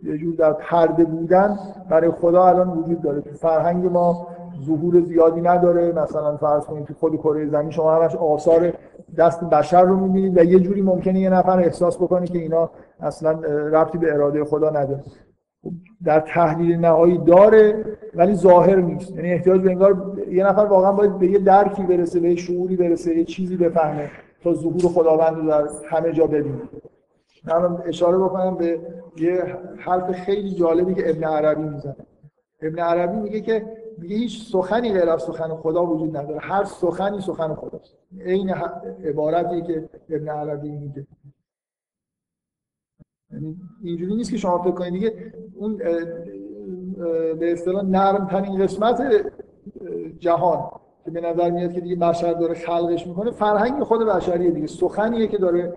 [0.04, 1.60] یه جور در پرده بودن
[1.90, 3.22] برای خدا الان وجود داره.
[3.22, 4.28] تو فرهنگ ما
[4.66, 5.92] ظهور زیادی نداره.
[5.92, 8.74] مثلا فرض کنید تو خود کره زمین شما همش آثار
[9.18, 12.70] دست بشر رو می‌بینید و یه جوری ممکنه یه نفر احساس بکنه که اینا
[13.00, 13.32] اصلا
[13.72, 15.04] ربطی به اراده خدا نداره.
[16.04, 17.86] در تحلیل نهایی داره
[18.16, 19.16] ولی ظاهر نیست.
[19.16, 22.76] یعنی احتیاج به انگار یه نفر واقعا باید به یه درکی برسه به یه شعوری
[22.76, 24.10] برسه یه چیزی بفهمه
[24.44, 26.62] تا ظهور خداوند رو در همه جا ببینه.
[27.46, 28.80] من اشاره بکنم به
[29.18, 31.96] یه حرف خیلی جالبی که ابن عربی می‌زنه.
[32.62, 33.66] ابن عربی میگه که
[33.98, 36.40] میگه هیچ سخنی غیر از سخن خدا وجود نداره.
[36.40, 37.98] هر سخنی سخن خداست.
[38.26, 38.54] عین
[39.06, 41.08] عبارتی که ابن عربی میگه.
[43.36, 45.78] یعنی اینجوری نیست که شما فکر کنید دیگه اون
[47.40, 49.02] به اصطلاح نرم قسمت
[50.20, 50.72] جهان
[51.06, 55.28] که به نظر میاد که دیگه بشر داره خلقش می‌کنه فرهنگ خود بشریه دیگه سخنیه
[55.28, 55.74] که داره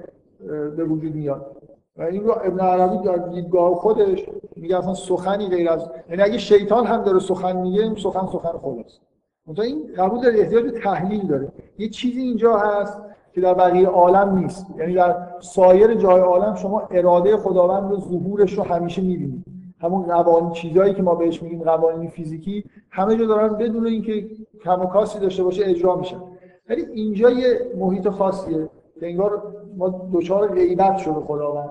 [0.77, 1.57] به وجود میاد.
[1.97, 6.39] و این رو ابن عربی در دیدگاه خودش میگه اصلا سخنی غیر از یعنی اگه
[6.39, 9.01] شیطان هم داره سخن میگه این سخن سخن خداست.
[9.47, 11.53] منتها این قبول داره احتیاج به تحلیل داره.
[11.79, 12.99] یه چیزی اینجا هست
[13.33, 14.66] که در بقیه عالم نیست.
[14.79, 19.45] یعنی در سایر جای عالم شما اراده خداوند رو ظهورش رو همیشه می‌بینید.
[19.81, 24.26] همون قوانین چیزایی که ما بهش میگیم قوانین فیزیکی همه جا دارن بدون اینکه
[24.64, 26.20] کم داشته باشه اجرا میشن.
[26.68, 28.68] ولی اینجا یه محیط خاصیه.
[29.03, 29.43] انگار
[29.76, 31.70] ما دچار غیبت شده خداوند.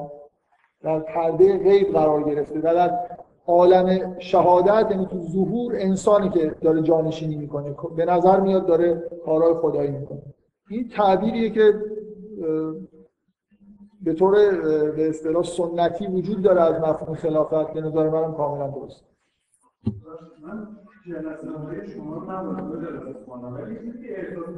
[0.84, 3.00] در پرده غیب قرار گرفته و در
[3.48, 9.54] عالم شهادت یعنی تو ظهور انسانی که داره جانشینی می‌کنه به نظر میاد داره کارهای
[9.54, 10.22] خدایی می‌کنه.
[10.70, 11.82] این تعبیریه که
[14.02, 14.32] به طور
[14.92, 17.74] به اصطلاح سنتی وجود داره از مفهوم خلافت.
[17.74, 19.04] به نظر منم کاملا درست.
[20.44, 20.68] من
[21.08, 22.20] جلسه شما
[23.28, 23.78] کنم ولی
[24.16, 24.56] احساس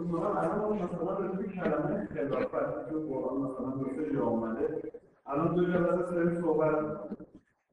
[1.55, 4.81] کلمه خلافت تو قرآن مثلا اومده.
[5.25, 6.75] الان دو جلسه صحبت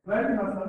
[0.07, 0.67] ولی مثلا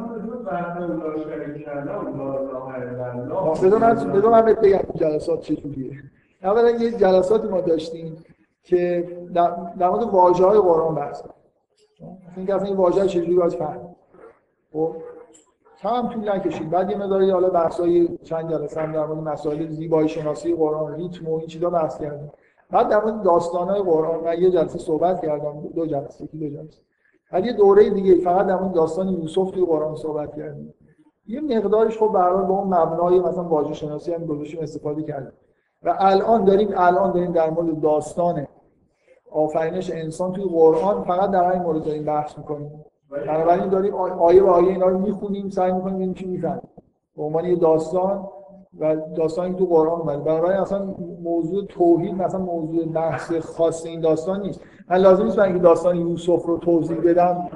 [3.63, 6.03] بدون من بدون من بگم جلسات چجوریه
[6.43, 8.23] اولا یه جلساتی ما داشتیم
[8.63, 9.07] که
[9.79, 11.21] در مورد واژه های قرآن بحث
[12.37, 13.95] اینکه اصلا این واژه چجوری باید فهم
[14.73, 14.95] خب
[15.79, 16.69] هم طول نکشید.
[16.69, 21.37] بعد یه حالا بحثای چند جلسه هم در مورد مسائل زیبایی شناسی قرآن ریتم و
[21.37, 22.31] این چیزا بحث کردیم.
[22.71, 25.61] بعد در مورد داستانهای قرآن من یه جلسه صحبت کردم.
[25.75, 26.81] دو جلسه یکی دو جلسه.
[27.31, 30.73] بعد یه دوره دیگه فقط در مورد داستان یوسف توی قرآن صحبت کردیم.
[31.27, 35.31] یه مقدارش خب به با اون مبنای مثلا واژه شناسی هم گذاشتیم استفاده کردیم.
[35.83, 38.47] و الان داریم الان داریم در مورد داستان
[39.31, 42.85] آفرینش انسان توی قرآن فقط در این مورد داریم بحث می‌کنیم.
[43.11, 46.61] بنابراین داریم آیه به آیه اینا رو می‌خونیم سعی می‌کنیم این چی می‌فهمیم.
[47.17, 48.27] به عنوان یه داستان
[48.79, 50.17] و داستانی تو قرآن اومده.
[50.17, 54.61] بنابراین اصلا موضوع توحید مثلا موضوع بحث خاص این داستان نیست.
[54.89, 57.49] من لازم نیست من اینکه داستان یوسف رو توضیح بدم.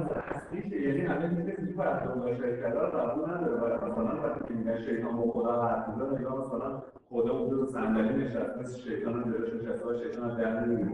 [7.12, 10.91] که خدا رو صندلی نشسته شیطان هم دلش نشسته شیطان در نمیگه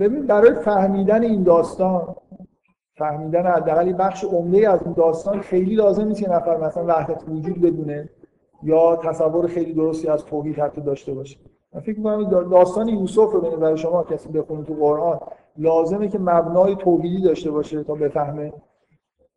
[0.00, 2.14] ببین برای فهمیدن این داستان
[2.96, 7.60] فهمیدن حداقل بخش عمده از این داستان خیلی لازم نیست یه نفر مثلا وحدت وجود
[7.60, 8.08] بدونه
[8.62, 11.38] یا تصور خیلی درستی از توحید حتی داشته باشه.
[11.74, 15.20] من فکر می‌کنم داستان یوسف رو نظر شما کسی بخونه تو قرآن
[15.58, 18.52] لازمه که مبنای توحیدی داشته باشه تا بفهمه.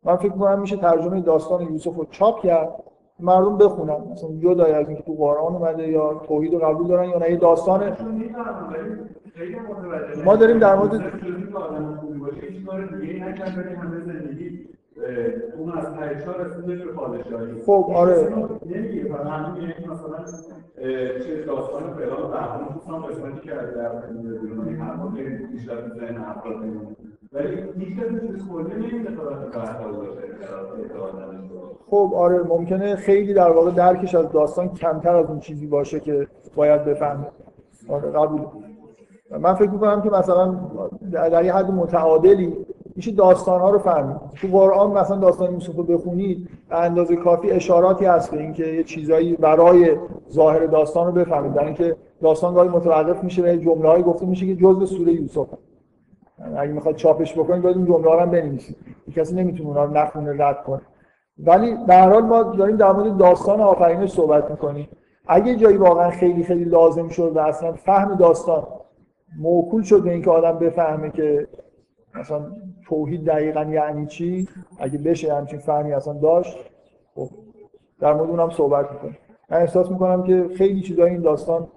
[0.04, 2.84] من فکر می‌کنم میشه ترجمه داستان یوسف رو چاپ کرد.
[3.20, 3.96] مردم بخونن.
[4.12, 7.36] مثلا جدای از اینکه تو قرآن اومده یا توحید رو قبول دارن یا نه یه
[7.36, 7.96] داستان
[10.24, 10.94] ما داریم در مورد
[15.58, 17.62] اون از پریشا رسیده به پادشاهی.
[17.66, 18.34] خب آره.
[18.66, 20.24] نمیگه فقط همین یعنی مثلا
[21.24, 23.88] چه داستان فلان قسمتی که در
[24.40, 25.14] بیرون
[25.52, 26.64] بیشتر ذهن افراد
[27.32, 27.62] ولی
[31.90, 36.26] خب آره ممکنه خیلی در واقع درکش از داستان کمتر از اون چیزی باشه که
[36.56, 37.26] باید بفهمه.
[37.88, 38.40] آره قبول.
[39.40, 40.56] من فکر می‌کنم که مثلا
[41.12, 42.56] در یه حد متعادلی
[42.96, 44.16] میشه داستان ها رو فهمید.
[44.40, 48.84] تو قرآن مثلا داستان یوسف رو بخونید به اندازه کافی اشاراتی هست به اینکه یه
[48.84, 49.96] چیزایی برای
[50.30, 51.54] ظاهر داستان رو بفهمید.
[51.54, 55.77] در اینکه داستان گاهی متوقف میشه و جمله گفته میشه که جزء سوره یوسف یعنی
[56.56, 58.76] اگه می‌خواد چاپش بکنید باید اون جمله رو هم بنویسید
[59.16, 60.80] کسی نمی‌تونه اونها رو نخونه رد کنه.
[61.38, 64.88] ولی به هر حال ما داریم در مورد داستان آفرینش صحبت می‌کنیم.
[65.26, 68.66] اگه جایی واقعا خیلی خیلی لازم شد و اصلا فهم داستان
[69.38, 71.48] موکول شد به اینکه آدم بفهمه که
[72.14, 72.52] مثلا
[72.86, 76.58] توحید دقیقا یعنی چی اگه بشه همچین فهمی اصلا داشت
[77.14, 77.28] خب
[78.00, 79.18] در مورد اونم صحبت می‌کنیم.
[79.50, 81.68] من احساس می‌کنم که خیلی چیزا این داستان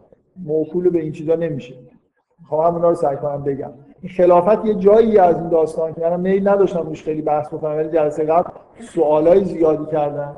[0.46, 1.76] موکول به این چیزا نمیشه.
[2.50, 3.72] خواهم اونا رو سعی کنم بگم.
[4.10, 7.90] خلافت یه جایی از این داستان که منم میل نداشتم روش خیلی بحث بکنم ولی
[7.90, 8.50] جلسه قبل
[8.80, 10.36] سوالای زیادی کردن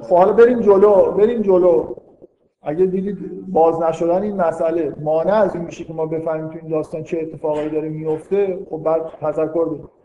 [0.00, 1.94] خب حالا بریم جلو بریم جلو.
[2.62, 3.18] اگه دیدید
[3.52, 7.18] باز نشدن این مسئله مانع از این میشه که ما بفهمیم تو این داستان چه
[7.18, 9.99] اتفاقایی داره میفته خب بعد تذکر بدید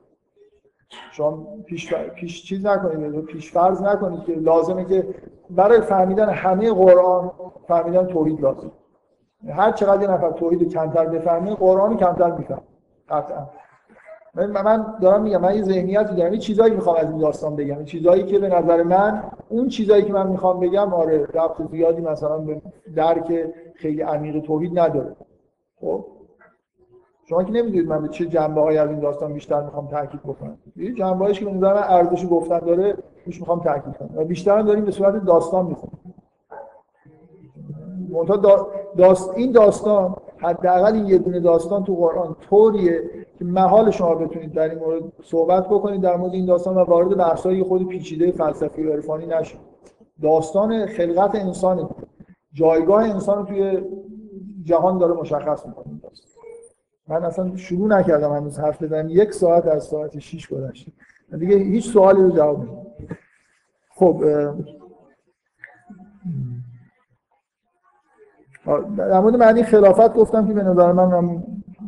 [1.11, 5.07] شما پیش, پیش چیز نکنید پیش فرض نکنید که لازمه که
[5.49, 7.31] برای فهمیدن همه قرآن
[7.67, 8.71] فهمیدن توحید لازم
[9.49, 12.61] هر چقدر یه نفر توحید کمتر بفهمه قرآن کمتر میفهم
[13.09, 13.49] قطعا.
[14.35, 17.75] من دارم میگم من یه ذهنیتی دارم یه چیزایی می‌خوام از این داستان بگم.
[17.75, 22.01] این چیزایی که به نظر من اون چیزایی که من می‌خوام بگم آره ربط زیادی
[22.01, 22.61] مثلا به
[22.95, 25.15] درک خیلی عمیق توحید نداره.
[25.81, 26.05] خب؟
[27.29, 30.57] شما که نمی‌دونید من به چه جنبه های از این داستان بیشتر می‌خوام تاکید بکنم.
[30.75, 34.09] یه جنبه که به نظر من ارزش گفتن داره روش می‌خوام تاکید کنم.
[34.15, 35.91] و بیشتر داریم به صورت داستان می‌خونم
[38.97, 43.01] داست این داستان حداقل این یه دونه داستان تو قرآن طوریه
[43.39, 47.17] که محال شما بتونید در این مورد صحبت بکنید در مورد این داستان و وارد
[47.17, 49.59] بحث‌های خود پیچیده فلسفی و عرفانی نشید.
[50.21, 51.89] داستان خلقت انسان
[52.53, 53.81] جایگاه انسان توی
[54.63, 55.85] جهان داره مشخص می‌کنه.
[57.07, 59.09] من اصلا شروع نکردم هنوز حرف بزنم.
[59.09, 60.91] یک ساعت از ساعت 6 گذشته.
[61.39, 62.85] دیگه هیچ سوالی رو جواب نمیدم.
[63.89, 64.23] خب
[68.97, 71.43] در مورد معنی خلافت گفتم که به نظر من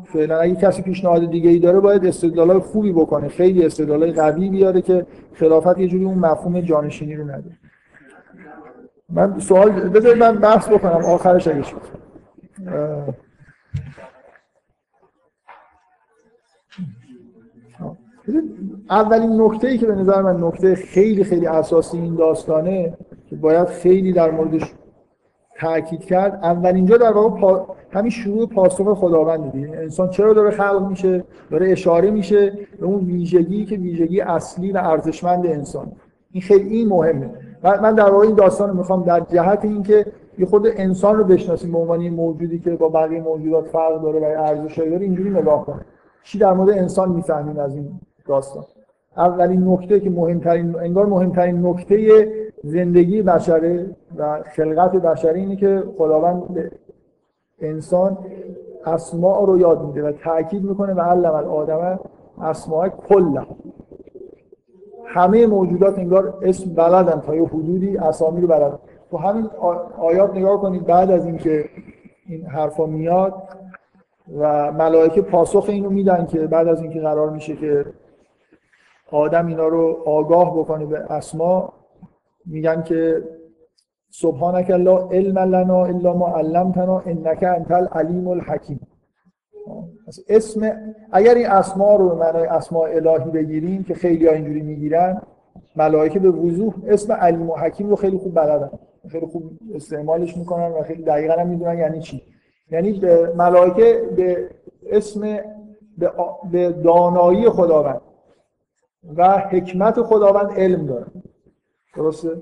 [0.06, 3.28] فعلا اگه کسی پیشنهاد دیگه ای داره باید استدلال خوبی بکنه.
[3.28, 7.58] خیلی استدلال قوی بیاره که خلافت یه جوری اون مفهوم جانشینی رو نداره.
[9.10, 11.06] من سوال بذارید من بحث بکنم.
[11.06, 11.82] آخرش اگه شد
[18.90, 22.98] اولین نکته ای که به نظر من نکته خیلی خیلی اساسی این داستانه
[23.30, 24.74] که باید خیلی در موردش
[25.60, 27.76] تاکید کرد اول اینجا در واقع پا...
[27.92, 33.06] همین شروع پاسخ خداوند دیگه انسان چرا داره خلق میشه؟ داره اشاره میشه به اون
[33.06, 35.92] ویژگی که ویژگی اصلی و ارزشمند انسان.
[36.32, 37.30] این خیلی مهمه.
[37.64, 40.06] من در واقع این داستان رو می‌خوام در جهت اینکه
[40.38, 44.42] یه خود انسان رو بشناسیم به عنوان موجودی که با بقیه موجودات فرق داره و
[44.42, 45.86] ارزش داره اینجوری نگاه کنیم
[46.24, 48.64] چی در مورد انسان می‌فهمیم از این؟ داستان
[49.18, 52.28] اولین نکته که مهمترین انگار مهمترین نکته
[52.64, 56.72] زندگی بشره و خلقت بشری اینه که خداوند به
[57.60, 58.18] انسان
[58.86, 62.00] اسماء رو یاد میده و تاکید می‌کنه و علم الادم
[62.42, 63.40] اسماء کل
[65.06, 68.80] همه موجودات انگار اسم بلدن تا یه حدودی اسامی رو بلدن.
[69.12, 69.50] تو همین
[70.00, 71.66] آیات نگاه کنید بعد از اینکه
[72.28, 73.34] این حرفا میاد
[74.38, 77.86] و ملائکه پاسخ اینو میدن که بعد از اینکه قرار میشه که
[79.12, 81.74] آدم اینا رو آگاه بکنه به اسما
[82.46, 83.24] میگن که
[84.10, 88.80] سبحانك لا علم لنا الا ما علمتنا انك انت العلیم الحکیم.
[90.30, 90.72] اسم
[91.12, 95.22] اگر این اسما رو به معنای اسماء الهی بگیریم که خیلی ها اینجوری می‌گیرن
[95.76, 98.72] ملائکه به وضوح اسم علیم و حکیم رو خیلی خوب بلدن.
[99.10, 99.44] خیلی خوب
[99.76, 102.22] استعمالش می‌کنن و خیلی دقیقا هم می‌دونن یعنی چی.
[102.72, 104.50] یعنی به ملائکه به
[104.92, 105.40] اسم
[106.52, 108.02] به دانایی خداوند.
[109.16, 111.12] و حکمت خداوند علم دارن
[111.96, 112.42] درسته؟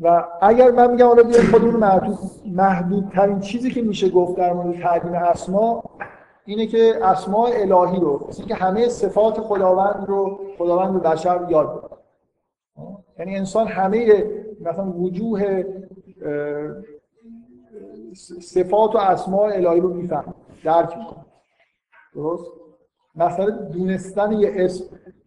[0.00, 4.52] و اگر من میگم حالا بیایم خودمون محدود محدود ترین چیزی که میشه گفت در
[4.52, 5.82] مورد تعلیم اسما
[6.44, 11.94] اینه که اسماء الهی رو که همه صفات خداوند رو خداوند به بشر یاد بده.
[13.18, 14.24] یعنی انسان همه
[14.60, 15.64] مثلا وجوه
[18.40, 21.24] صفات و اسماء الهی رو میفهم درک می‌کنه.
[22.14, 22.44] درست؟
[23.14, 24.84] مثلا دونستن یه اسم.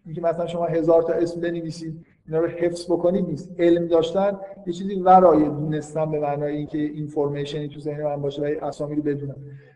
[0.07, 3.51] اینکه مثلا شما هزار تا اسم بنویسید اینا رو حفظ بکنید نیست.
[3.59, 8.65] علم داشتن یه چیزی ورای دونستن به معنای اینکه اینفورمیشنی تو ذهن من باشه و
[8.65, 9.35] اسامی رو بدونم.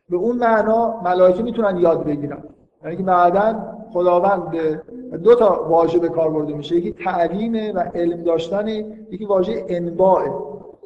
[0.10, 2.44] به اون معنا ملائکه می‌تونن یاد بگیرن.
[2.84, 4.82] یعنی که بعدا خداوند به
[5.18, 6.76] دو تا واژه به کار برده میشه.
[6.76, 10.22] یکی تعلیمه و علم داشتن یکی واژه انباء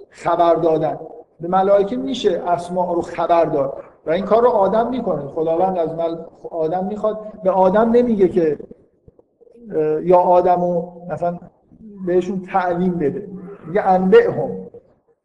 [0.10, 1.00] خبر دادن.
[1.40, 3.74] به ملائکه میشه اسماء رو خبر داد.
[4.06, 5.28] و این کار رو آدم می‌کنه.
[5.28, 6.16] خداوند از مل...
[6.52, 7.20] آدم می‌خواد.
[7.44, 8.58] به آدم نمیگه که
[10.04, 11.40] یا آدمو مثلا
[12.06, 13.28] بهشون تعلیم بده.
[13.68, 14.50] میگه انبه هم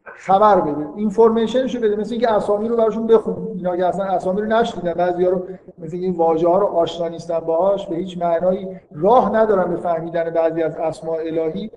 [0.05, 0.86] خبر بده.
[0.97, 1.97] اینفورمیشنشو بده.
[1.97, 3.49] مثل اینکه اسامی رو براشون بخون.
[3.57, 4.93] اینا که اصلا اسامی رو نشنیدن.
[4.93, 5.43] بعضیا رو
[5.78, 10.30] مثل این واژه ها رو آشنا نیستن باهاش به هیچ معنایی راه ندارن به فهمیدن
[10.30, 11.70] بعضی از اسماء الهی.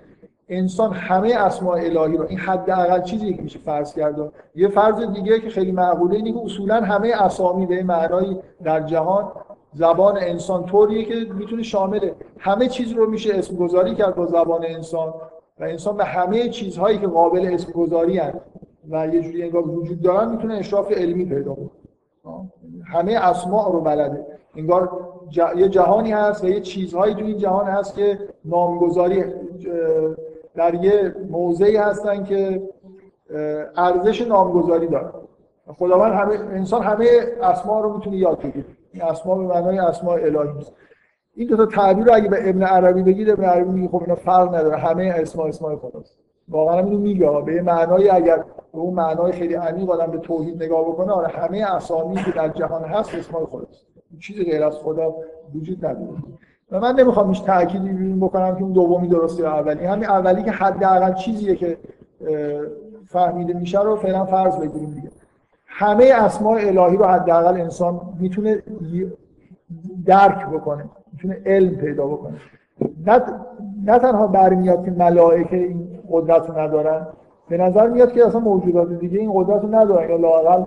[0.50, 4.32] انسان همه اسماء الهی رو این حداقل چیزی که میشه فرض کرد.
[4.56, 9.32] یه فرض دیگه که خیلی معقوله اینه که اصولا همه اسامی به معنای در جهان
[9.74, 12.10] زبان انسان طوریه که می‌تونه شامل
[12.40, 15.14] همه چیز رو میشه اسم گذاری کرد با زبان انسان.
[15.60, 18.38] و انسان به همه چیزهایی که قابل اسم گذاری هست
[18.90, 21.70] و یه جوری انگار وجود دارن می‌تونه اشراف علمی پیدا کنه.
[22.86, 24.26] همه اسماء رو بلده.
[24.56, 25.10] انگار
[25.56, 29.24] یه جهانی هست و یه چیزهایی تو این جهان هست که نامگذاری
[30.56, 32.62] در یه موضعی هستن که
[33.76, 35.10] ارزش نامگذاری داره
[35.78, 37.08] خداوند همه انسان همه
[37.42, 38.66] اسما رو می‌تونه یاد بگیره.
[38.94, 40.74] این اسما به معنای اسماء الهی است
[41.36, 44.16] این دو تا تعبیر رو اگه به ابن عربی بگید ابن عربی میگه خب اینا
[44.16, 44.78] فرق نداره.
[44.78, 46.20] همه اسما اسماء خداست.
[46.50, 47.42] واقعا اینو میگه.
[47.46, 48.38] به معنای اگر
[48.74, 52.50] به اون معنای خیلی عمیق آدم به توحید نگاه بکنه آره همه اسامی که در
[52.50, 53.86] جهان هست اسماء خداست.
[54.20, 55.16] چیزی غیر از خدا
[55.56, 56.08] وجود نداره.
[56.72, 59.86] و من نمی‌خوام هیچ تأکیدی بکنم که اون دومی درسته اولی.
[59.86, 61.78] همین اولی که حداقل چیزیه که
[63.06, 65.10] فهمیده میشه رو فعلا فرض بگیریم دیگه.
[65.76, 68.64] همه اسماء الهی رو حداقل انسان می‌تونه
[70.06, 72.34] درک بکنه می‌تونه علم پیدا بکنه.
[73.06, 73.22] نه,
[73.86, 77.08] نه تنها برمیاد که ملائکه این قدرت رو ندارن
[77.50, 80.10] به نظر میاد که اصلا موجودات دیگه این قدرت رو ندارن.
[80.10, 80.64] یا لاقل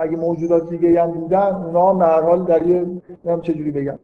[0.00, 2.86] اگه موجودات دیگه هم بودن اونا هم حال در یه
[3.42, 3.98] چجوری بگم.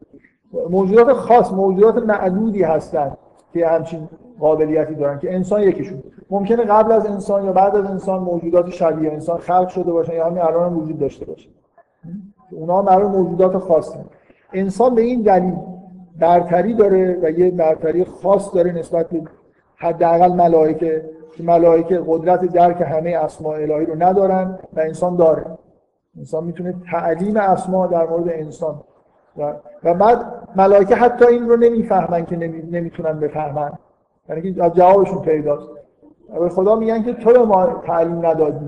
[0.69, 3.17] موجودات خاص موجودات معدودی هستن
[3.53, 8.19] که همچین قابلیتی دارن که انسان یکیشون ممکنه قبل از انسان یا بعد از انسان
[8.19, 11.49] موجودات شبیه انسان خلق شده باشن یا همین الان هم وجود داشته باشن
[12.51, 13.99] اونا هم موجودات خاصی.
[14.53, 15.53] انسان به این دلیل
[16.19, 19.21] برتری داره و یه برتری خاص داره نسبت به
[19.75, 25.45] حداقل ملائکه که ملائکه قدرت درک همه اسماء الهی رو ندارن و انسان داره.
[26.17, 28.81] انسان می‌تونه تعلیم اسما در مورد انسان.
[29.37, 29.53] و,
[29.83, 30.25] و بعد
[30.55, 33.71] ملائکه حتی این رو نمی‌فهمن که نمی، نمی‌تونن بفهمن.
[34.29, 35.80] یعنی از جوابشون پیداست.
[36.39, 38.65] و خدا میگن که تو به ما تعلیم ندادی.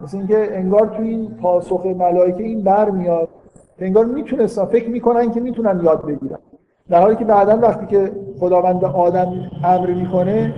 [0.00, 3.28] مثل اینکه انگار تو این پاسخ ملائکه این بر میاد
[3.78, 6.38] انگار می‌تونستن فکر می‌کنن که می‌تونن یاد بگیرن.
[6.90, 9.32] در حالی که بعدا وقتی که خداوند آدم
[9.64, 10.54] امر می‌کنه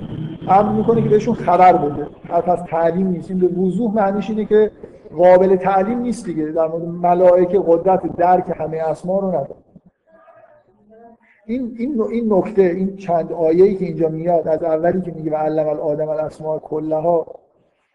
[0.49, 2.07] امر می‌کنه که بهشون خبر بده.
[2.29, 3.31] حرف از تعلیم نیست.
[3.31, 4.71] این به وضوح معنیش اینه که
[5.19, 6.45] قابل تعلیم نیست دیگه.
[6.45, 9.55] در مورد ملائکه قدرت درک همه اسما رو نداره.
[11.51, 15.35] این این این نکته این چند آیه‌ای که اینجا میاد از اولی که میگه و
[15.35, 17.27] علم الادم الاسماء کلها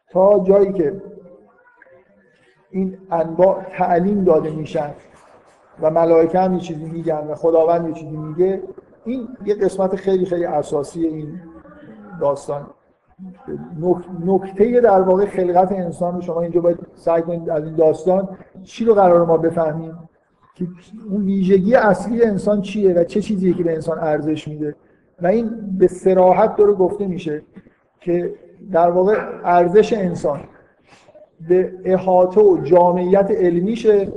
[0.10, 1.02] تا جایی که
[2.72, 4.94] این انواع تعلیم داده میشن
[5.82, 8.64] و ملائکه هم یه چیزی میگن و خداوند یه چیزی میگه
[9.06, 11.42] این یه قسمت خیلی خیلی اساسی این
[12.22, 12.68] داستان.
[14.26, 18.86] نکته در واقع خلقت انسان رو شما اینجا باید سعی کنید از این داستان چی
[18.86, 20.10] رو قرار ما بفهمیم؟
[20.56, 20.68] که
[21.12, 24.76] اون ویژگی اصلی انسان چیه و چه چیزیه که به انسان ارزش میده؟
[25.22, 27.42] و این به سراحت داره گفته میشه
[28.00, 28.34] که
[28.72, 30.40] در واقع ارزش انسان
[31.48, 34.12] به احاطه و جامعیت علمیشه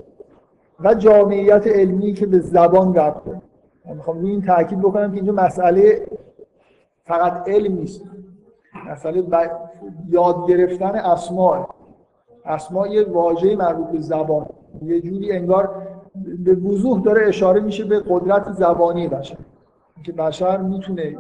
[0.81, 3.43] و جامعیت علمی که به زبان رفته
[3.87, 6.07] من می‌خوام روی این تاکید بکنم که اینجا مسئله
[7.07, 8.03] فقط علم نیست.
[8.91, 9.25] مسئله
[10.09, 11.67] یاد گرفتن اسماء.
[12.45, 14.47] اسماء یه واژه مربوط به زبان.
[14.83, 15.88] یه جوری انگار
[16.39, 19.37] به وضوح داره اشاره میشه به قدرت زبانی بشر
[20.05, 21.17] که بشر می‌تونه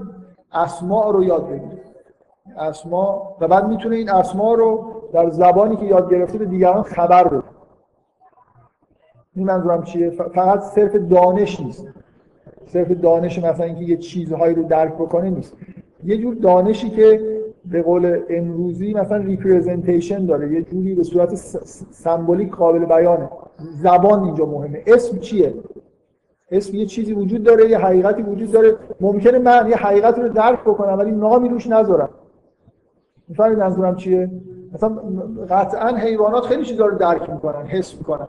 [0.52, 1.82] اسماء رو یاد بگیره.
[2.56, 7.28] اسما و بعد می‌تونه این اسماء رو در زبانی که یاد گرفته به دیگران خبر
[7.28, 7.42] بده.
[9.36, 11.86] این منظورم چیه؟ فقط صرف دانش نیست.
[12.66, 15.56] صرف دانش مثلا اینکه یه چیزهایی رو درک بکنه نیست.
[16.04, 20.52] یه جور دانشی که به قول امروزی مثلا ریپرزنتیشن داره.
[20.52, 21.34] یه جوری به صورت
[21.90, 23.30] سمبولیک قابل بیانه.
[23.82, 24.82] زبان اینجا مهمه.
[24.86, 25.54] اسم چیه؟
[26.50, 28.76] اسم یه چیزی وجود داره یه حقیقتی وجود داره.
[29.00, 32.08] ممکنه من یه حقیقت رو درک بکنم ولی نامی روش نذارم.
[33.28, 34.30] می‌فهمید منظورم چیه؟
[34.72, 34.90] مثلا
[35.50, 38.28] قطعا حیوانات خیلی چیزا رو درک می‌کنن حس می‌کنن.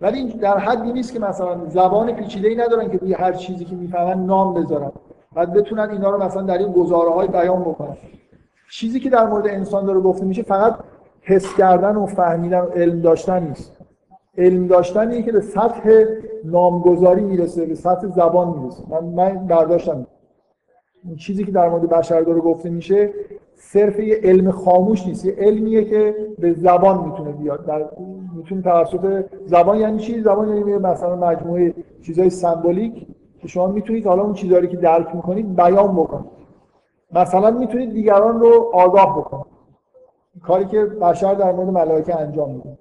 [0.00, 3.76] ولی در حدی نیست که مثلا زبان پیچیده ای ندارن که روی هر چیزی که
[3.76, 4.92] می‌فهمن نام بذارن.
[5.34, 7.96] بعد بتونن اینا رو مثلا در این گزاره های بیان بکنن.
[8.70, 10.74] چیزی که در مورد انسان داره گفته میشه فقط
[11.20, 13.72] حس کردن و فهمیدن و علم داشتن نیست.
[14.38, 16.04] علم داشتن که به سطح
[16.44, 18.82] نامگذاری می‌رسه به سطح زبان می‌رسه.
[18.90, 20.06] من, من برداشتم.
[21.04, 23.10] این چیزی که در مورد بشر داره گفته میشه
[23.54, 25.24] صرف یه علم خاموش نیست.
[25.24, 27.66] یه علمیه که به زبان می‌تونه بیاد.
[27.66, 27.84] در
[28.36, 33.06] می‌تونه توسط زبان یعنی چی؟ زبان یعنی مثلا مجموعه چیزای سمبولیک
[33.40, 36.35] که شما می‌تونید حالا اون چیزایی که درک می‌کنید بیان بکنید.
[37.12, 39.46] مثلا می‌تونید دیگران رو آگاه بکنید.
[40.42, 42.78] کاری که بشر در مورد ملائکه انجام میده.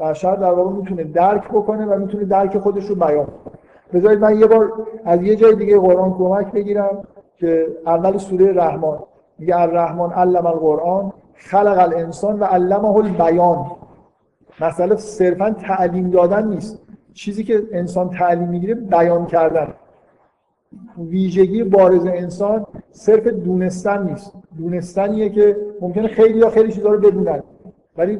[0.00, 3.54] بشر در واقع می‌تونه درک بکنه و می‌تونه درک خودش رو بیان کنه.
[3.92, 4.72] بذارید من یه بار
[5.04, 7.04] از یه جای دیگه قرآن کمک بگیرم
[7.36, 8.98] که اول سوره رحمان.
[9.38, 13.66] میگه الرحمن علم القرآن خلق الانسان و علمه البیان.
[14.60, 16.82] مسئله صرفا تعلیم دادن نیست.
[17.14, 19.74] چیزی که انسان تعلیم می‌گیره بیان کردن.
[20.98, 24.32] ویژگی بارز انسان صرف دونستن نیست.
[24.58, 27.42] دونستنیه که ممکنه خیلی یا خیلی چیزا رو بدونن
[27.96, 28.18] ولی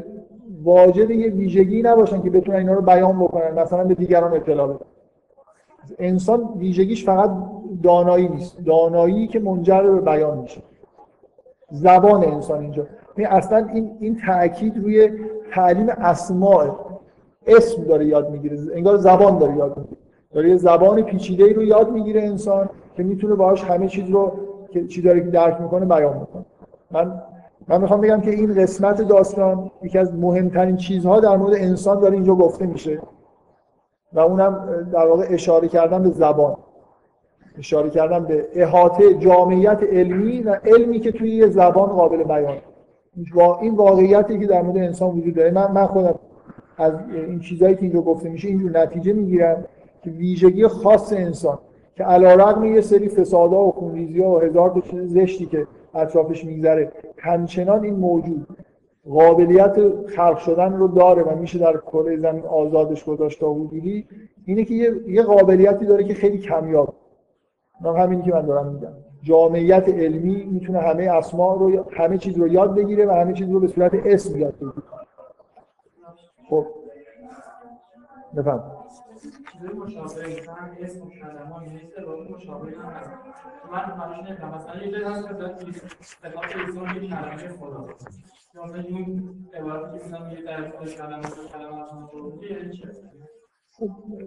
[0.63, 4.85] واجد یه ویژگی نباشن که بتونن اینا رو بیان بکنن مثلا به دیگران اطلاع بدن.
[5.99, 7.31] انسان ویژگیش فقط
[7.83, 8.59] دانایی نیست.
[8.67, 10.63] دانایی که منجر به بیان میشه.
[11.71, 12.87] زبان انسان اینجا.
[13.19, 15.11] یعنی اصلا این این تاکید روی
[15.53, 16.67] تعلیم اسماء
[17.47, 18.59] اسم داره یاد می‌گیره.
[18.75, 19.97] انگار زبان داره یاد می‌گیره.
[20.35, 24.33] داره یه زبان پیچیده رو یاد می‌گیره انسان که می‌تونه باهاش همه چیز رو
[24.71, 26.45] که چی داره درک می‌کنه بیان می‌کنه
[26.91, 27.23] من
[27.69, 32.15] من می‌خوام بگم که این قسمت داستان یکی از مهمترین چیزها در مورد انسان داره
[32.15, 33.01] اینجا گفته میشه
[34.13, 36.57] و اونم در واقع اشاره کردن به زبان.
[37.59, 42.57] اشاره کردن به احاطه جامعیت علمی و علمی که توی یه زبان قابل بیان.
[43.61, 45.51] این واقعیتی که در مورد انسان وجود داره.
[45.51, 46.15] من من خودم
[46.79, 49.65] از این چیزایی که اینجا گفته میشه اینجور نتیجه می‌گیرم.
[50.07, 51.59] ویژگی خاص انسان
[51.95, 56.93] که علیرغم یه سری فسادها و خونریزی‌ها و هزار تا چیز زشتی که اطرافش میگذره
[57.19, 58.47] همچنان این موجود
[59.11, 64.07] قابلیت خلق شدن رو داره و میشه در کره زمین آزادش گذاشت تا حدودی
[64.47, 64.75] اینه که
[65.07, 66.95] یه قابلیتی داره که خیلی کمیاب.
[67.81, 68.93] من همینی که من دارم میگم.
[69.23, 73.61] جامعیت علمی می‌تونه همه اسما رو همه چیز رو یاد بگیره و همه چیز رو
[73.61, 74.73] به صورت اسم یاد بگیره.
[76.51, 76.67] خب.
[78.37, 78.80] بفهم
[79.61, 83.11] چیزای مشابه هم اسم کلمات یعنی استفاده مشابه هم هست
[83.73, 87.87] من همش نمی‌دونم مثلا یه جایی هست که صفات انسان یه کلمه خدا
[88.55, 91.89] یا مثلا این عبارتی که میگم یه در کلمات و کلمات
[92.51, 92.89] یعنی چه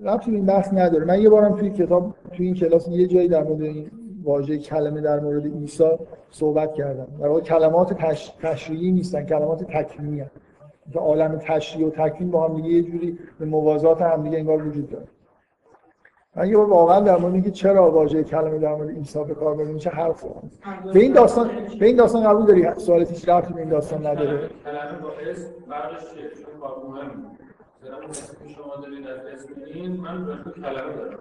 [0.04, 1.06] ربطی به این بحث نداره.
[1.06, 3.92] من یه بارم توی کتاب توی این کلاس یه جایی در مورد این
[4.24, 5.90] واژه کلمه در مورد عیسی
[6.30, 7.08] صحبت کردم.
[7.20, 8.34] در واقع کلمات تش...
[8.42, 10.32] تشریعی نیستن کلمات هستن.
[10.94, 14.68] که عالم تشریع و تکوین با هم دیگه یه جوری به موازات هم دیگه انگار
[14.68, 15.08] وجود داره.
[16.36, 19.56] من یه بار واقعا در مورد اینکه چرا واژه کلمه در مورد عیسی به کار
[19.56, 20.26] برده میشه حرف
[20.94, 24.50] به این داستان به این داستان قبول داری؟ سوالت هیچ ربطی به این داستان نداره.
[24.64, 27.12] کلمه با اسم فرقش چیه؟ چون کار مهمه.
[27.84, 30.26] مثلا اون اسمی که شما دارید از اسم این من
[30.56, 31.20] کلمه دارم.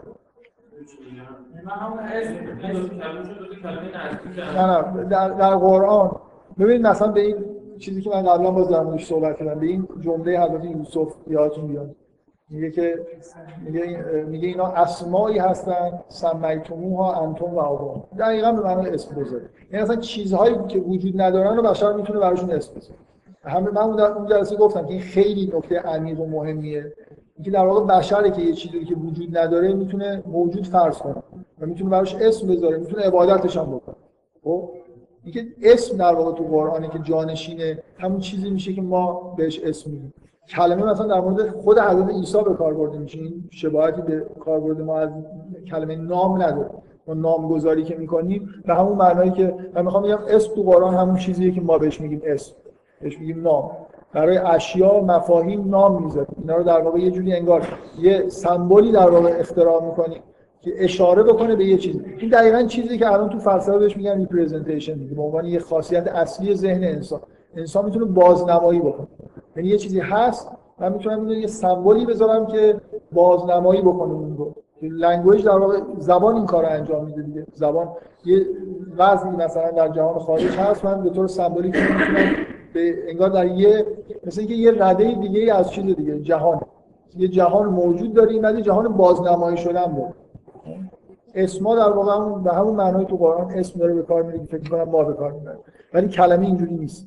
[4.57, 6.17] نه نه در, در قرآن.
[6.59, 7.37] ببینید مثلا به این
[7.79, 11.67] چیزی که من قبلا باز در موردش صحبت کردم به این جمله حضرت یوسف یادتون
[11.67, 11.97] بیاد.
[12.51, 13.07] میگه که
[13.67, 19.51] میگه, میگه اینا اسمایی هستن سمیتموها انتم و آبان دقیقا به معنی اسم بذاره.
[19.71, 22.99] یعنی اصلا چیزهایی که وجود ندارن رو بشر می‌تونه براشون اسم بذاره.
[23.45, 26.93] همه من اون جلسه گفتم که این خیلی نکته عمیق و مهمیه.
[27.37, 31.23] اینکه در واقع بشره که یه چیزی که وجود نداره می‌تونه موجود فرض کنه
[31.61, 33.97] و می‌تونه براش اسم بذاره می‌تونه عبادتش هم بکنه.
[34.45, 34.71] خب؟
[35.25, 39.91] اینکه اسم در واقع تو قرآنه که جانشینه همون چیزی میشه که ما بهش اسم
[39.91, 40.15] میدیم.
[40.49, 44.61] کلمه مثلا در مورد خود حضرت عیسی به کار برده میشه این شباهتی به کار
[44.61, 45.11] برده ما از
[45.71, 46.71] کلمه نام نداره.
[47.07, 51.17] ما نامگذاری که می‌کنیم به همون معنایی که من می‌خوام بگم اسم تو قرآن همون
[51.17, 52.55] چیزیه که ما بهش میگیم اسم
[53.01, 53.71] بهش میگیم نام.
[54.13, 56.37] برای اشیا مفاهیم نام می‌ذاریم.
[56.39, 57.69] اینا رو در واقع یه جوری انگار
[58.01, 60.21] یه سمبولی در واقع اختراع می‌کنیم
[60.61, 62.01] که اشاره بکنه به یه چیز.
[62.19, 66.55] این دقیقا چیزی که الان تو فلسفه بهش میگن representation به عنوان یه خاصیت اصلی
[66.55, 67.21] ذهن انسان.
[67.57, 69.07] انسان می‌تونه بازنمایی بکنه.
[69.57, 72.81] یعنی یه چیزی هست من می‌تونم یه سمبولی بذارم که
[73.13, 74.55] بازنمایی بکنه اون رو.
[74.83, 77.47] language در واقع زبان این کار انجام میده دیگه.
[77.53, 77.89] زبان
[78.25, 78.47] یه
[78.99, 82.33] وضعی مثلا در جهان خارج هست من به طور سمبولیک می‌تونم
[82.75, 83.87] به انگار در یه
[84.27, 86.61] مثل اینکه یه رده دیگه از چیز دیگه جهان.
[87.17, 90.15] یه جهان موجود داریم ولی جهان بازنمایی شدن بود.
[91.35, 94.91] اسما در واقع به همون معنای تو قرآن اسم داره به کار میره فکر کنم
[94.91, 95.61] ما به کار می‌بریم.
[95.95, 97.07] ولی کلمه اینجوری نیست.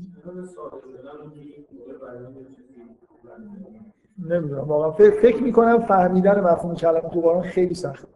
[4.20, 8.08] نمی‌دونم واقعا فکر می‌کنم فهمیدن مفهوم کلمه تو خیلی سخت.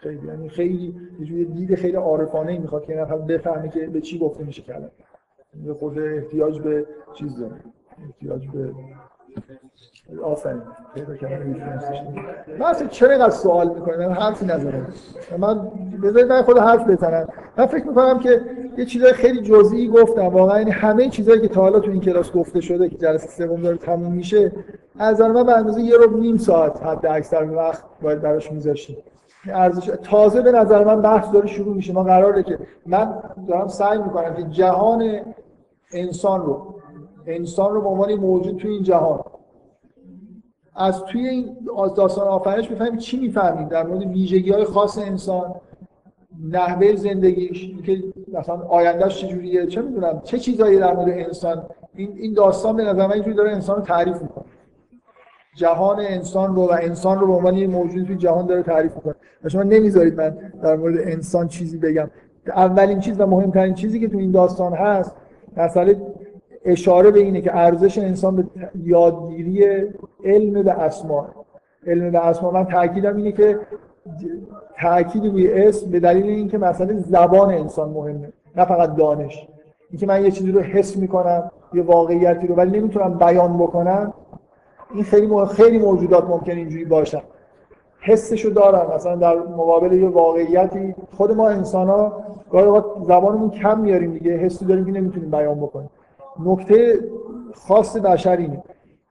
[0.00, 4.18] خیلی یعنی خیلی یه دید خیلی عارفانه ای می‌خواد که نفر بفهمه که به چی
[4.18, 4.90] گفته میشه کلمه.
[5.64, 7.60] یه خود احتیاج به چیز داره.
[8.06, 8.74] احتیاج به
[10.24, 10.62] آفرین.
[10.94, 11.56] پیدا کردن
[12.58, 14.86] من چرا اینقدر سوال می‌کنم؟ حرفی نزدم
[15.38, 15.70] من
[16.02, 17.28] بذارید من خود حرف بزنم.
[17.56, 18.40] من فکر می‌کنم که
[18.76, 20.26] یه چیزای خیلی جزئی گفتم.
[20.26, 23.62] واقعا یعنی همه چیزایی که تا حالا تو این کلاس گفته شده که جلسه سوم
[23.62, 24.52] داره تموم میشه
[24.98, 28.96] از من به اندازه یه رو نیم ساعت حد اکثر وقت باید براش میذاشتیم
[29.48, 31.92] ارزش تازه به نظر من بحث داره شروع میشه.
[31.92, 35.20] ما قراره که من دارم سعی می‌کنم که جهان
[35.92, 36.74] انسان رو
[37.26, 39.20] انسان رو به عنوان موجود توی این جهان
[40.76, 41.56] از توی این
[41.96, 45.54] داستان آفرینش بفهمیم چی می‌فهمیم؟ در مورد ویژگی های خاص انسان
[46.48, 48.02] نحوه زندگیش که
[48.32, 51.62] مثلا آیندهش چجوریه؟ چه می‌دونم؟ چه چیزایی در مورد انسان؟
[51.94, 54.44] این این داستان به نظر من اینجوری داره انسان رو تعریف می‌کنه.
[55.56, 59.14] جهان انسان رو و انسان رو به عنوان یه موجود توی جهان داره تعریف می‌کنه.
[59.44, 62.10] و شما نمی‌ذارید من در مورد انسان چیزی بگم.
[62.46, 65.16] اولین چیز و مهمترین چیزی که تو این داستان هست
[65.56, 65.96] مسئله
[66.64, 68.44] اشاره به اینه که ارزش انسان به
[68.84, 69.66] یادگیری
[70.24, 71.26] علم به اسما.
[71.86, 72.50] علم به اسما.
[72.50, 73.58] من تاکیدم اینه که
[74.80, 79.48] تاکید روی اسم به دلیل اینکه مثلا زبان انسان مهمه نه فقط دانش.
[79.90, 84.12] اینکه من یه چیزی رو حس می‌کنم یه واقعیتی رو ولی نمی‌تونم بیان بکنم.
[84.94, 87.22] این خیلی خیلی موجودات ممکن اینجوری باشن.
[88.00, 94.12] حسشو دارن مثلا در مقابل یه واقعیتی خود ما انسان ها گاهی زبانمون کم میاریم
[94.12, 94.32] دیگه.
[94.32, 95.90] حسی داریم که نمی‌تونیم بیان بکنیم.
[96.40, 96.98] نکته
[97.54, 98.62] خاص بشر اینه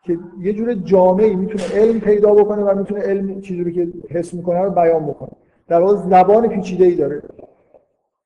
[0.04, 4.34] که یه جور جامعی می‌تونه علم پیدا بکنه و می‌تونه علم چیزی رو که حس
[4.34, 5.30] می‌کنه رو بیان بکنه.
[5.68, 7.22] در واقع زبان پیچیده ای داره.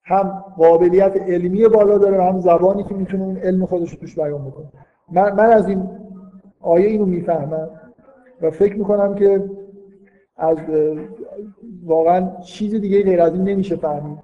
[0.04, 4.18] هم قابلیت علمی بالا داره و هم زبانی که می‌تونه اون علم خودش رو توش
[4.18, 4.66] بیان بکنه.
[5.12, 5.90] من, من از این
[6.60, 7.70] آیه اینو می‌فهمم
[8.42, 9.44] و فکر می‌کنم که
[10.36, 10.56] از
[11.84, 14.18] واقعا چیز دیگه غیر از این نمیشه فهمید.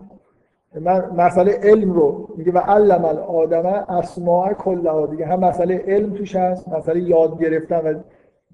[0.81, 5.07] من مسئله علم رو میگه و علم الادم اسماء کلها.
[5.07, 8.01] دیگه هم مسئله علم توش هست مسئله یاد گرفتن و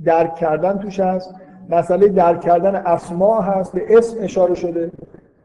[0.04, 1.34] درک کردن توش هست.
[1.70, 4.90] مسئله درک کردن اسماء هست به اسم اشاره شده.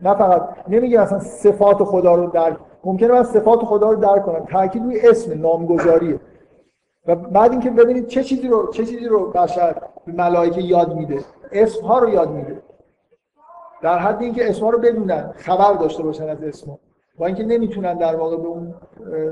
[0.01, 2.57] نه فقط نمیگه اصلا صفات خدا رو درک.
[2.83, 4.45] ممکنه من صفات خدا رو درک کنم.
[4.45, 6.19] تاکید روی اسم نامگذاریه
[7.07, 9.75] و بعد اینکه ببینید چه چیزی رو چه چیزی رو بشر
[10.07, 11.19] ملائکه یاد میده.
[11.51, 12.61] اسم ها رو یاد میده.
[13.85, 16.79] در حد اینکه اسما رو بدونن خبر داشته باشن از اسما.
[17.17, 18.73] با اینکه نمی‌تونن در واقع به اون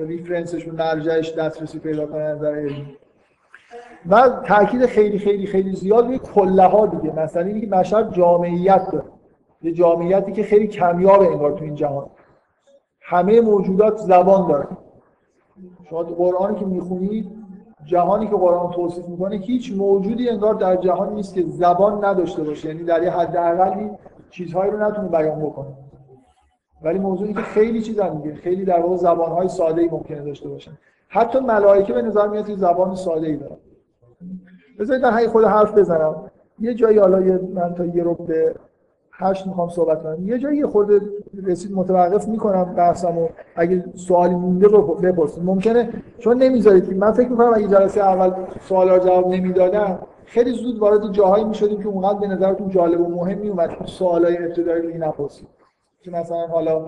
[0.07, 2.97] ریفرنسشون مرجعش دسترسی پیدا کنن از نظر علمی.
[4.09, 7.15] و تاکید خیلی خیلی خیلی زیاد روی کله ها دیگه.
[7.15, 9.05] مثلا اینکه بشر جامعیت داره.
[9.61, 12.05] یه جامعیتی که خیلی کمیابه انگار تو این جهان.
[13.01, 14.77] همه موجودات زبان دارن.
[15.89, 17.31] شما قرآنی که می‌خونید
[17.85, 22.67] جهانی که قرآن توصیف می‌کنه هیچ موجودی انگار در جهان نیست که زبان نداشته باشه.
[22.67, 23.89] یعنی در یه حد اقلی
[24.33, 25.67] چیزهایی رو نتونه بیان بکنه
[26.81, 28.35] ولی موضوعی که خیلی چیزا میگه.
[28.35, 30.71] خیلی در واقع زبانهای ساده ای ممکنه داشته باشن.
[31.07, 33.55] حتی ملائکه به نظر میاد که زبان ساده ای دارن.
[34.79, 36.31] بذارید من خود حرف بزنم.
[36.59, 38.55] یه جایی حالا من تا یه رو به
[39.11, 40.27] هشت می‌خوام صحبت کنم.
[40.27, 41.01] یه جایی خورده
[41.43, 45.43] رسید متوقف می‌کنم بحثم و اگه سوالی مونده رو بپرسید.
[45.43, 50.79] ممکنه چون نمی‌ذارید من فکر می‌کنم اگه جلسه اول سوال رو جواب نمی‌دادم خیلی زود
[50.79, 55.07] وارد جاهایی می‌شدیم که اونقدر به نظرتون جالب و مهم میومد که سوالای ابتدایی رو
[55.07, 55.47] نپرسید.
[56.01, 56.85] که مثلا حالا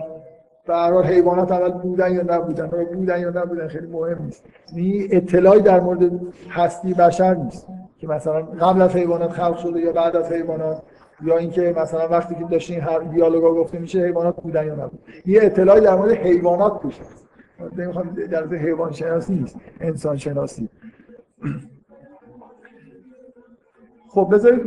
[0.67, 4.45] به حیوانات اول بودن یا نبودن یا بودن یا نبودن خیلی مهم نیست.
[4.75, 6.11] این اطلاعی در مورد
[6.49, 10.81] هستی بشر نیست که مثلا قبل از حیوانات خلق شده یا بعد از حیوانات
[11.23, 14.99] یا اینکه مثلا وقتی که داشتین هر دیالوگا گفته میشه حیوانات بودن یا نبودن.
[15.25, 17.25] یه اطلاعی در مورد حیوانات توش هست
[17.77, 20.69] نمی‌خوام در حیوان شناسی نیست انسان شناسی
[24.15, 24.61] خب بذارید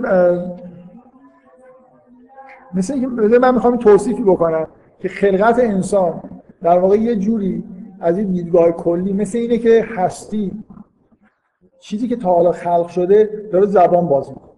[2.74, 4.66] مثل اینکه من می‌خوام توصیفی بکنم
[4.98, 6.22] که خلقت انسان
[6.62, 7.64] در واقع یه جوری
[8.00, 10.64] از این دیدگاه کلی مثل اینه که هستی
[11.80, 14.48] چیزی که تا حالا خلق شده داره زبان باز می‌کنه.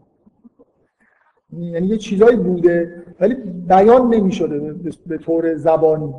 [1.73, 3.35] یعنی یه چیزایی بوده ولی
[3.69, 4.75] بیان نمی‌شده
[5.07, 6.15] به طور زبانی.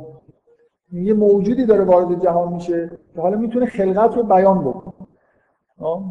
[0.92, 5.01] یه موجودی داره وارد جهان میشه که حالا می‌تونه خلقت رو بیان بکنه.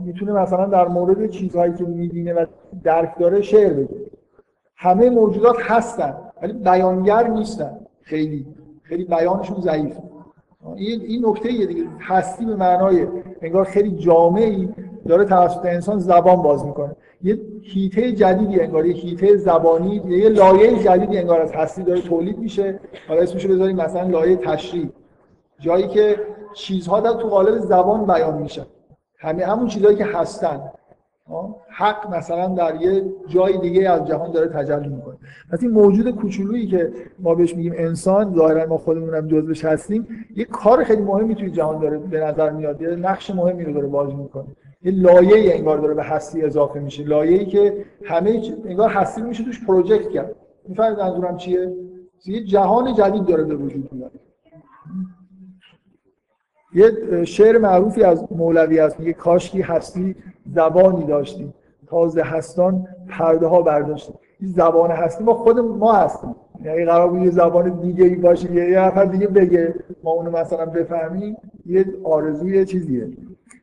[0.06, 2.46] می‌تونه مثلا در مورد چیزهایی که می‌بینه و
[2.84, 3.96] درک داره شعر بگه.
[4.76, 7.78] همه موجودات هستن ولی بیانگر نیستن.
[8.02, 8.46] خیلی
[8.84, 9.98] خیلی بیانشون ضعیف.
[10.76, 11.84] این این نکته دیگه.
[12.00, 13.08] هستی به معنای
[13.42, 14.70] انگار خیلی جامعی
[15.08, 16.96] داره توسط انسان زبان باز می‌کنه.
[17.24, 22.40] یه هیته جدیدی انگار یه هیته زبانی یه لایه جدیدی انگار از هستی داره تولید
[22.40, 22.80] میشه.
[23.08, 24.90] حالا اسمشو بذاریم مثلا لایه تشریح.
[25.60, 26.16] جایی که
[26.54, 28.66] چیزها در تو قالب زبان بیان میشن.
[29.22, 30.62] همه همون چیزهایی که هستن.
[31.70, 35.16] حق مثلا در یه جای دیگه از جهان داره تجلی می‌کنه.
[35.52, 40.08] پس این موجود کوچولویی که ما بهش میگیم انسان ظاهرا ما خودمون هم جزوش هستیم
[40.36, 42.82] یه کار خیلی مهمی توی جهان داره به نظر میاد.
[42.82, 44.48] یه نقش مهمی رو داره بازی می‌کنه.
[44.84, 47.04] یه لایه انگار داره به هستی اضافه میشه.
[47.04, 50.36] لایه‌ای که همه انگار هستی میشه توش پروژکت کرد.
[50.68, 51.74] می‌فهمید منظورم چیه؟
[52.26, 54.12] یه جهان جدید داره به وجود میاد.
[56.74, 56.92] یه
[57.26, 60.16] شعر معروفی از مولوی هست میگه کاشکی هستی
[60.56, 61.54] زبانی داشتیم.
[61.88, 64.16] تازه هستان پرده ها برداشتیم.
[64.40, 66.36] این زبان هستی ما خود ما هستیم.
[66.66, 70.66] یعنی قرار بود یه زبان دیگه ای باشه یه نفر دیگه بگه ما اونو مثلا
[70.66, 73.08] بفهمیم یه آرزوی چیزیه.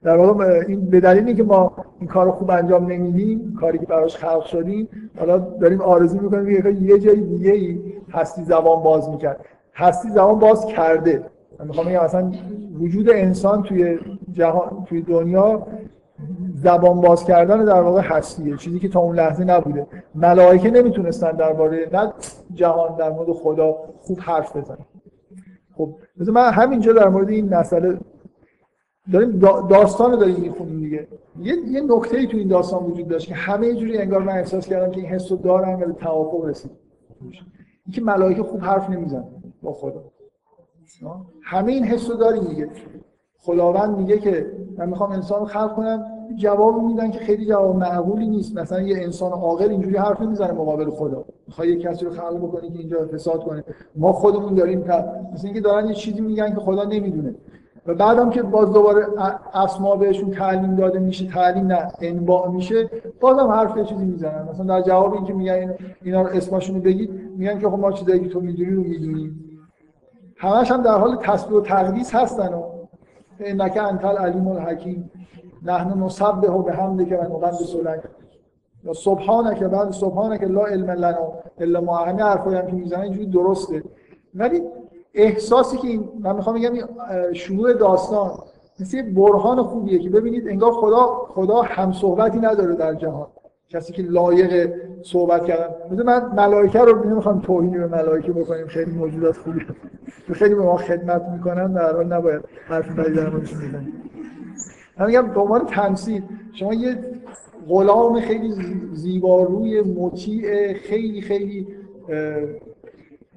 [0.02, 4.16] در واقع این به دلیلی که ما این کارو خوب انجام نمیدیم کاری که براش
[4.16, 6.48] خلق شدیم حالا داریم آرزو می‌کنیم
[6.86, 7.80] یه جای دیگه ای
[8.12, 9.44] هستی زبان باز می‌کرد.
[9.74, 11.22] هستی زبان باز کرده.
[11.59, 12.32] من می‌خوام بگم مثلا
[12.80, 13.98] وجود انسان توی
[14.32, 15.66] جهان توی دنیا
[16.55, 19.86] زبان باز کردن در واقع هستیه چیزی که تا اون لحظه نبوده.
[20.14, 22.12] ملائکه نمی‌تونستن درباره نه
[22.55, 24.86] جهان در مورد خدا خوب حرف بزنن.
[25.76, 27.98] خب مثلا من همینجا در مورد این مسئله
[29.12, 31.09] داریم داستان رو داریم می‌خونیم دیگه.
[31.40, 34.66] یه, یه نکته ای تو این داستان وجود داشت که همه جوری انگار من احساس
[34.66, 36.70] کردم که این حس رو دارم و به توافق رسید
[37.86, 39.24] اینکه ملائکه خوب حرف نمی‌زنن
[39.62, 40.05] با خدا.
[41.42, 42.68] همه این حس رو داریم دیگه.
[43.38, 44.46] خداوند میگه که
[44.78, 46.04] من می‌خوام انسان رو خلق کنم.
[46.36, 48.58] جواب میدن که خیلی جواب معقولی نیست.
[48.58, 51.24] مثلا یه انسان عاقل اینجوری حرف نمی‌زنه مقابل خدا.
[51.46, 53.64] می‌خوای یه کسی رو خلق بکنی که اینجا فساد کنه.
[53.96, 54.84] ما خودمون داریم
[55.34, 57.34] مثل اینکه دارن یه چیزی میگن که خدا نمی‌دونه.
[57.86, 59.06] و بعدم که باز دوباره
[59.54, 64.48] اسما بهشون تعلیم داده میشه تعلیم نه انباع میشه بازم حرف چیزی می‌زنن.
[64.50, 68.20] مثلا در جواب اینکه میگن اینا رو اسمشون رو بگید میگن که خب ما چیزایی
[68.20, 69.44] که تو می‌دونی رو می‌دونیم.
[70.39, 72.62] همش هم در حال تسبیح و تقدیس هستن و
[73.40, 75.10] انک انتل علیم الحکیم
[75.62, 78.02] نحن نسبه به حمده که من مقدس لک
[78.85, 81.97] یا که بعد سبحانه که لا علم لنا الا ما.
[81.97, 83.82] همه حرفایی هم که می‌زنن اینجوری درسته.
[84.35, 84.62] ولی
[85.15, 86.89] احساسی که این من می‌خوام بگم
[87.32, 88.31] شروع داستان
[88.81, 93.27] مثل برهان خوبیه که ببینید انگار خدا خدا هم صحبتی نداره در جهان.
[93.69, 94.73] کسی که لایق
[95.03, 95.69] صحبت کردن.
[95.90, 99.61] مثل من ملائکه رو نمی‌خوام توهین به ملائکه بکنیم خیلی موجودات خوبی.
[100.32, 103.93] خیلی به ما خدمت می‌کنن در حال نباید حرف بدی در موردشون بزنیم
[104.99, 106.23] من میگم به عنوان تمثیل
[106.53, 106.99] شما یه
[107.69, 108.55] غلام خیلی
[108.93, 111.66] زیباروی مطیع خیلی خیلی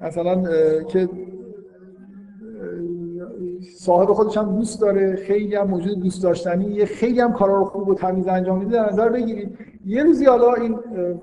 [0.00, 0.42] مثلا
[0.88, 1.08] که
[3.78, 7.88] صاحب خودش هم دوست داره خیلی هم موجود دوست داشتنی خیلی هم کارا رو خوب
[7.88, 9.58] و تمیز انجام میده در نظر بگیرید.
[9.86, 10.78] یه روزی حالا این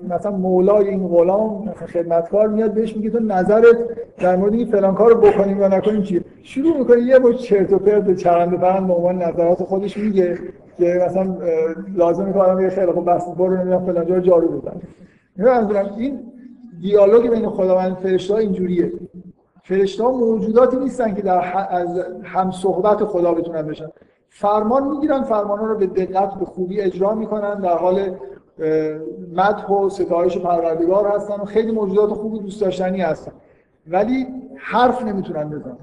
[0.08, 3.76] مثلا مولای این غلام مثلا خدمتکار میاد بهش میگه تو نظرت
[4.18, 7.78] در مورد این فلان کارو بکنیم یا نکنیم چیه شروع می‌کنه یه مش چرت و
[7.78, 10.38] پرت چرند پرند به عنوان نظرات خودش میگه
[10.78, 11.36] که مثلا
[11.94, 14.80] لازم آدم یه خیلی خوب بس برو نمی‌دونم فلان جا جارو بزن
[15.36, 16.20] منظورم این
[16.80, 18.92] دیالوگ بین خداوند فرشته اینجوریه.
[19.62, 21.88] فرشته ها موجوداتی نیستن که در از
[22.22, 23.88] هم صحبت خدا بتونن بشن.
[24.28, 28.00] فرمان می‌گیرن فرمان رو به دقت به خوبی اجرا می‌کنن در حال
[29.36, 33.32] مدح و ستایش پروردگار هستن و خیلی موجودات خوبی دوست داشتنی هستن.
[33.86, 34.26] ولی
[34.58, 35.76] حرف نمی‌تونن بزنن.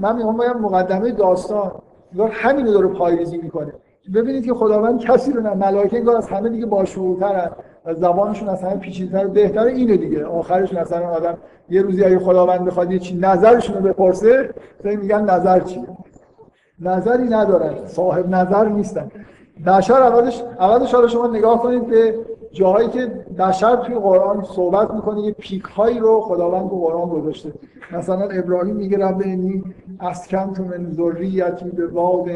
[0.00, 1.72] من می‌خوام بگم مقدمه داستان.
[2.30, 3.72] همینو داره پایریزی می‌کنه.
[4.14, 7.50] ببینید که خداوند کسی رو نه ملائکه انگار از همه دیگه باشعورترن
[7.84, 9.72] و زبانشون از همه پیچیده‌تر بهتره.
[9.72, 10.24] اینه دیگه.
[10.24, 11.38] آخرش مثلا آدم
[11.68, 14.54] یه روزی اگه خداوند بخواد یه چی نظرشون رو بپرسه
[14.84, 15.86] میگن نظر چیه؟
[16.80, 17.86] نظری ندارن.
[17.86, 19.10] صاحب نظر نیستن.
[19.64, 22.14] بشر عوضش عوضش حالا شما نگاه کنید به
[22.52, 23.06] جاهایی که
[23.38, 27.52] بشر توی قرآن صحبت می‌کنه یه پیک هایی رو خداوند تو قرآن گذاشته.
[27.92, 29.64] مثلا ابراهیم میگه رب انی
[30.00, 32.28] اسکنت من ذریتی به واد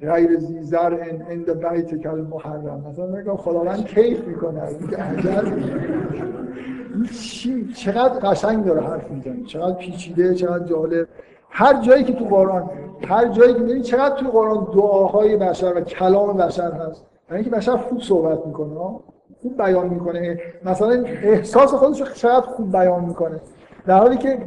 [0.00, 4.62] غیر زی زرع عند بیت کل محرم مثلا میگم خداوند کیف می‌کنه.
[7.20, 9.44] چی چقدر قشنگ داره حرف می‌زنه.
[9.46, 11.08] چقدر پیچیده چقدر جالب.
[11.50, 12.70] هر جایی که تو قرآن
[13.08, 17.06] هر جایی که می‌بینید چقدر تو قرآن دعاهای بشر و کلام بشر هست.
[17.30, 18.74] یعنی که بشر خوب صحبت می‌کنه
[19.42, 20.40] خوب بیان می‌کنه.
[20.64, 23.40] مثلا احساس خودش رو چقدر خوب بیان می‌کنه.
[23.86, 24.38] در حالی که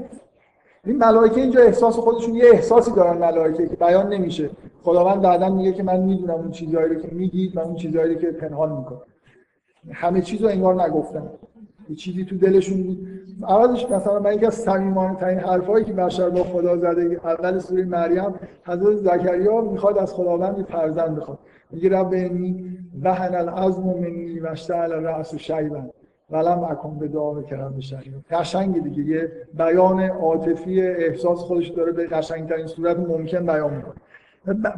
[0.86, 4.50] این ملائکه اینجا احساس خودشون یه احساسی دارن ملائکه که بیان نمیشه.
[4.84, 8.28] خداوند بعدا میگه که من می‌دونم اون چیزهایی رو که میگید من اون چیزهایی که
[8.28, 9.02] پنهان می‌کنم
[9.92, 11.30] همه چیز رو انگار نگفتم
[11.90, 13.08] یه چیزی تو دلشون بود.
[13.44, 17.86] اولش مثلا من یکی از صمیمانه ترین حرفایی که بشر با خدا زده اول سوره
[17.86, 18.34] مریم
[18.66, 21.40] حضرت زکریا می‌خواد از خداوند یه فرزند بخواد.
[21.72, 25.82] میگه رب انی وهن العظم منی و اشتعل الرأس شیبا
[26.30, 29.04] ولم اکن به دعا کرم بشری قشنگ دیگه.
[29.04, 33.94] یه بیان عاطفی احساس خودش داره به قشنگترین صورت ممکن بیان می‌کنه.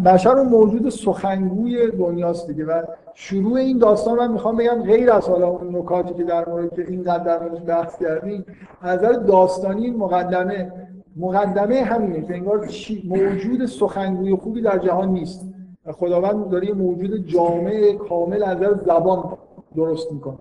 [0.05, 2.81] بشر اون موجود سخنگوی دنیاست دیگه و
[3.13, 6.85] شروع این داستان من می‌خوام بگم غیر از حالا اون نکاتی که در مورد که
[6.87, 8.45] اینقدر در موردش بحث کردیم
[8.81, 10.71] از نظر داستانی مقدمه
[11.15, 12.69] مقدمه همینه که انگار
[13.05, 15.45] موجود سخنگوی خوبی در جهان نیست.
[15.91, 19.37] خداوند داره یه موجود جامع کامل از نظر زبان
[19.75, 20.37] درست می‌کنه.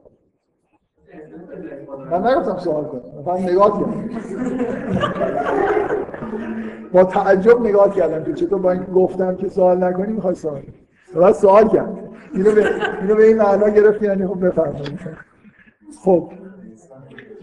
[2.10, 3.02] من نگفتم سوال کنم.
[3.26, 4.10] من نگاه کردم.
[6.92, 10.62] با تعجب نگاه کردم که چطور با این گفتم که سوال نکنی می‌خوای سوال
[11.14, 11.98] بعد سوال کرد.
[12.34, 12.66] اینو به
[13.00, 15.00] اینو به این معنا گرفت یعنی خب بفرمایید.
[16.04, 16.32] خب.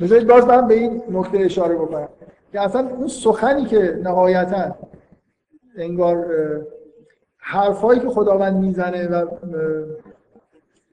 [0.01, 2.09] بذارید باز من به این نکته اشاره بکنم.
[2.51, 4.75] که اصلا اون سخنی که نهایتا
[5.77, 6.25] انگار
[7.37, 9.25] حرفایی که خداوند می‌زنه و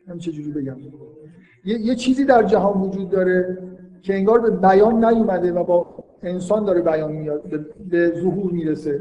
[0.09, 0.77] هم چجوری بگم؟
[1.67, 3.59] یه،, یه چیزی در جهان وجود داره
[4.03, 5.87] که انگار به بیان نیومده و با
[6.23, 7.43] انسان داره بیان میاد
[7.91, 9.01] به ظهور می‌رسه.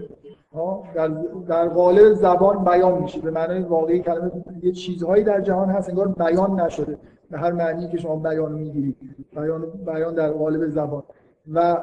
[0.96, 1.08] در,
[1.48, 3.20] در قالب زبان بیان میشه.
[3.20, 4.32] به معنای واقعی کلمه
[4.64, 6.98] یه چیزهایی در جهان هست انگار بیان نشده.
[7.32, 8.96] به هر معنی که شما بیان می‌گیرید
[9.36, 11.04] بیان بیان در قالب زبان.
[11.54, 11.78] و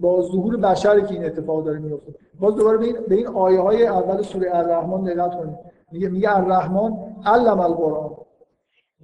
[0.00, 3.60] با ظهور بشر که این اتفاق داره میفته باز دوباره به این, به این آیه
[3.60, 5.56] های اول سوره الرحمن دقت کنید.
[5.92, 6.92] میگه میگه الرحمن
[7.26, 8.10] علم القرآن.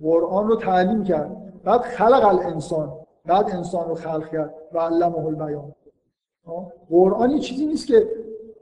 [0.02, 1.62] قرآن رو تعلیم کرد.
[1.64, 2.92] بعد خلق الانسان.
[3.26, 4.54] بعد انسان رو خلق کرد.
[4.72, 5.72] و علمه البیان.
[6.90, 8.08] قرآن یه چیزی نیست که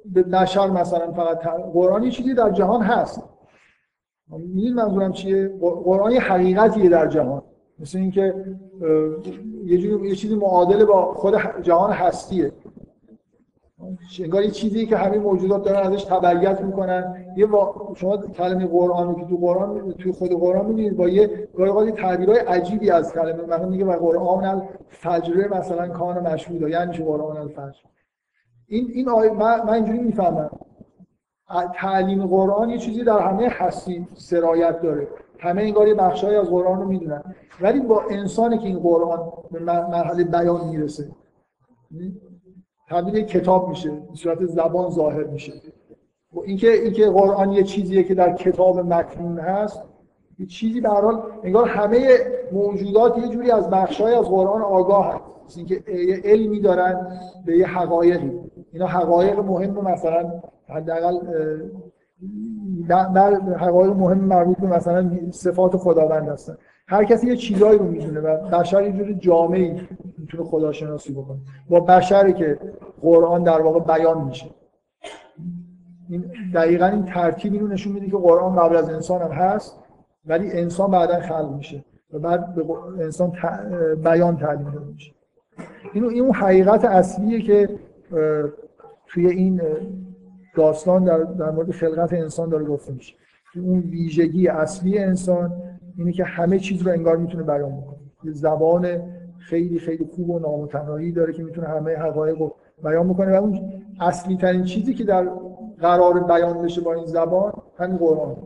[0.05, 1.39] به بشر مثلا فقط
[1.73, 3.23] قرآن یه چیزی در جهان هست.
[4.29, 7.43] می‌دونید منظورم چیه؟ قرآن یه حقیقتیه در جهان.
[7.79, 8.35] مثل اینکه
[9.65, 12.53] یه یه چیزی معادل با خود جهان هستیه.
[14.21, 17.27] انگار یه چیزی که همه موجودات دارن ازش تبعیت می‌کنن.
[17.37, 17.49] یه
[17.95, 22.91] شما کلمه قرآن که تو قرآن تو خود قرآن می‌بینید با یه گاهی تعبیرهای عجیبی
[22.91, 23.43] از کلمه.
[23.43, 27.81] مثلا میگه و قرآن الفجر مثلا کان مشهودا یعنی چه قرآن الفجر؟
[28.69, 30.51] این این آیه من, من اینجوری می‌فهمم.
[31.75, 35.09] تعلیم قرآن یه چیزی در همه هستی سرایت داره.
[35.39, 37.23] همه انگار یه بخشایی از قرآن رو می‌دونن.
[37.61, 41.09] ولی با انسانی که این قرآن به مرحله بیان می‌رسه.
[42.93, 45.53] تبدیل کتاب میشه به صورت زبان ظاهر میشه.
[46.45, 49.83] اینکه اینکه قرآن یه چیزیه که در کتاب مکنون هست
[50.39, 52.19] یه چیزی به حال انگار همه
[52.53, 55.59] موجودات یه جوری از بخشای از قرآن آگاه هست.
[55.59, 55.83] اینکه
[56.25, 58.41] علمی دارن به یه حقایقی.
[58.73, 60.33] اینا حقایق مهم مثلا
[60.69, 61.19] حداقل
[62.89, 66.57] در حقایق مهم مربوط به مثلا صفات خداوند هستن.
[66.93, 69.81] هر کسی یه چیزایی رو می‌دونه و بشر یه جور جامعی
[70.19, 71.39] می‌تونه خداشناسی بکنه.
[71.69, 72.59] با بشری که
[73.03, 74.47] قرآن در واقع بیان میشه.
[76.09, 76.25] این
[76.55, 79.79] دقیقا این ترتیبی رو نشون میده که قرآن قبل از انسان هم هست
[80.27, 82.65] ولی انسان بعدا خلق میشه و بعد به
[83.01, 83.33] انسان
[84.05, 85.13] بیان تعلیم داده میشه.
[85.93, 87.69] این این حقیقت اصلیه که
[89.07, 89.61] توی این
[90.57, 93.15] داستان در, در مورد خلقت انسان داره گفته میشه.
[93.57, 95.53] اون ویژگی اصلی انسان
[95.97, 97.99] اینه که همه چیز رو انگار می‌تونه بیان بکنه.
[98.25, 98.87] یه زبان
[99.39, 102.55] خیلی خیلی خوب و نامتناهی داره که می‌تونه همه حقایق رو
[102.85, 103.61] بیان بکنه و اون
[104.01, 105.29] اصلی ترین چیزی که در
[105.81, 108.37] قرار بیان بشه با این زبان همین قرآن.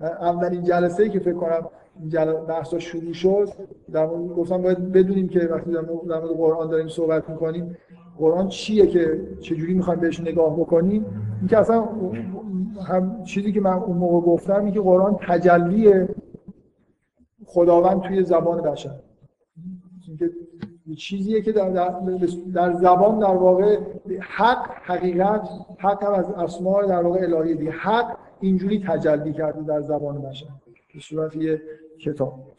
[0.00, 1.68] اولین جلسه ای که فکر کنم
[2.48, 3.48] بحثا شروع شد
[3.92, 7.76] در گفتم باید بدونیم که وقتی در مورد قرآن داریم صحبت می‌کنیم
[8.18, 11.06] قرآن چیه که چجوری می‌خوایم بهش نگاه بکنیم؟
[11.38, 11.88] اینکه اصلا
[12.86, 16.06] هم چیزی که من اون موقع گفتم اینکه قرآن تجلی
[17.52, 18.94] خداوند توی زبان بشر.
[20.08, 20.30] اینکه
[20.96, 21.70] چیزیه که در,
[22.54, 23.78] در, زبان در واقع
[24.20, 25.48] حق حقیقت
[25.78, 27.70] حق هم از اسماء در واقع الهی دیگه.
[27.70, 30.46] حق اینجوری تجلی کرده در زبان بشر.
[30.94, 31.62] به صورت یه
[32.00, 32.52] کتاب.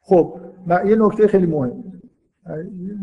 [0.00, 0.40] خب
[0.86, 1.84] یه نکته خیلی مهم.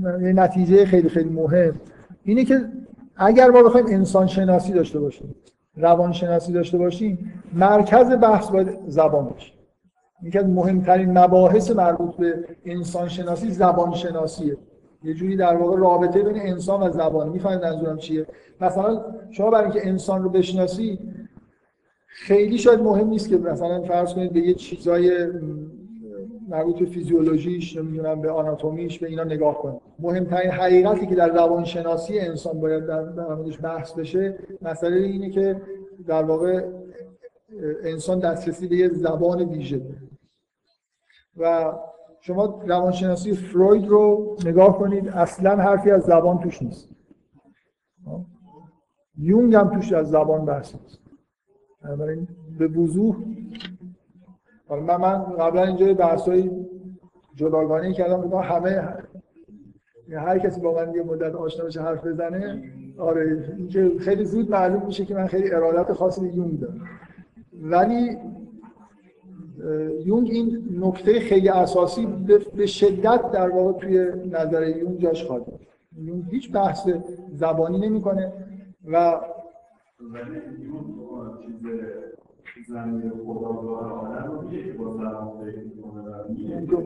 [0.03, 1.81] یه نتیجه خیلی خیلی مهم.
[2.23, 2.71] اینه که
[3.15, 5.35] اگر ما بخوایم انسان شناسی داشته باشیم
[5.75, 9.53] روان شناسی داشته باشیم مرکز بحث باید زبان باشه.
[10.23, 14.57] یکی از مهمترین مباحث مربوط به انسان شناسی زبان شناسیه
[15.03, 17.29] یه جوری در واقع رابطه بین انسان و زبان.
[17.29, 18.25] می‌فهمید منظورم چیه؟
[18.61, 20.99] مثلا شما برای اینکه انسان رو بشناسی
[22.07, 25.27] خیلی شاید مهم نیست که مثلا فرض کنید به یه چیزای
[26.51, 32.19] مربوط به فیزیولوژیش نمی‌دونم به آناتومیش به اینا نگاه کنید مهمترین حقیقتی که در روانشناسی
[32.19, 35.61] انسان باید در موردش بحث بشه مسئله اینه که
[36.07, 36.63] در واقع
[37.83, 39.81] انسان دسترسی به یه زبان ویژه.
[41.37, 41.73] و
[42.21, 46.89] شما روانشناسی فروید رو نگاه کنید اصلا حرفی از زبان توش نیست.
[49.17, 50.99] یونگ هم توش از زبان بحث نیست.
[52.59, 53.15] به وضوح
[54.79, 56.51] من من قبلا اینجا بحث های
[57.35, 58.97] جداگانه کردم همه
[60.11, 62.63] هر کسی با من یه مدت آشنا بشه حرف بزنه
[62.97, 66.81] آره اینکه خیلی زود معلوم میشه که من خیلی ارادت خاصی به یونگ دارم.
[67.61, 68.17] ولی
[70.05, 72.07] یونگ این نکته خیلی اساسی
[72.55, 75.45] به شدت در واقع توی نظر یونگ جاش خواهد
[75.97, 76.89] یونگ هیچ بحث
[77.31, 78.33] زبانی نمی‌کنه
[78.91, 79.21] و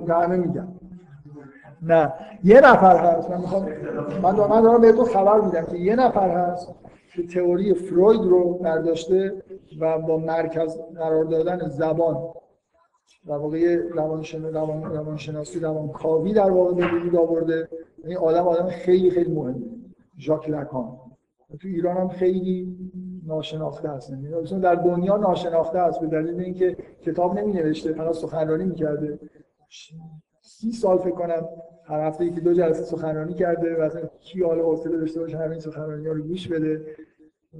[0.09, 0.67] همه میگم.
[1.81, 2.13] نه
[2.43, 3.29] یه نفر هست.
[3.29, 3.65] من می‌خوام
[4.23, 6.75] من دارم, دارم بهتون خبر میدم که یه نفر هست
[7.13, 9.43] که تئوری فروید رو برداشته
[9.79, 12.17] و با مرکز قرار دادن زبان.
[13.27, 13.75] در واقع
[14.93, 17.69] روانشناسی روان کاوی در واقع به وجود آورده.
[18.05, 19.55] این آدم آدم خیلی خیلی مهمه.
[20.19, 20.97] ژاک لکان.
[21.59, 22.77] تو ایران هم خیلی
[23.25, 28.65] ناشناخته هست یعنی در دنیا ناشناخته است به دلیل اینکه کتاب نمی نوشته فقط سخنرانی
[28.65, 29.19] می‌کرده
[30.41, 31.45] سی سال فکر کنم
[31.83, 35.59] هر هفته یکی دو جلسه سخنرانی کرده و اصلا کی حال حوصله داشته باشه همین
[35.59, 36.85] سخنرانی ها رو گوش بده.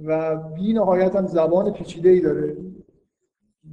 [0.04, 2.56] و بی نهایت هم زبان پیچیده ای داره.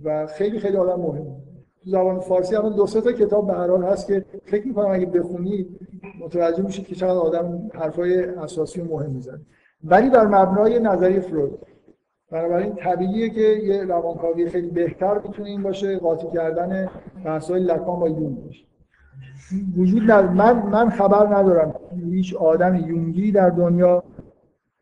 [0.03, 1.35] و خیلی خیلی آدم مهمه.
[1.83, 4.91] تو زبان فارسی هم دو سه تا کتاب به هر حال هست که فکر می‌کنم
[4.91, 5.79] اگه بخونید
[6.19, 9.41] متوجه میشید که چقدر آدم حرفای اساسی و مهم می‌زنه.
[9.83, 11.72] ولی بر مبنای نظری فروید
[12.33, 16.89] بنابراین طبیعیه که یه روانکاوی خیلی بهتر می‌تونه این باشه قاطی کردن
[17.25, 18.65] بحث‌های لکان با یونگ باشه.
[19.77, 21.75] وجود من من خبر ندارم
[22.11, 24.03] هیچ آدم یونگی در دنیا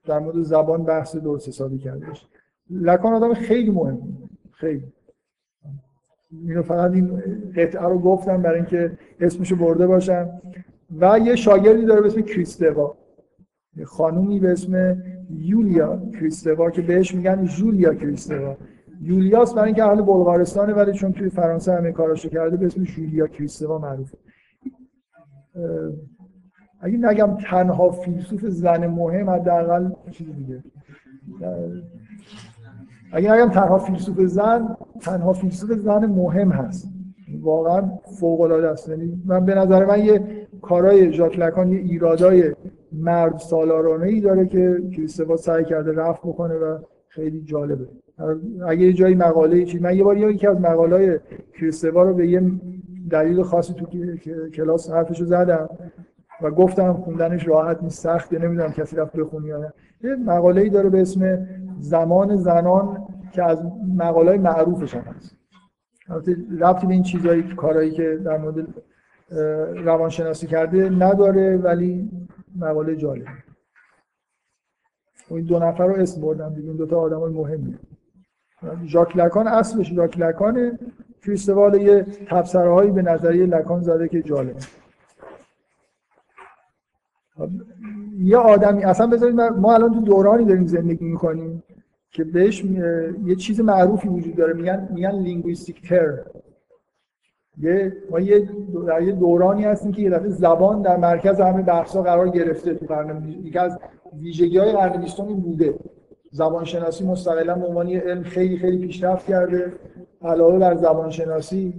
[0.06, 2.26] در مورد زبان بحث درست حسابی کرده باشه.
[2.70, 4.02] لکان آدم خیلی مهم.
[4.52, 4.84] خیلی.
[6.48, 7.24] اینو فقط این
[7.56, 10.42] قطعه رو گفتم برای اینکه اسمشو برده باشم.
[11.00, 12.96] و یه شاگردی داره به اسم کریستوا.
[13.86, 14.98] خانومی به اسم
[15.30, 18.56] یولیا کریستوا که بهش میگن جولیا کریستوا.
[19.02, 23.28] یولیاس برای اینکه اهل بلغارستانه ولی چون توی فرانسه همه کاراشو کرده به اسم جولیا
[23.28, 24.18] کریستوا معروفه.
[26.82, 30.64] اگه نگم تنها فیلسوف زن مهم حداقل چیز دیگه.
[33.14, 36.94] اگه نگم تنها فیلسوف زن تنها فیلسوف زن مهم هست.
[37.42, 38.90] واقعا فوق العاده است.
[38.90, 42.56] یعنی من به نظر من یه کارای ژاک لکان یه ایرادای
[42.94, 46.78] مرد سالارانه ای داره که کریستوا سعی کرده رفت بکنه و
[47.08, 47.88] خیلی جالبه.
[48.68, 51.20] اگه یه جایی مقاله چی من یه بار یکی از مقاله های
[51.94, 52.52] رو به یه
[53.10, 53.86] دلیل خاصی تو
[54.50, 55.70] کلاس حرفشو زدم
[56.42, 59.74] و گفتم خوندنش راحت نیست سخته نمی‌دونم کسی رفت بخونی یا نه.
[60.04, 61.48] یه مقاله ای داره به اسم
[61.80, 62.98] زمان زنان
[63.32, 63.64] که از
[63.98, 65.38] مقاله معروفش هم هست.
[66.60, 68.68] ربطی به این چیزایی کارهایی که در مورد
[69.86, 72.10] روانشناسی کرده نداره ولی
[72.56, 73.28] مقاله جالب.
[75.30, 77.78] این دو نفر رو اسم بردم دیگه این دو تا آدمای مهمی.
[78.86, 80.80] ژاک لکان اصلش ژاک لکانه
[81.24, 84.60] کریستوال یه تبصره به نظریه لکان زده که جالبه
[88.20, 91.64] یه آدمی اصلا بذارید ما الان تو دورانی داریم زندگی می‌کنیم
[92.12, 92.64] که بهش
[93.26, 94.54] یه چیز معروفی وجود داره.
[94.54, 96.20] میگن میگن لینگویستیک تر
[97.62, 98.50] یه ما یه
[98.88, 102.86] در یه دورانی هستیم که یه دفعه زبان در مرکز همه بحثا قرار گرفته تو
[102.86, 103.80] قرن یکی از
[104.20, 105.74] ویژگی های قرن بیستم این بوده.
[106.32, 109.74] زبان شناسی مستقلا به عنوان علم خیلی خیلی پیشرفت کرده.
[110.22, 111.74] علاوه بر زبان شناسی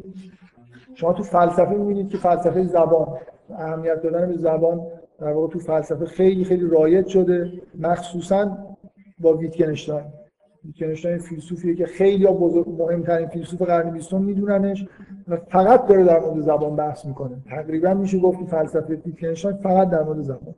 [0.95, 3.07] شما تو فلسفه می‌بینید که فلسفه زبان
[3.51, 4.81] اهمیت دادن به زبان
[5.21, 7.53] در واقع تو فلسفه خیلی خیلی رایج شده.
[7.81, 8.59] مخصوصا
[9.19, 10.05] با ویتکنشتاین
[10.65, 14.87] ویتکنشتاین فیلسوفیه که خیلی بزرگ مهمترین فیلسوف قرن بیستم میدوننش
[15.29, 17.37] و فقط داره در مورد زبان بحث می‌کنه.
[17.51, 20.55] تقریبا میشه گفت فلسفه ویتکنشتاین فقط در مورد زبان.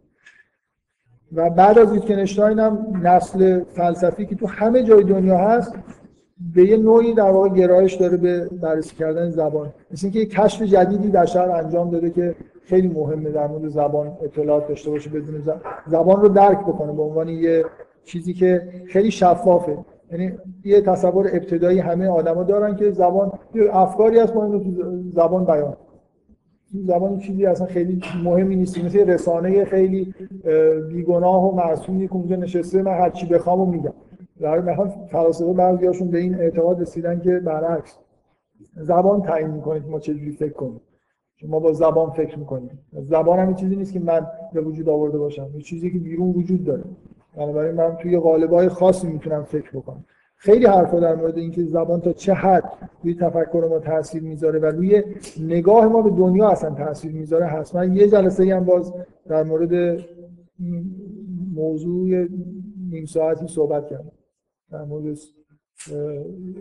[1.33, 5.75] و بعد از ویتکنشتاین هم نسل فلسفی که تو همه جای دنیا هست
[6.55, 9.73] به یه نوعی در واقع گرایش داره به بررسی کردن زبان.
[9.91, 14.13] مثل اینکه یک کشف جدیدی در شهر انجام داده که خیلی مهمه در مورد زبان
[14.23, 15.43] اطلاعات داشته باشه بدون
[15.87, 17.65] زبان رو درک بکنه به عنوان یه
[18.05, 19.79] چیزی که خیلی شفافه.
[20.13, 20.33] یعنی
[20.65, 23.33] یه تصور ابتدایی همه آدما دارن که زبان
[23.73, 24.65] افکاری هست ما تو
[25.15, 25.77] زبان بیان.
[26.87, 28.85] زبان چیزی اصلا خیلی مهمی نیست.
[28.85, 30.15] مثل رسانه خیلی
[30.89, 33.95] بیگناه و معصومی که اونجا نشسته من هر چی بخوام و میگم.
[34.41, 37.99] در مثلا فلاسفه بعضیاشون به این اعتقاد رسیدن که برعکس.
[38.77, 40.81] زبان تعیین می‌کنه که ما چجوری فکر کنیم.
[41.49, 42.79] ما با زبان فکر می‌کنیم.
[42.93, 45.51] زبان هم چیزی نیست که من به وجود آورده باشم.
[45.55, 46.85] یه چیزی که بیرون وجود داره.
[47.37, 50.05] بنابراین من توی قالب‌های خاصی می‌تونم فکر بکنم.
[50.37, 52.65] خیلی حرفا در مورد اینکه زبان تا چه حد
[53.03, 55.03] روی تفکر ما تاثیر می‌ذاره و روی
[55.41, 57.77] نگاه ما به دنیا اصلا تاثیر می‌ذاره هست.
[57.77, 58.95] من یه جلسه هم باز
[59.29, 60.01] در مورد
[61.55, 62.27] موضوع
[62.91, 64.13] نیم ساعتی صحبت کردم.
[64.71, 65.19] در مورد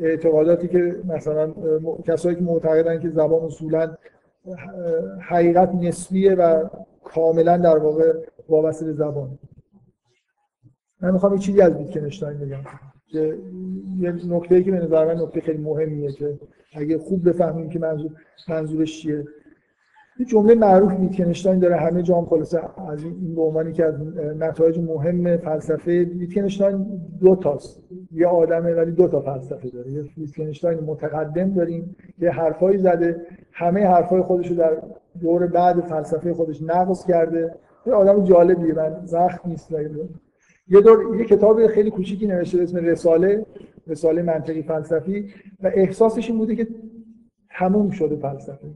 [0.02, 1.54] اعتقاداتی که مثلا
[2.08, 3.96] کسایی که معتقدن که زبان اصولا
[5.22, 6.64] حقیقت نسبیه و
[7.04, 8.14] کاملا در واقع
[8.50, 9.40] وابسته به زبان.
[11.04, 12.60] من می‌خوام یه چیزی از ویتکنشتاین بگم.
[13.08, 13.38] که
[14.00, 16.40] یه نکته که به نظر من نکته خیلی مهمیه که
[16.76, 18.12] اگه خوب بفهمیم که منظور
[18.50, 19.26] منظورش چیه.
[20.20, 22.60] یه جمله معروف ویتکنشتاین داره همه جام خلاصه
[22.90, 23.96] از این به عنوانی که از
[24.40, 26.86] نتایج مهم فلسفه ویتکنشتاین
[27.22, 27.84] دو تاست.
[28.12, 29.92] یه آدمه ولی دو تا فلسفه داره.
[29.92, 33.22] یه ویتکنشتاین متقدم داریم که حرفایی زده
[33.52, 34.78] همه حرفای خودش رو در
[35.22, 37.56] دور بعد فلسفه خودش نقض کرده.
[37.86, 39.74] یه آدم جالبیه من زخم نیست.
[40.68, 43.46] یه دور یه کتاب خیلی کوچیکی نوشته به اسم رساله
[43.88, 45.26] رساله منطقی فلسفی
[45.64, 46.68] و احساسش این بوده که
[47.60, 48.68] تموم شده فلسفه.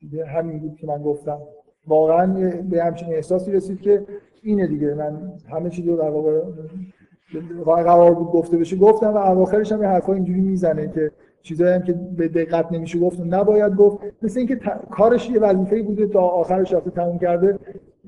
[0.00, 1.38] دیگه همین بود که من گفتم.
[1.86, 2.26] واقعا
[2.70, 4.06] به همچین احساسی رسید که
[4.42, 4.94] اینه دیگه.
[4.94, 8.76] من همه چیز رو در واقع قرار بود گفته بشه.
[8.76, 11.10] گفتم و اواخرش هم یه حرفا اینجوری می‌زنه که
[11.42, 13.98] چیزایی هم که به دقت نمیشه گفت و نباید گفت.
[14.22, 14.56] مثل اینکه
[14.90, 17.58] کارش یه وظیفه‌ای بوده تا آخرش رفته تموم کرده.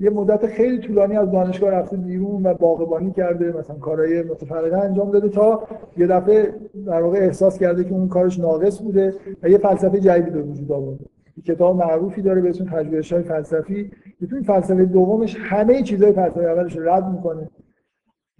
[0.01, 5.11] یه مدت خیلی طولانی از دانشگاه رفته بیرون و باغبانی کرده مثلا کارهای متفرقه انجام
[5.11, 5.63] داده تا
[5.97, 6.53] یه دفعه
[6.85, 9.13] در واقع احساس کرده که اون کارش ناقص بوده
[9.43, 11.05] و یه فلسفه جدیدی به وجود آورده.
[11.45, 13.91] کتاب معروفی داره به اسم تجربه های فلسفی.
[14.31, 17.49] این فلسفه دومش همه چیزهای فلسفه اولش رد می‌کنه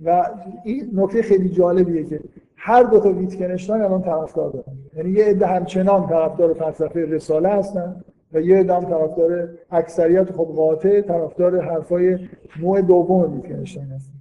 [0.05, 0.25] و
[0.63, 2.19] این نکته خیلی جالبیه که
[2.57, 4.77] هر دو تا ویتکنشتاین الان طرفدار دارن.
[4.95, 8.03] یعنی یه عده همچنان طرفدار فلسفه رساله هستن.
[8.33, 12.19] و یه هم طرفدار اکثریت خب قاطع طرفدار حرفای
[12.61, 14.13] نوع دوم ویتکنشتاین هستن.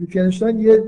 [0.00, 0.84] ویتکنشتاین یه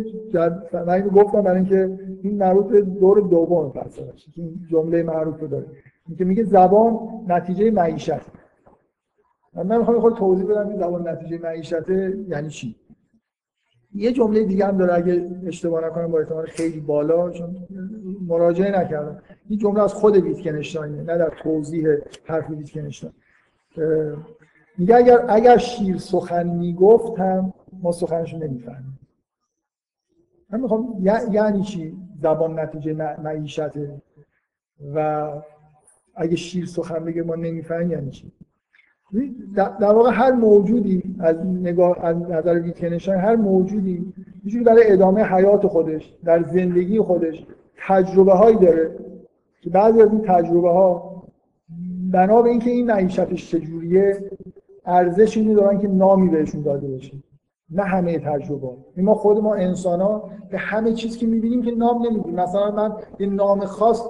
[0.73, 5.47] من اینو گفتم برای اینکه این مربوط به دور دوم فلسفه این جمله معروف رو
[5.47, 5.67] داره.
[6.09, 6.99] اینکه میگه زبان
[7.29, 8.21] نتیجه معیشت.
[9.55, 11.89] من می‌خوام خود توضیح بدم این زبان نتیجه معیشت
[12.29, 12.77] یعنی چی.
[13.95, 17.57] یه جمله دیگه هم داره اگه اشتباه نکنم با احتمال خیلی بالا چون
[18.27, 19.23] مراجعه نکردم.
[19.49, 21.87] این جمله از خود ویتکنشتاینه نه در توضیح
[22.25, 23.13] حرف ویتکنشتاین.
[24.79, 27.53] میگه اگر اگر شیر سخن می‌گفت هم
[27.83, 28.99] ما سخنش نمی‌فهمیم.
[30.51, 30.97] من می‌خوام
[31.33, 32.93] یعنی چی زبان نتیجه
[33.23, 34.03] معیشته؟
[34.95, 35.29] و
[36.15, 38.33] اگه شیر سخن بگه ما نمی‌فهمیم یعنی چی؟
[39.55, 44.13] در واقع هر موجودی از نگاه از نظر ویتکنشتاین هر موجودی
[44.45, 47.47] یه برای ادامه حیات خودش در زندگی خودش
[47.77, 48.99] تجربه هایی داره
[49.67, 51.23] بعضی از این تجربه ها
[52.11, 54.31] بنا به اینکه این معیشتش چجوریه
[54.87, 57.13] ارزش اینو دارن که نامی بهشون داده بشه
[57.71, 62.07] نه همه تجربه ما خود ما انسان ها به همه چیز که می‌بینیم که نام
[62.07, 64.03] نمیدیم مثلا من یه نام خاص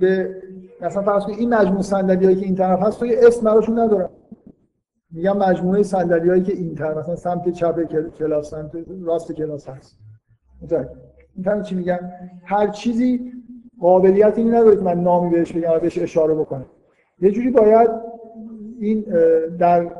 [0.00, 0.42] به
[0.80, 4.10] مثلا فرض کنید این مجموعه صندلیایی که این طرف هست تو اسم براشون ندارم.
[5.10, 7.82] میگم مجموعه صندلیایی که این طرف مثلا سمت چپ
[8.18, 8.70] کلاس سمت
[9.04, 9.98] راست کلاس هست.
[10.62, 11.98] متوجه چی میگم
[12.44, 13.32] هر چیزی
[13.80, 16.66] قابلیت اینی نداره که من نامی بهش بگم و بهش اشاره بکنم
[17.20, 17.90] یه جوری باید
[18.80, 19.04] این
[19.58, 19.90] در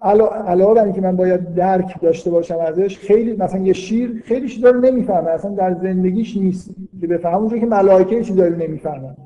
[0.00, 4.70] علاوه بر اینکه من باید درک داشته باشم ازش خیلی مثلا یه شیر خیلی چیزا
[4.70, 6.70] رو نمی‌فهمه اصلا در زندگیش نیست
[7.00, 9.16] که بفهمه اونجوری که ملائکه چیزا رو نمی‌فهمن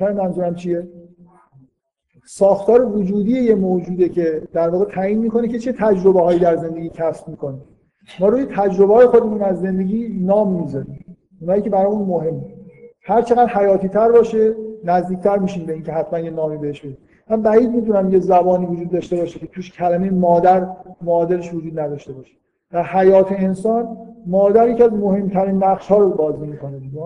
[0.00, 0.88] منظورم چیه؟
[2.24, 6.88] ساختار وجودی یه موجوده که در واقع تعیین می‌کنه که چه تجربه هایی در زندگی
[6.88, 7.58] کسب می‌کنه.
[8.20, 11.16] ما روی تجربه های خودمون از زندگی نام می‌ذاریم.
[11.40, 12.59] اونایی که برامون مهمه.
[13.02, 14.54] هر چقدر حیاتی تر باشه
[14.84, 16.98] نزدیکتر میشیم به اینکه حتما یه نامی بهش بدیم.
[17.30, 20.66] من بعید می‌دونم یه زبانی وجود داشته باشه که توش کلمه مادر
[21.02, 22.32] مادرش وجود نداشته باشه.
[22.70, 23.96] در حیات انسان
[24.26, 27.00] مادر یکی از مهمترین نقش ها رو بازی می‌کنه دیگه.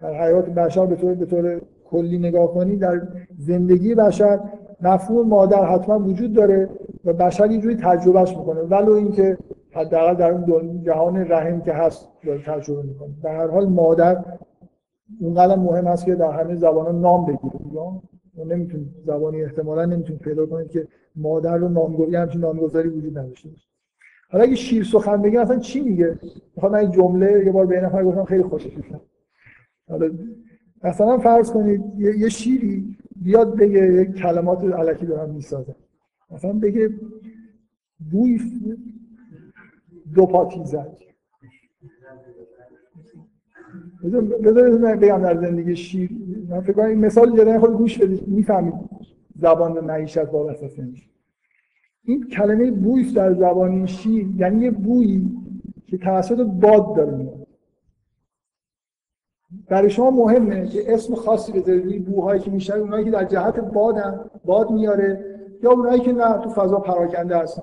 [0.00, 3.02] در حیات بشر به طور به طور کلی نگاه کنی در
[3.38, 4.40] زندگی بشر
[4.80, 6.68] مفهوم مادر حتما وجود داره
[7.04, 8.60] و بشر یه جوری تجربهش می‌کنه.
[8.60, 9.38] ولو اینکه
[9.72, 13.08] حداقل در اون جهان رحم که هست داره تجربه می‌کنه.
[13.22, 14.24] در هر حال مادر
[15.20, 17.80] اونقدر مهم هست که در همه زبان نام بگیره
[18.38, 23.48] و نمی‌تونید زبانی احتمالا نمی‌تونید پیدا کنید که مادر رو نامگذاری همچین نامگذاری وجود نداشته
[23.48, 23.68] باشه.
[24.30, 26.18] حالا اگه شیر سخن بگه اصلا چی میگه؟
[26.56, 29.02] می‌خوام این جمله یه بار به نفر گفتم خیلی خوشش میاد
[29.88, 30.10] حالا
[30.84, 35.74] مثلا فرض کنید یه شیری بیاد بگه یک کلمات علکی دارم می‌سازه.
[36.30, 36.90] مثلا بگه
[38.10, 38.40] بوی
[40.14, 40.96] دو پاتی زد
[44.10, 46.10] بذارید من بگم در زندگی شیر
[46.48, 48.28] من فکر کنم این مثال جدا خود گوش بدید.
[48.28, 48.74] می‌فهمید
[49.40, 51.06] زبان به معیشت وابسته نمیشه.
[52.04, 55.30] این کلمه بوی در زبان شیر یعنی یه بویی
[55.86, 57.46] که توسط باد داره میاد.
[59.68, 63.60] برای شما مهمه که اسم خاصی بذارید روی بوهایی که میشن اونایی که در جهت
[63.60, 65.24] بادن باد میاره
[65.62, 67.62] یا اونایی که نه تو فضا پراکنده هستن.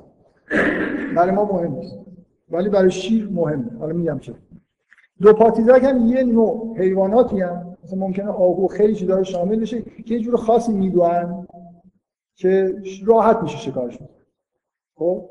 [1.15, 1.95] برای ما مهم نیست.
[2.49, 3.77] ولی برای شیر مهمه.
[3.79, 4.33] حالا میگم چه
[5.23, 10.13] دو پاتیزک هم یه نوع حیواناتی هم مثلا ممکنه آهو خیلی چیزا شامل بشه که
[10.13, 11.47] یه جور خاصی میدوئن
[12.35, 12.75] که
[13.05, 13.97] راحت میشه شکارش
[14.95, 15.29] خب؟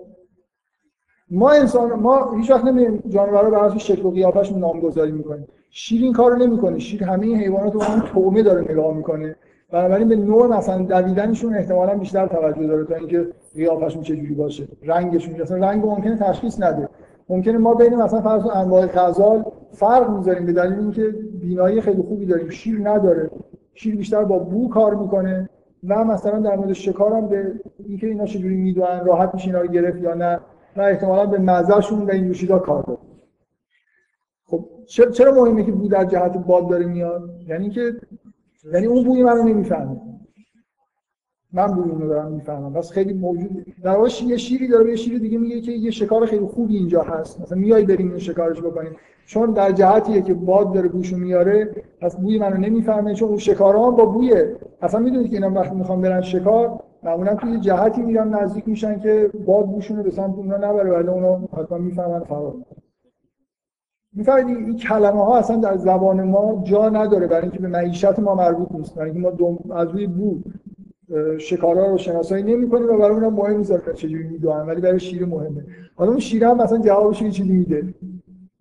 [1.31, 5.47] ما انسان ما هیچ وقت نمی‌دونیم جانورا بر اساس شکل و قیافش نامگذاری می‌کنیم.
[5.71, 6.79] شیر این کارو نمی‌کنه.
[6.79, 9.37] شیر همه این حیوانات رو اون تومه داره نگاه می‌کنه.
[9.71, 14.69] بنابراین به نوع مثلا دویدنشون احتمالا بیشتر توجه داره تا اینکه قیافشون چه جوری باشه.
[14.83, 16.89] رنگشون مثلا رنگ ممکنه تشخیص نده.
[17.33, 22.27] ممکنه ما بین مثلا فرض انواع غزال فرق می‌ذاریم به دلیل اینکه بینایی خیلی خوبی
[22.27, 22.49] داریم.
[22.51, 23.31] شیر نداره.
[23.75, 25.49] شیر بیشتر با بو کار می‌کنه
[25.89, 29.69] و مثلا در مورد شکار هم به اینکه اینا چجوری می‌دونن راحت میشه اینا رو
[29.69, 30.41] گرفت یا نه
[30.77, 32.99] و احتمالا به مزهشون و این نوشیدا کار داره.
[34.45, 37.93] خب چرا مهمه که بو در جهت باد داره میاد؟ یعنی که
[38.73, 40.01] یعنی اون بوی منو نمی‌فهمه.
[41.53, 42.73] من بوی اونو دارم می‌فهمم.
[42.73, 46.27] بس خیلی موجود در واقع یه شیری داره یه شیر دیگه میگه که یه شکار
[46.27, 47.41] خیلی خوبی اینجا هست.
[47.41, 48.93] مثلا میای بریم این شکارش بکنیم.
[49.27, 51.71] چون در جهتیه که باد داره بوشو میاره
[52.01, 54.57] پس بوی منو نمی‌فهمه چون اون شکارها با بویه.
[54.83, 59.31] اصلا می‌دونید که اینا وقتی می‌خوام برن شکار معمولا توی جهتی میرن نزدیک میشن که
[59.47, 60.91] باد بوشون رو به سمت اونا نبره.
[60.93, 62.55] ولی اونا حتما می‌فهمن فرار.
[64.15, 68.35] می‌فهمید؟ این کلمه ها اصلا در زبان ما جا نداره برای اینکه به معیشت ما
[68.35, 68.95] مربوط نیست.
[68.95, 70.41] برای اینکه ما از روی بو
[71.39, 75.65] شکارا رو شناسایی نمی‌کنیم و برای اونم مهم نیست چجوری می‌دونن ولی برای شیر مهمه.
[75.95, 77.95] حالا اون شیر هم مثلا جوابش یه چیزی میده.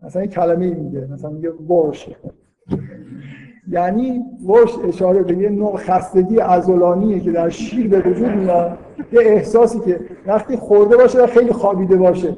[0.04, 1.08] مثلا یه کلمه میده.
[1.14, 2.10] مثلا میگه ورش
[3.72, 8.78] یعنی ورش اشاره به یه نوع خستگی عضلانیه که در شیر به وجود میاد.
[9.12, 12.38] یه احساسی که وقتی خورده باشه و خیلی خوابیده باشه.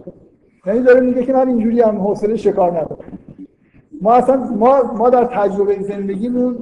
[0.66, 3.20] یعنی داره میگه که من اینجوری هم حوصله شکار ندارم.
[4.02, 6.56] ما اصلا ما, ما در تجربه زندگیمون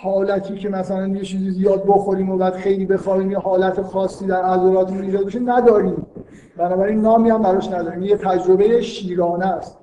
[0.00, 4.42] حالتی که مثلا یه چیزی زیاد بخوریم و بعد خیلی بخوابیم یه حالت خاصی در
[4.42, 6.06] عضلاتمون ایجاد بشه نداریم.
[6.56, 8.02] بنابراین نامی هم براش نداریم.
[8.02, 9.78] یه تجربه شیرانه است.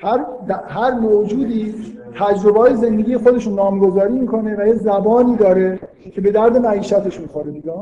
[0.00, 0.26] هر
[0.68, 1.74] هر موجودی
[2.14, 5.80] تجربه های زندگی خودشون نامگذاری می‌کنه و یه زبانی داره
[6.12, 7.72] که به درد معیشتش می‌خوره دیگه.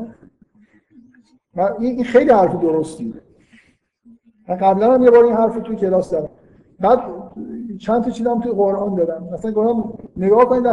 [1.79, 3.13] این خیلی حرف درستیه.
[4.49, 6.29] من قبلا هم یه بار این حرف توی کلاس دارم
[6.79, 6.99] بعد
[7.79, 9.29] چند تا چیزم توی قرآن دادم.
[9.33, 10.67] مثلا قرآن نگاه کنید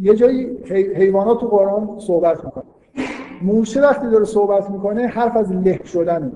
[0.00, 0.58] یه جایی
[0.96, 2.64] حیوانات تو قرآن صحبت می‌کنه.
[3.42, 6.32] موشه وقتی داره صحبت می‌کنه حرف از له شدنه.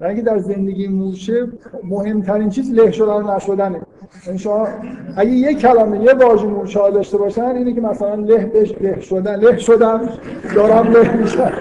[0.00, 1.48] اینکه در زندگی موشه
[1.84, 3.80] مهمترین چیز له شدن و نشدنه.
[4.26, 4.68] یعنی شما
[5.16, 9.36] اگه یه کلمه یه واژه موشه داشته باشن اینه که مثلا له بهش له شدن.
[9.36, 10.08] له شدن
[10.54, 11.52] دارم له میشن.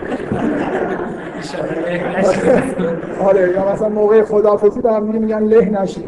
[3.28, 6.06] آره یا مثلا موقع خدافزی به هم میگن له نشید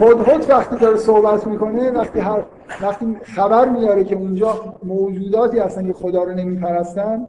[0.00, 2.44] هد وقتی داره صحبت می‌کنه وقتی هر
[2.82, 7.26] وقتی خبر میاره که اونجا موجوداتی هستن که خدا رو نمیپرستن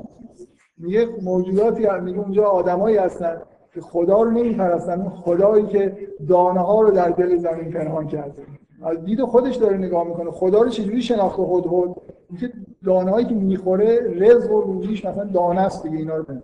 [0.77, 3.41] میگه موجوداتی میگه اونجا آدمایی هستن
[3.73, 5.97] که خدا رو نمیپرستن خدایی که
[6.29, 8.43] دانه ها رو در دل زمین پنهان کرده
[8.83, 11.95] از دید خودش داره نگاه می‌کنه خدا رو چجوری شناخته هد هد
[12.29, 12.51] اینکه
[12.85, 16.43] دانه هایی که می‌خوره رزق و روزیش مثلا دانه است دیگه اینا رو بنده.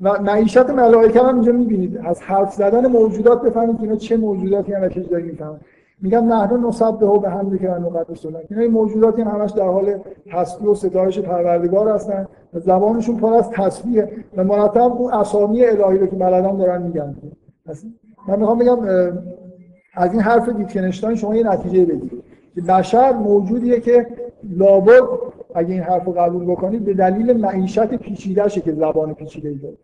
[0.00, 2.00] و معیشت ملائکه هم اینجا می‌بینید.
[2.04, 5.60] از حرف زدن موجودات بفهمید که اینا چه موجوداتی هم چه چیزایی می‌فهمن.
[6.02, 8.40] میگم نحن نسبه به هم که نقدس الله.
[8.50, 9.98] اینا این موجوداتی هم همش در حال
[10.32, 14.04] تسبیح و ستایش پروردگار هستن و زبانشون پر از تسبیح
[14.36, 17.16] و مرتب اون اسامی الهی رو که بلدن دارن میگن.
[18.28, 18.78] من می‌خوام بگم
[19.94, 22.22] از این حرف دیتکنشتاین شما یه نتیجه بگیرید
[22.54, 24.06] که بشر موجودیه که
[24.56, 25.02] لابد
[25.54, 29.76] اگه این حرف رو قبول بکنید به دلیل معیشت پیچیدهشه که زبان پیچیده ای داره.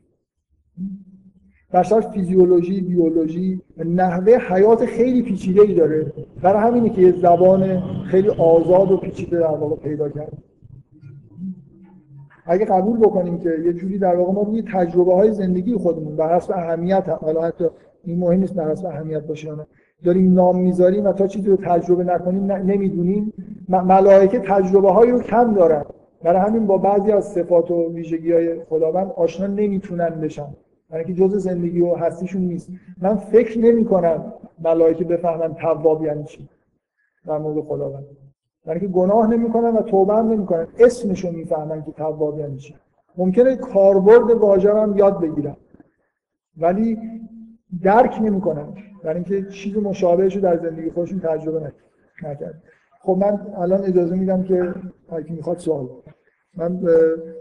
[1.73, 6.13] بشر فیزیولوژی بیولوژی نحوه حیات خیلی پیچیده ای داره.
[6.43, 10.43] برای همینه که یه زبان خیلی آزاد و پیچیده در واقع پیدا کرد.
[12.47, 16.37] اگه قبول بکنیم که یه جوری در واقع ما روی تجربه های زندگی خودمون بر
[16.37, 17.65] حسب اهمیت حالا حتی
[18.05, 19.51] این مهم نیست بر حسب اهمیت باشه
[20.05, 23.33] داریم نام می‌ذاریم و تا چیزی رو تجربه نکنیم نمی‌دونیم.
[23.69, 25.85] ملائکه تجربه هایی رو کم دارن.
[26.23, 30.49] برای همین با بعضی از صفات و ویژگی های خداوند آشنا نمی‌تونن بشن.
[30.91, 32.69] برای اینکه جزء زندگی و هستیشون نیست.
[33.03, 34.33] من فکر نمی کنم
[34.65, 36.49] ملائکه بفهمن تواب یعنی چی
[37.27, 38.05] در مورد خداوند.
[38.67, 40.67] برای اینکه گناه نمی‌کنن و توبه هم نمی‌کنن.
[40.79, 42.75] اسمشون می‌فهمن که تواب یعنی چی.
[43.17, 45.57] ممکنه کاربرد واژه یاد بگیرن.
[46.57, 46.99] ولی
[47.83, 48.67] درک نمی‌کنن.
[49.03, 51.73] برای اینکه چیز مشابهش رو در زندگی خودشون تجربه
[52.23, 52.63] نکرد.
[53.03, 54.75] خب من الان اجازه میدم که
[55.13, 55.89] هر کی می‌خواد سوال
[56.57, 56.81] من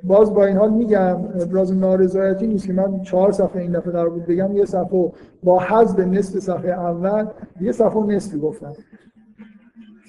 [0.04, 4.10] باز با این حال میگم ابراز نارضایتی نیست که من چهار صفحه این دفعه قرار
[4.10, 5.12] بود بگم یه صفحه
[5.44, 7.26] با حذف نصف صفحه اول
[7.62, 8.74] یه صفحه نصفی گفتم.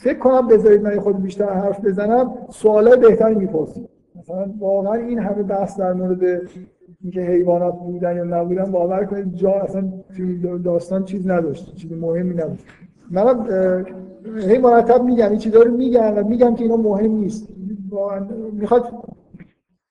[0.03, 3.89] فکر کنم بذارید من خود بیشتر حرف بزنم سوالای بهتری می‌پرسید.
[4.19, 6.41] مثلا واقعا این همه بحث در مورد
[7.03, 9.93] اینکه حیوانات بودن یا نبودن باور کنید جا اصلا
[10.65, 12.59] داستان چیز نداشت چیز مهمی نبود.
[13.11, 13.47] من
[14.49, 17.49] هی مرتب میگم این چیزا رو میگم و میگم که اینا مهم نیست.
[18.53, 18.89] می‌خواد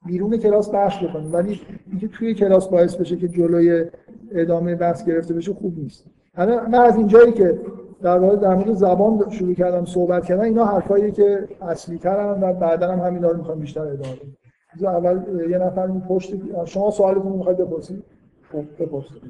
[0.06, 1.62] بیرون کلاس بحث بکنیم ولی
[1.92, 3.86] اینکه توی کلاس باعث بشه که جلوی
[4.32, 6.06] ادامه بحث گرفته بشه خوب نیست.
[6.38, 7.60] من از اینجایی که
[8.02, 12.54] در واقع در مورد زبان شروع کردم صحبت کردن اینا حرفایی که اصلی ترن و
[12.54, 14.39] بعدا هم همینا رو می‌خوام بیشتر ادامه بدم.
[14.88, 16.34] اول یه نفر می پشت
[16.66, 18.04] شما سوالتون می‌خواید بپرسید
[18.52, 19.22] خب بپرسید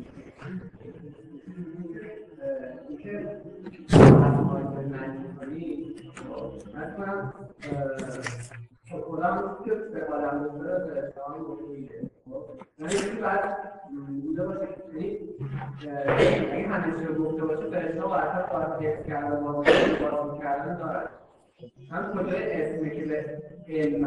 [9.06, 11.14] خودم که به آدم بزرگ به
[11.48, 12.10] گفتگیه
[12.80, 13.58] یعنی بعد
[14.24, 15.18] بوده باشه یعنی
[16.52, 19.66] اگه همیشه گفته باشه فرشته برتر باید حفظ کردن باز
[20.40, 21.10] کردن دارد
[21.90, 23.24] هم کجای اسمی که به
[23.70, 24.06] علم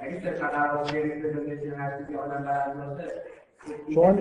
[0.00, 2.46] اگه قرار آدم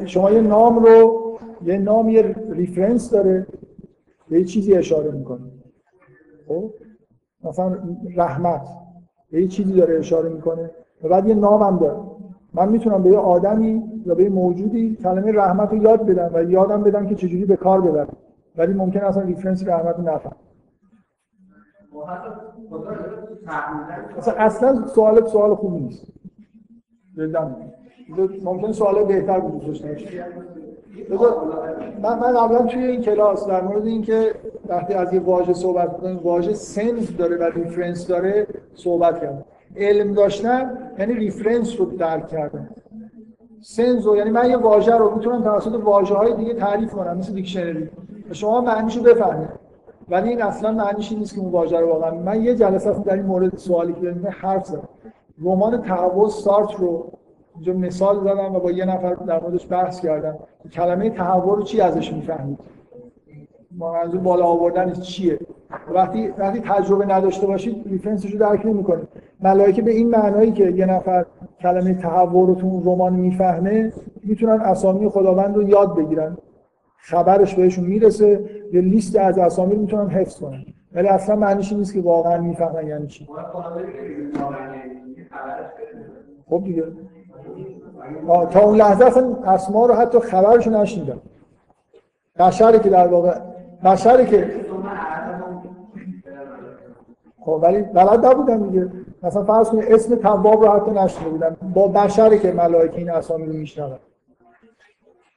[0.06, 1.20] شما یه نام رو
[1.66, 3.48] یه نام یه ریفرنس داره.
[4.30, 5.52] به یه چیزی اشاره می‌کنه.
[6.48, 6.74] خب؟
[7.44, 7.78] مثلا
[8.16, 8.68] رحمت.
[9.32, 10.72] به یه چیزی داره اشاره می‌کنه.
[11.04, 12.00] و بعد یه نام هم داره.
[12.54, 16.44] من می‌تونم به یه آدمی یا به یه موجودی کلمه رحمت رو یاد بدم و
[16.44, 18.18] یادم بدم که چجوری به کار ببرم.
[18.56, 20.36] ولی ممکن اصلا reference رحمت رو نفهم
[24.18, 26.06] اصلا اصلا سوالت سوال خوبی نیست.
[28.44, 29.98] ممکن سوال بهتر بود داشته
[32.04, 34.36] من من قبلا توی این کلاس در مورد اینکه
[34.68, 39.46] وقتی از یه واژه صحبت می‌کنیم واژه sense داره و reference داره صحبت کردم.
[39.78, 42.70] علم داشتن یعنی reference رو درک کردن.
[43.62, 47.90] سنزو یعنی من یه واژه رو می‌تونم توسط واژه های دیگه تعریف کنم مثل دیکشنری
[48.32, 49.63] شما معنیشو بفهمید.
[50.10, 53.26] ولی این اصلا معنیش نیست که اون واژه رو واقعا من یه جلسه در این
[53.26, 54.90] مورد سوالی که حرف زدم.
[55.44, 57.12] رمان تحول سارت رو
[57.56, 60.36] اینجا مثال زدم و با یه نفر در موردش بحث کردم.
[60.72, 62.60] کلمه تحول رو چی ازش می‌فهمید؟
[63.78, 65.40] منظور بالا آوردن چیه؟
[65.94, 69.08] وقتی وقتی تجربه نداشته باشید ریفرنسش رو درک نمی‌کنید.
[69.42, 71.26] ملائکه به این معنایی که یه نفر
[71.62, 73.94] کلمه تحول رو تو اون رمان می‌فهمه
[74.24, 76.38] می‌تونن اسامی خداوند رو یاد بگیرن.
[76.98, 78.50] خبرش بهشون می‌رسه.
[78.74, 83.08] یه لیست از اسامی رو حفظ کنن ولی اصلا معنیش نیست که واقعا می‌فهمن یعنی
[83.08, 83.28] چی.
[86.50, 86.84] خب دیگه.
[88.52, 91.22] تا اون لحظه اصلا اسما رو حتی خبرشو نشنیدم.
[92.40, 93.38] بشری که در واقع
[93.86, 94.52] بشری که
[97.40, 98.92] خب ولی بلد نبودم دیگه.
[99.24, 101.58] مثلا فرض کنید اسم تواب رو حتی نشنیده بودم.
[101.74, 104.00] با بشری که ملائکه این اسامی رو میشنون.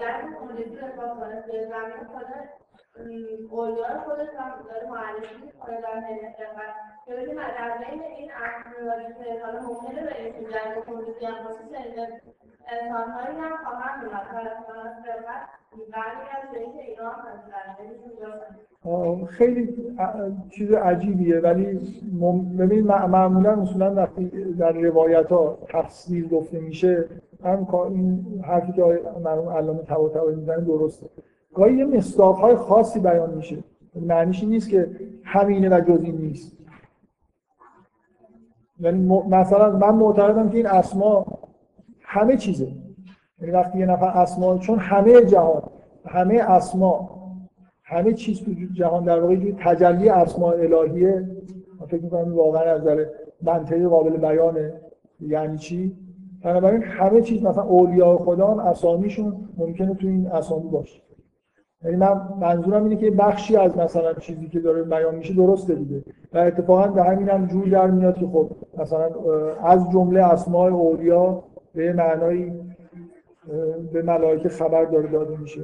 [0.00, 2.48] جنگ خونریزی رسوا کنه به زمین خودش
[3.50, 6.36] اولیای خودش هم داره معرفی می‌کنه در حیث
[7.06, 11.62] که ببینیم در بین این افرادی که حالا ممکنه به این جنگ خونریزی هم باشه
[12.68, 14.26] انسانهایی هم خواهند اومد.
[18.86, 19.76] و خیلی
[20.50, 21.64] چیز عجیبیه ولی
[22.58, 24.28] ببینید معمولا اصولا وقتی
[24.58, 27.08] در روایت ها تفسیر گفته میشه
[27.44, 31.06] هم این حرفی که مرحوم علامه طباطبایی می‌زنه درسته.
[31.54, 33.56] گاهی یه مصداق های خاصی بیان میشه.
[33.94, 34.90] معنیش نیست که
[35.24, 36.56] همینه و جز این نیست.
[38.80, 41.26] یعنی مثلا من معتقدم که این اسما
[42.00, 42.68] همه چیزه.
[43.40, 45.62] یعنی وقتی یه نفر اسما چون همه جهان
[46.06, 47.10] همه اسما
[47.82, 51.30] همه چیز تو جهان در واقع تجلی اسماء الهیه.
[51.80, 53.06] من فکر می‌کنم واقعا از نظر
[53.42, 54.80] منطقی قابل بیانه.
[55.20, 55.96] یعنی چی؟
[56.42, 61.02] بنابراین همه چیز مثلا اولیاء خدا هم اسامیشون ممکنه تو این اسامی باشه.
[61.84, 66.04] یعنی من منظورم اینه که بخشی از مثلا چیزی که داره بیان میشه درسته دیگه.
[66.32, 69.10] و اتفاقا به همین هم جور در میاد که خب مثلا
[69.64, 71.42] از جمله اسماء اولیا
[71.74, 72.52] به معنای
[73.92, 75.60] به ملائکه خبر داره داده میشه.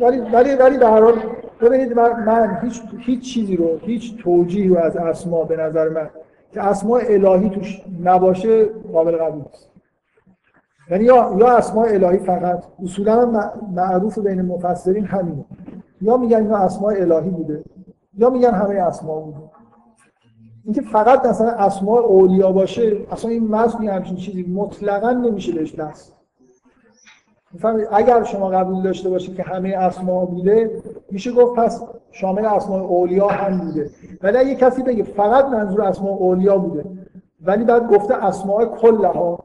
[0.00, 1.14] ولی ولی ولی به هر حال
[1.60, 6.10] ببینید من, من هیچ هیچ چیزی رو هیچ توجیهی رو از اسما به نظر من
[6.52, 9.77] که اسماء الهی توش نباشه قابل قبول نیست.
[10.90, 12.64] یعنی یا یا اسماء الهی فقط.
[12.82, 15.44] اصولا معروف بین مفسرین همینه.
[16.00, 17.64] یا میگن اینا اسماء الهی بوده
[18.18, 19.38] یا میگن همه اسماء بوده.
[20.64, 26.14] اینکه فقط مثلا اسماء اولیا باشه اصلا این متن همچین چیزی مطلقا نمیشه بهش دست.
[27.92, 33.28] اگر شما قبول داشته باشید که همه اسماء بوده میشه گفت پس شامل اسماء اولیا
[33.28, 33.90] هم بوده.
[34.22, 36.84] ولی اگه کسی بگه فقط منظور اسماء اولیا بوده
[37.42, 39.38] ولی بعد گفته اسماء کلها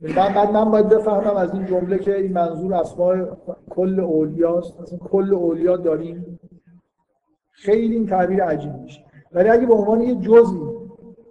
[0.00, 3.26] بعد بعد من باید بفهمم از این جمله که این منظور اسماء
[3.70, 4.80] کل اولیاست.
[4.80, 6.40] مثلا کل اولیا داریم.
[7.50, 9.04] خیلی این تعبیر عجیب میشه.
[9.32, 10.60] ولی اگه به عنوان یه جزئی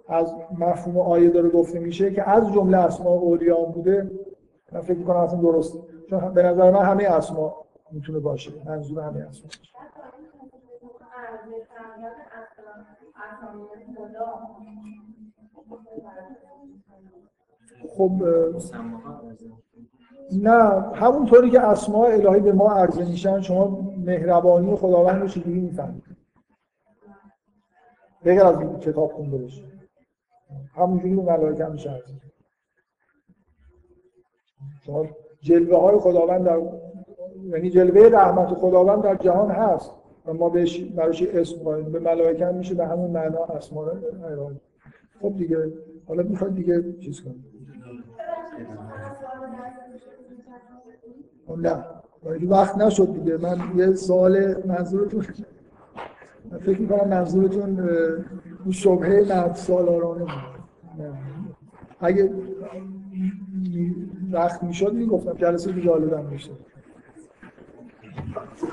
[0.08, 4.10] از مفهوم آیه داره گفته میشه که از جمله اسماء اولیا بوده
[4.72, 5.78] من فکر می‌کنم اصلا درست.
[6.10, 7.54] چون به نظر من همه اسما
[7.92, 8.50] می‌تونه باشه.
[8.66, 9.50] منظور همه اسما
[18.00, 18.12] خب
[20.32, 26.02] نه همونطوری که اسماء الهی به ما عرضه میشن شما مهربانی خداوند رو چجوری می‌فهمید؟
[28.24, 29.62] بگر از این کتاب خونده باشه
[30.74, 32.02] همونجوری به ملائکه هم میشه.
[34.86, 35.06] شما
[35.40, 36.60] جلوه های خداوند در
[37.44, 39.90] یعنی جلوه رحمت خداوند در جهان هست
[40.26, 43.86] و ما بهش براش اسم قائلیم به ملائکه هم میشه به همون معنا اسما
[45.20, 45.72] خب دیگه
[46.08, 47.59] حالا می‌خواد دیگه چیز کنیم
[51.56, 51.84] نه.
[52.48, 53.36] وقت نشد دیگه.
[53.36, 55.24] من یه سوال منظورتون
[56.50, 57.80] من فکر می‌کنم منظورتون
[58.64, 60.26] اون شبهه مرد سالارانه
[62.00, 62.30] اگه
[64.32, 65.32] وقت می‌شد می‌گفتم.
[65.32, 66.50] جلسه دیگه جالبم میشه